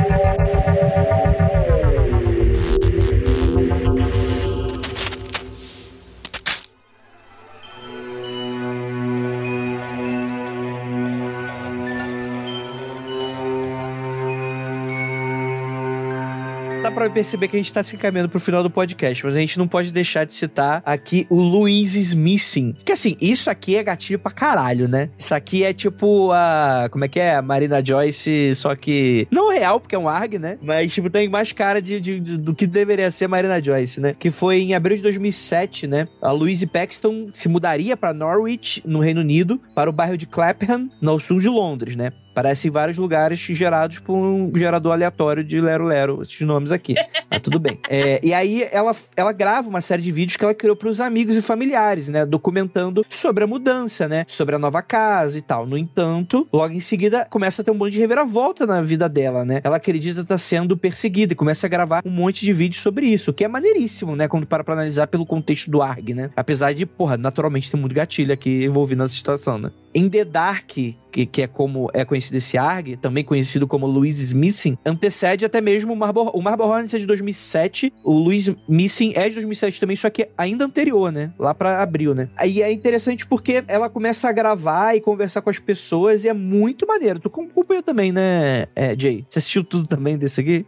[16.83, 19.39] Dá pra perceber que a gente tá se encaminhando pro final do podcast, mas a
[19.41, 22.75] gente não pode deixar de citar aqui o Luiz Smithing.
[22.85, 25.09] Que assim, isso aqui é gatilho pra caralho, né?
[25.17, 26.89] Isso aqui é tipo a.
[26.91, 27.37] Como é que é?
[27.37, 29.29] A Marina Joyce, só que.
[29.31, 30.59] Não real, porque é um ARG, né?
[30.61, 34.17] Mas, tipo, tem mais cara de, de, de- do que deveria ser Marina Joyce, né?
[34.19, 36.09] Que foi em abril de 2007, né?
[36.21, 40.91] A Louise Paxton se mudaria pra Norwich, no Reino Unido, para o bairro de Clapham,
[41.01, 42.11] no sul de Londres, né?
[42.35, 46.95] Parece em vários lugares gerados por um gerador aleatório de Lero Lero, esses nomes aqui.
[47.31, 47.79] Mas tudo bem.
[47.93, 50.99] É, e aí ela, ela grava uma série de vídeos que ela criou para os
[50.99, 52.25] amigos e familiares, né?
[52.25, 54.25] Documentando sobre a mudança, né?
[54.29, 55.67] Sobre a nova casa e tal.
[55.67, 59.45] No entanto, logo em seguida começa a ter um monte de reviravolta na vida dela,
[59.45, 59.61] né?
[59.63, 63.31] Ela acredita estar sendo perseguida e começa a gravar um monte de vídeos sobre isso,
[63.31, 64.27] o que é maneiríssimo, né?
[64.27, 66.31] Quando para pra analisar pelo contexto do ARG, né?
[66.35, 69.71] Apesar de, porra, naturalmente tem muito gatilho aqui envolvido nessa situação, né?
[69.95, 70.79] Em The Dark,
[71.13, 75.61] que, que é como é conhecido esse ARG, também conhecido como Louise Missing, antecede até
[75.61, 79.79] mesmo o Marble, o Marble Hornets é de 2007, o Louise Missing é de 2007
[79.79, 81.33] também, só que ainda anterior, né?
[81.39, 82.29] Lá pra abril, né?
[82.37, 86.33] Aí é interessante porque ela começa a gravar e conversar com as pessoas e é
[86.33, 87.21] muito maneiro.
[87.21, 89.25] Tu acompanhou também, né, é, Jay?
[89.29, 90.65] Você assistiu tudo também desse aqui?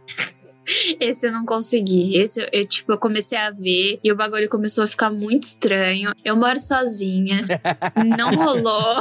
[0.99, 2.17] Esse eu não consegui.
[2.17, 5.43] Esse eu, eu, tipo, eu comecei a ver e o bagulho começou a ficar muito
[5.43, 6.11] estranho.
[6.23, 7.45] Eu moro sozinha.
[8.17, 8.95] não rolou.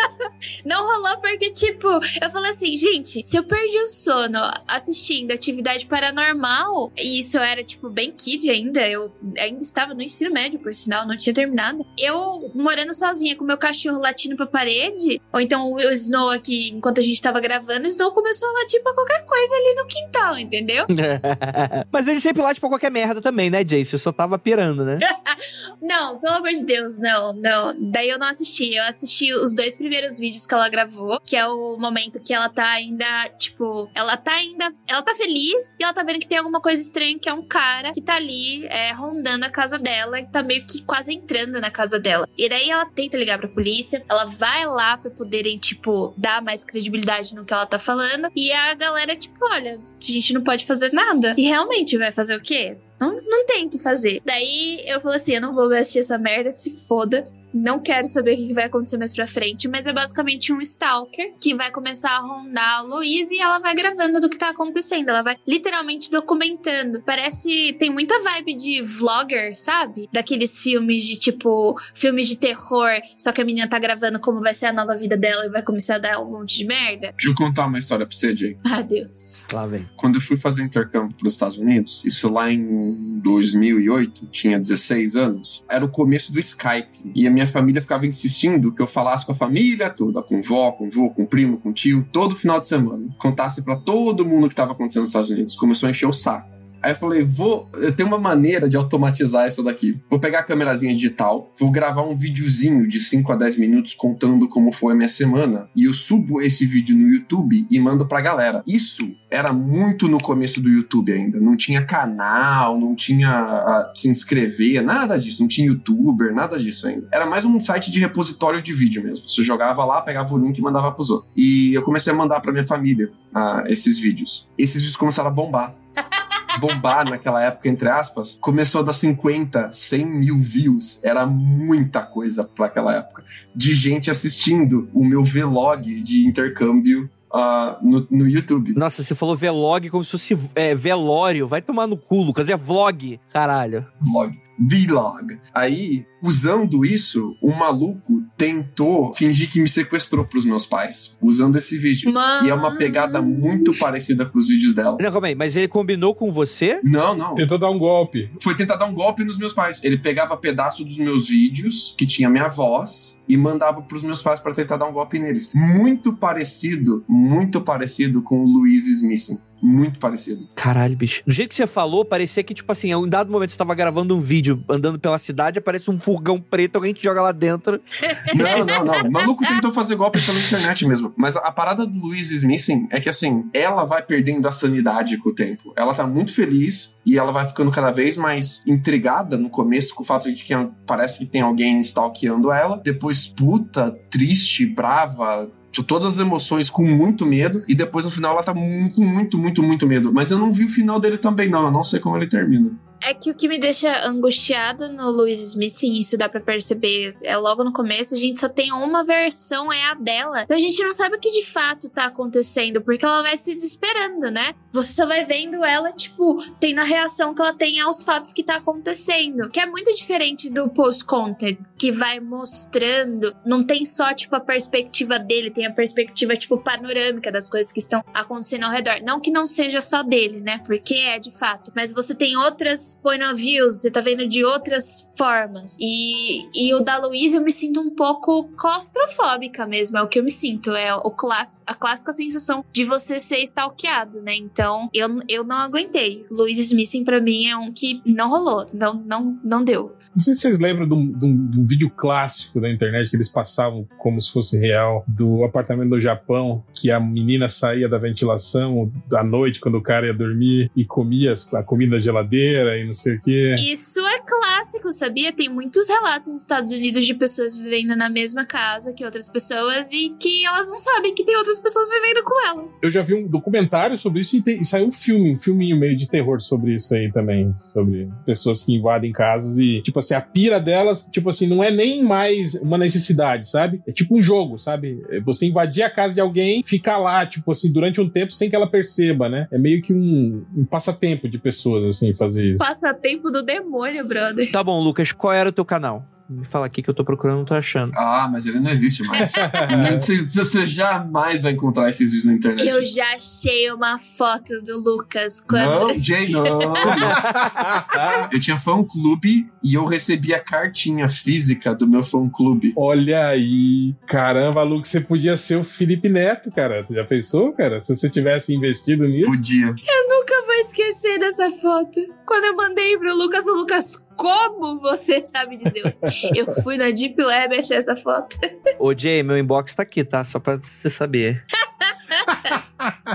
[0.64, 5.86] não rolou porque, tipo, eu falei assim, gente, se eu perdi o sono assistindo atividade
[5.86, 10.58] paranormal, e isso eu era, tipo, bem kid ainda, eu ainda estava no ensino médio,
[10.58, 11.84] por sinal, não tinha terminado.
[11.98, 16.98] Eu morando sozinha com meu cachorro latindo pra parede, ou então o Snow aqui, enquanto
[16.98, 20.38] a gente tava gravando, o Snow começou a latir pra qualquer coisa ali no quintal,
[20.38, 20.86] entendeu?
[21.90, 23.84] Mas ele sempre late pra qualquer merda também, né, Jay?
[23.84, 24.98] Você só tava pirando, né?
[25.80, 27.74] não, pelo amor de Deus, não, não.
[27.90, 28.74] Daí eu não assisti.
[28.74, 32.48] Eu assisti os dois primeiros vídeos que ela gravou, que é o momento que ela
[32.48, 33.06] tá ainda,
[33.38, 34.72] tipo, ela tá ainda.
[34.86, 37.46] Ela tá feliz e ela tá vendo que tem alguma coisa estranha, que é um
[37.46, 41.60] cara que tá ali é, rondando a casa dela e tá meio que quase entrando
[41.60, 42.28] na casa dela.
[42.36, 46.64] E daí ela tenta ligar pra polícia, ela vai lá pra poderem, tipo, dar mais
[46.64, 48.28] credibilidade no que ela tá falando.
[48.34, 50.99] E a galera, tipo, olha, a gente não pode fazer nada.
[51.36, 52.76] E realmente vai fazer o quê?
[52.98, 54.20] Não, não tem o que fazer.
[54.24, 57.26] Daí eu falei assim: eu não vou assistir essa merda, que se foda.
[57.52, 61.34] Não quero saber o que vai acontecer mais pra frente, mas é basicamente um stalker
[61.40, 65.08] que vai começar a rondar a Louise e ela vai gravando do que tá acontecendo.
[65.08, 67.02] Ela vai literalmente documentando.
[67.02, 67.74] Parece.
[67.78, 70.08] Tem muita vibe de vlogger, sabe?
[70.12, 71.78] Daqueles filmes de tipo.
[71.94, 75.16] Filmes de terror, só que a menina tá gravando como vai ser a nova vida
[75.16, 77.12] dela e vai começar a dar um monte de merda.
[77.12, 78.56] Deixa eu contar uma história pra você, Jay.
[78.70, 79.46] Ah, Deus.
[79.52, 79.84] Lá vem.
[79.96, 85.64] Quando eu fui fazer intercâmbio pros Estados Unidos, isso lá em 2008, tinha 16 anos,
[85.68, 87.10] era o começo do Skype.
[87.14, 90.42] E a minha minha família ficava insistindo que eu falasse com a família toda, com
[90.42, 93.08] vó, com vô, com primo, com tio, todo final de semana.
[93.18, 95.56] Contasse para todo mundo o que estava acontecendo nos Estados Unidos.
[95.56, 96.59] Começou a encher o saco.
[96.82, 97.68] Aí eu falei, vou.
[97.74, 99.98] Eu tenho uma maneira de automatizar isso daqui.
[100.08, 104.48] Vou pegar a câmerazinha digital, vou gravar um videozinho de 5 a 10 minutos contando
[104.48, 105.68] como foi a minha semana.
[105.76, 108.62] E eu subo esse vídeo no YouTube e mando pra galera.
[108.66, 111.38] Isso era muito no começo do YouTube ainda.
[111.38, 115.42] Não tinha canal, não tinha a, se inscrever, nada disso.
[115.42, 117.06] Não tinha youtuber, nada disso ainda.
[117.12, 119.28] Era mais um site de repositório de vídeo mesmo.
[119.28, 121.30] Você jogava lá, pegava o link e mandava pros outros.
[121.36, 124.48] E eu comecei a mandar pra minha família ah, esses vídeos.
[124.56, 125.74] Esses vídeos começaram a bombar.
[126.58, 131.00] bombar naquela época, entre aspas, começou a dar 50, 100 mil views.
[131.02, 133.24] Era muita coisa para aquela época.
[133.54, 138.74] De gente assistindo o meu vlog de intercâmbio Uh, no, no, YouTube.
[138.74, 141.46] Nossa, você falou vlog como se fosse é, velório.
[141.46, 142.48] Vai tomar no cu, Lucas.
[142.48, 143.86] É vlog, caralho.
[144.00, 144.36] Vlog.
[144.60, 145.38] Vlog.
[145.54, 151.78] Aí, usando isso, um maluco tentou fingir que me sequestrou pros meus pais, usando esse
[151.78, 152.12] vídeo.
[152.12, 152.46] Mano.
[152.46, 154.98] E é uma pegada muito parecida com os vídeos dela.
[155.00, 156.80] Não, calma aí, mas ele combinou com você?
[156.84, 157.34] Não, não.
[157.34, 158.30] Tentou dar um golpe.
[158.42, 159.82] Foi tentar dar um golpe nos meus pais.
[159.82, 164.40] Ele pegava pedaço dos meus vídeos, que tinha minha voz, e mandava pros meus pais
[164.40, 165.52] para tentar dar um golpe neles.
[165.54, 170.48] Muito parecido, muito parecido com o Luiz Smith muito parecido.
[170.54, 171.22] Caralho, bicho.
[171.26, 173.74] Do jeito que você falou, parecia que, tipo assim, em um dado momento você tava
[173.74, 177.80] gravando um vídeo andando pela cidade, aparece um furgão preto, alguém te joga lá dentro.
[178.34, 179.08] Não, não, não.
[179.08, 181.12] O maluco tentou fazer golpe pela internet mesmo.
[181.16, 185.30] Mas a parada do Luiz Smithing é que, assim, ela vai perdendo a sanidade com
[185.30, 185.72] o tempo.
[185.76, 190.02] Ela tá muito feliz e ela vai ficando cada vez mais intrigada no começo com
[190.02, 190.54] o fato de que
[190.86, 192.80] parece que tem alguém stalkeando ela.
[192.82, 195.50] Depois, puta, triste, brava,
[195.86, 199.62] todas as emoções com muito medo e depois no final ela tá muito, muito, muito,
[199.62, 200.12] muito medo.
[200.12, 201.64] Mas eu não vi o final dele também, não.
[201.64, 202.70] Eu não sei como ele termina.
[203.02, 207.16] É que o que me deixa angustiada no Louis Smith, e isso dá para perceber,
[207.22, 210.42] é logo no começo, a gente só tem uma versão, é a dela.
[210.42, 213.54] Então a gente não sabe o que de fato tá acontecendo, porque ela vai se
[213.54, 214.54] desesperando, né?
[214.72, 218.42] Você só vai vendo ela, tipo, tendo a reação que ela tem aos fatos que
[218.42, 219.50] tá acontecendo.
[219.50, 225.18] Que é muito diferente do post-content, que vai mostrando, não tem só, tipo, a perspectiva
[225.18, 229.00] dele, tem a perspectiva, tipo, panorâmica das coisas que estão acontecendo ao redor.
[229.02, 230.60] Não que não seja só dele, né?
[230.66, 231.72] Porque é de fato.
[231.74, 235.76] Mas você tem outras point of views, você tá vendo de outras formas.
[235.78, 240.18] E, e o da Luísa eu me sinto um pouco claustrofóbica mesmo, é o que
[240.18, 240.70] eu me sinto.
[240.72, 244.34] É o clássico, a clássica sensação de você ser stalkeado, né?
[244.34, 246.24] Então, eu, eu não aguentei.
[246.30, 249.92] Luiz Smithing para mim é um que não rolou, não, não, não deu.
[250.14, 253.10] Não sei se vocês lembram de um, de, um, de um vídeo clássico da internet
[253.10, 257.88] que eles passavam como se fosse real, do apartamento do Japão, que a menina saía
[257.88, 262.78] da ventilação à noite quando o cara ia dormir e comia a comida da geladeira
[262.80, 263.54] e não sei o quê.
[263.58, 265.32] Isso é clássico, sabia?
[265.32, 269.92] Tem muitos relatos nos Estados Unidos de pessoas vivendo na mesma casa que outras pessoas
[269.92, 272.78] e que elas não sabem que tem outras pessoas vivendo com elas.
[272.82, 275.78] Eu já vi um documentário sobre isso e, tem, e saiu um filme, um filminho
[275.78, 277.54] meio de terror sobre isso aí também.
[277.58, 281.70] Sobre pessoas que invadem casas e, tipo assim, a pira delas, tipo assim, não é
[281.70, 283.82] nem mais uma necessidade, sabe?
[283.86, 285.02] É tipo um jogo, sabe?
[285.10, 288.48] É você invadir a casa de alguém, ficar lá, tipo assim, durante um tempo sem
[288.48, 289.46] que ela perceba, né?
[289.50, 292.58] É meio que um, um passatempo de pessoas, assim, fazer isso.
[292.70, 294.48] Passatempo do demônio, brother.
[294.52, 296.06] Tá bom, Lucas, qual era o teu canal?
[296.28, 297.92] Me fala aqui que eu tô procurando, não tô achando.
[297.96, 299.32] Ah, mas ele não existe mais.
[299.98, 302.68] você, você jamais vai encontrar esses vídeos na internet.
[302.68, 305.88] Eu já achei uma foto do Lucas quando.
[305.88, 306.46] Não, Jay, não.
[308.30, 312.72] eu tinha fã-clube e eu recebia cartinha física do meu fã-clube.
[312.76, 313.96] Olha aí.
[314.06, 316.84] Caramba, Lucas, você podia ser o Felipe Neto, cara.
[316.84, 317.80] Tu já pensou, cara?
[317.80, 319.28] Se você tivesse investido nisso?
[319.32, 319.66] Podia.
[319.66, 320.19] Eu vou
[320.60, 322.00] esquecer dessa foto.
[322.26, 325.96] Quando eu mandei pro Lucas, o Lucas como você sabe dizer?
[326.36, 328.36] Eu fui na Deep Web e achei essa foto.
[328.78, 330.22] Ô, Jay, meu inbox tá aqui, tá?
[330.24, 331.42] Só pra você saber.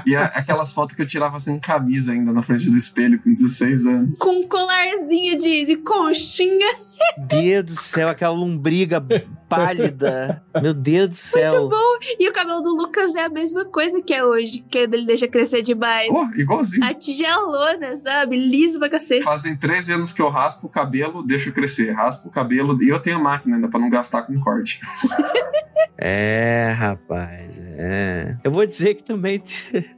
[0.05, 3.31] E a- aquelas fotos que eu tirava sem camisa ainda na frente do espelho com
[3.31, 4.19] 16 anos.
[4.19, 6.67] Com um colarzinho de, de conchinha.
[7.17, 9.03] Deus do céu, aquela lombriga
[9.49, 10.43] pálida.
[10.61, 11.51] Meu Deus do céu.
[11.51, 11.97] Muito bom.
[12.19, 14.59] E o cabelo do Lucas é a mesma coisa que é hoje.
[14.69, 16.07] Que ele deixa crescer demais.
[16.09, 16.83] Pô, igualzinho.
[16.83, 18.37] A tigelona, sabe?
[18.37, 19.23] Liso pra cacete.
[19.23, 21.91] Fazem 13 anos que eu raspo o cabelo, deixo crescer.
[21.91, 24.79] Raspo o cabelo e eu tenho máquina ainda pra não gastar com corte.
[25.97, 28.35] É, rapaz, é.
[28.43, 29.39] Eu vou dizer que também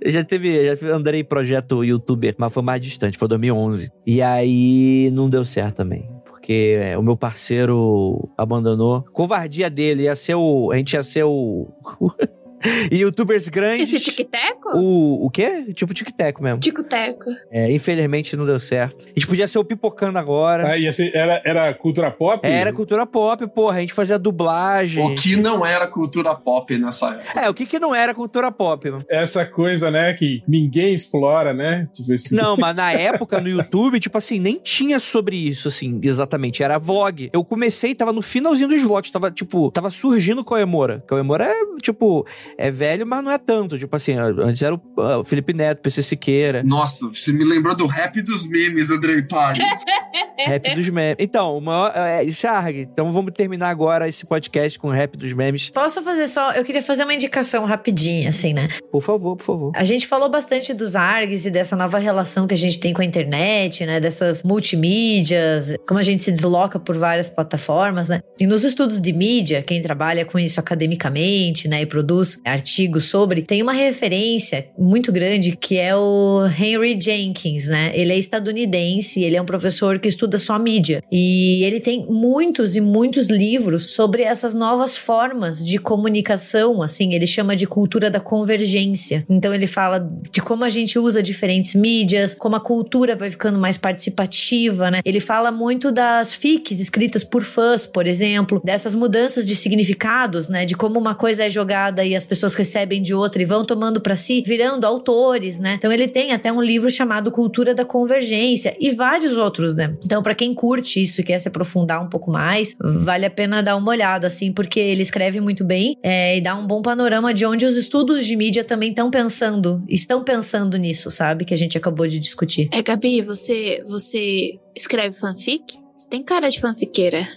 [0.06, 3.92] já teve, já andei projeto youtuber, mas foi mais distante, foi 2011.
[4.06, 6.10] E aí não deu certo também.
[6.26, 9.04] Porque é, o meu parceiro abandonou.
[9.12, 10.72] Covardia dele ia ser o.
[10.72, 11.68] A gente ia ser o.
[12.92, 13.94] Youtubers grandes.
[13.94, 14.70] Esse tic-teco?
[14.78, 15.74] O, o quê?
[15.74, 16.60] Tipo tic-tac mesmo.
[16.60, 17.30] Tico-teco.
[17.52, 19.06] É, infelizmente não deu certo.
[19.06, 20.72] A gente podia ser o pipocando agora.
[20.72, 22.46] Ah, ia ser- era, era cultura pop?
[22.48, 23.78] Era cultura pop, porra.
[23.78, 25.06] A gente fazia dublagem.
[25.06, 27.40] O que não era cultura pop nessa época.
[27.40, 28.90] É, o que que não era cultura pop?
[28.90, 29.06] mano?
[29.10, 31.88] Essa coisa, né, que ninguém explora, né?
[31.94, 32.36] Tipo assim.
[32.36, 36.64] Não, mas na época no YouTube, tipo assim, nem tinha sobre isso, assim, exatamente.
[36.64, 37.30] Era vlog.
[37.32, 41.04] Eu comecei, tava no finalzinho dos vlogs, tava, tipo, tava surgindo Coemora.
[41.08, 42.26] Coemora é, tipo,
[42.58, 43.78] é velho, mas não é tanto.
[43.78, 48.22] Tipo assim, antes era o, Felipe Neto, PC Siqueira, Nossa, você me lembrou do rap
[48.22, 49.62] dos memes, Andrei Pari.
[50.38, 51.16] Rap dos Memes.
[51.20, 52.88] Então, o maior, é, isso é ARG.
[52.92, 55.70] Então vamos terminar agora esse podcast com o Rap dos Memes.
[55.70, 56.52] Posso fazer só.
[56.52, 58.70] Eu queria fazer uma indicação rapidinha, assim, né?
[58.92, 59.72] Por favor, por favor.
[59.76, 63.02] A gente falou bastante dos ARGs e dessa nova relação que a gente tem com
[63.02, 64.00] a internet, né?
[64.00, 68.22] Dessas multimídias, como a gente se desloca por várias plataformas, né?
[68.40, 71.82] E nos estudos de mídia, quem trabalha com isso academicamente, né?
[71.82, 77.92] E produz artigos sobre, tem uma referência muito grande que é o Henry Jenkins, né?
[77.94, 81.04] Ele é estadunidense, ele é um professor que estuda só mídia.
[81.12, 87.28] E ele tem muitos e muitos livros sobre essas novas formas de comunicação, assim, ele
[87.28, 89.26] chama de cultura da convergência.
[89.30, 90.00] Então ele fala
[90.32, 95.02] de como a gente usa diferentes mídias, como a cultura vai ficando mais participativa, né?
[95.06, 100.66] Ele fala muito das fics escritas por fãs, por exemplo, dessas mudanças de significados, né?
[100.66, 104.02] De como uma coisa é jogada e as pessoas recebem de outra e vão tomando
[104.02, 105.76] para si, virando autores, né?
[105.78, 109.96] Então ele tem até um livro chamado Cultura da Convergência e vários outros, né?
[110.06, 113.62] Então para quem curte isso e quer se aprofundar um pouco mais, vale a pena
[113.62, 117.34] dar uma olhada, assim, porque ele escreve muito bem é, e dá um bom panorama
[117.34, 121.46] de onde os estudos de mídia também estão pensando, estão pensando nisso, sabe?
[121.46, 122.70] Que a gente acabou de discutir.
[122.72, 125.87] É, Gabi, você, você escreve fanfic?
[125.98, 127.28] Você tem cara de fanfiqueira.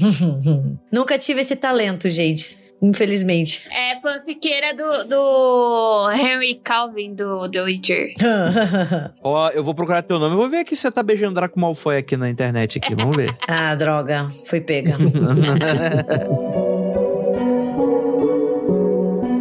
[0.92, 2.44] Nunca tive esse talento, gente,
[2.82, 3.66] infelizmente.
[3.70, 8.12] É fanfiqueira do, do Henry Calvin, do The Witcher.
[9.24, 10.34] Ó, eu vou procurar teu nome.
[10.34, 12.94] Eu vou ver aqui se você tá beijando Draco Malfoy aqui na internet aqui.
[12.94, 13.34] Vamos ver.
[13.48, 14.98] ah, droga, fui pega.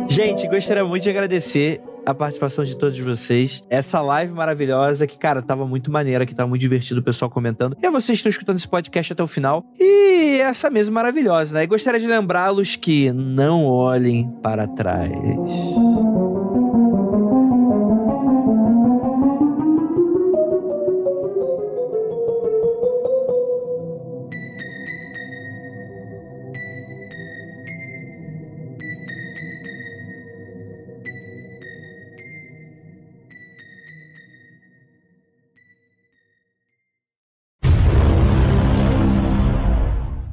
[0.07, 3.63] Gente, gostaria muito de agradecer a participação de todos vocês.
[3.69, 7.75] Essa live maravilhosa que, cara, tava muito maneira, que tava muito divertido o pessoal comentando.
[7.81, 9.65] E vocês estão escutando esse podcast até o final.
[9.79, 11.63] E essa mesa maravilhosa, né?
[11.63, 15.11] E gostaria de lembrá-los que não olhem para trás.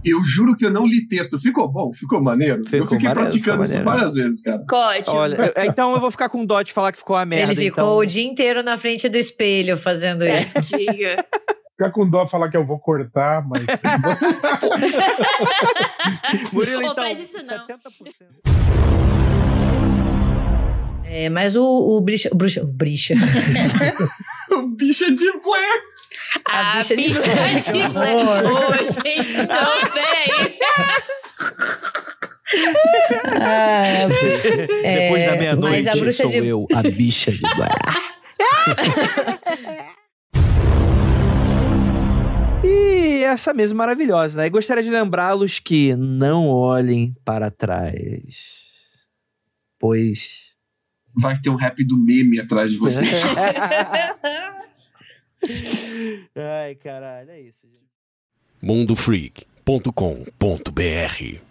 [0.04, 1.38] Eu juro que eu não li texto.
[1.38, 1.92] Ficou bom?
[1.92, 2.64] Ficou maneiro?
[2.64, 3.90] Ficou eu fiquei maneiro, praticando isso maneiro.
[3.98, 4.64] várias vezes, cara.
[4.70, 5.16] Ótimo.
[5.16, 7.52] Olha, eu- então eu vou ficar com dó de falar que ficou uma merda.
[7.52, 7.96] Ele ficou então...
[7.98, 10.54] o dia inteiro na frente do espelho fazendo isso.
[10.54, 11.24] Tadinha.
[11.70, 13.82] Ficar com dó falar que eu vou cortar, mas.
[16.52, 17.66] Murilo, Ô, então, faz isso não.
[17.66, 17.78] 70%.
[21.04, 22.30] É, mas o, o Bricha.
[22.32, 22.62] O Bruxa.
[22.62, 23.14] O Bricha.
[24.52, 25.82] O bicho é de Blair.
[26.46, 28.44] A, bicha de bicha Blair, de horror.
[28.44, 28.46] Ô,
[28.84, 30.58] gente, não, véi.
[33.40, 37.72] Ah, Depois da É, meia-noite, a bruxa sou de- eu, a bicha de Blair.
[42.64, 44.46] E essa mesa maravilhosa, né?
[44.46, 48.62] E gostaria de lembrá-los que não olhem para trás.
[49.78, 50.52] Pois.
[51.14, 53.04] Vai ter um rap do meme atrás de você.
[56.34, 57.90] Ai, caralho, é isso, gente.
[58.60, 61.42] mundofreak.com.br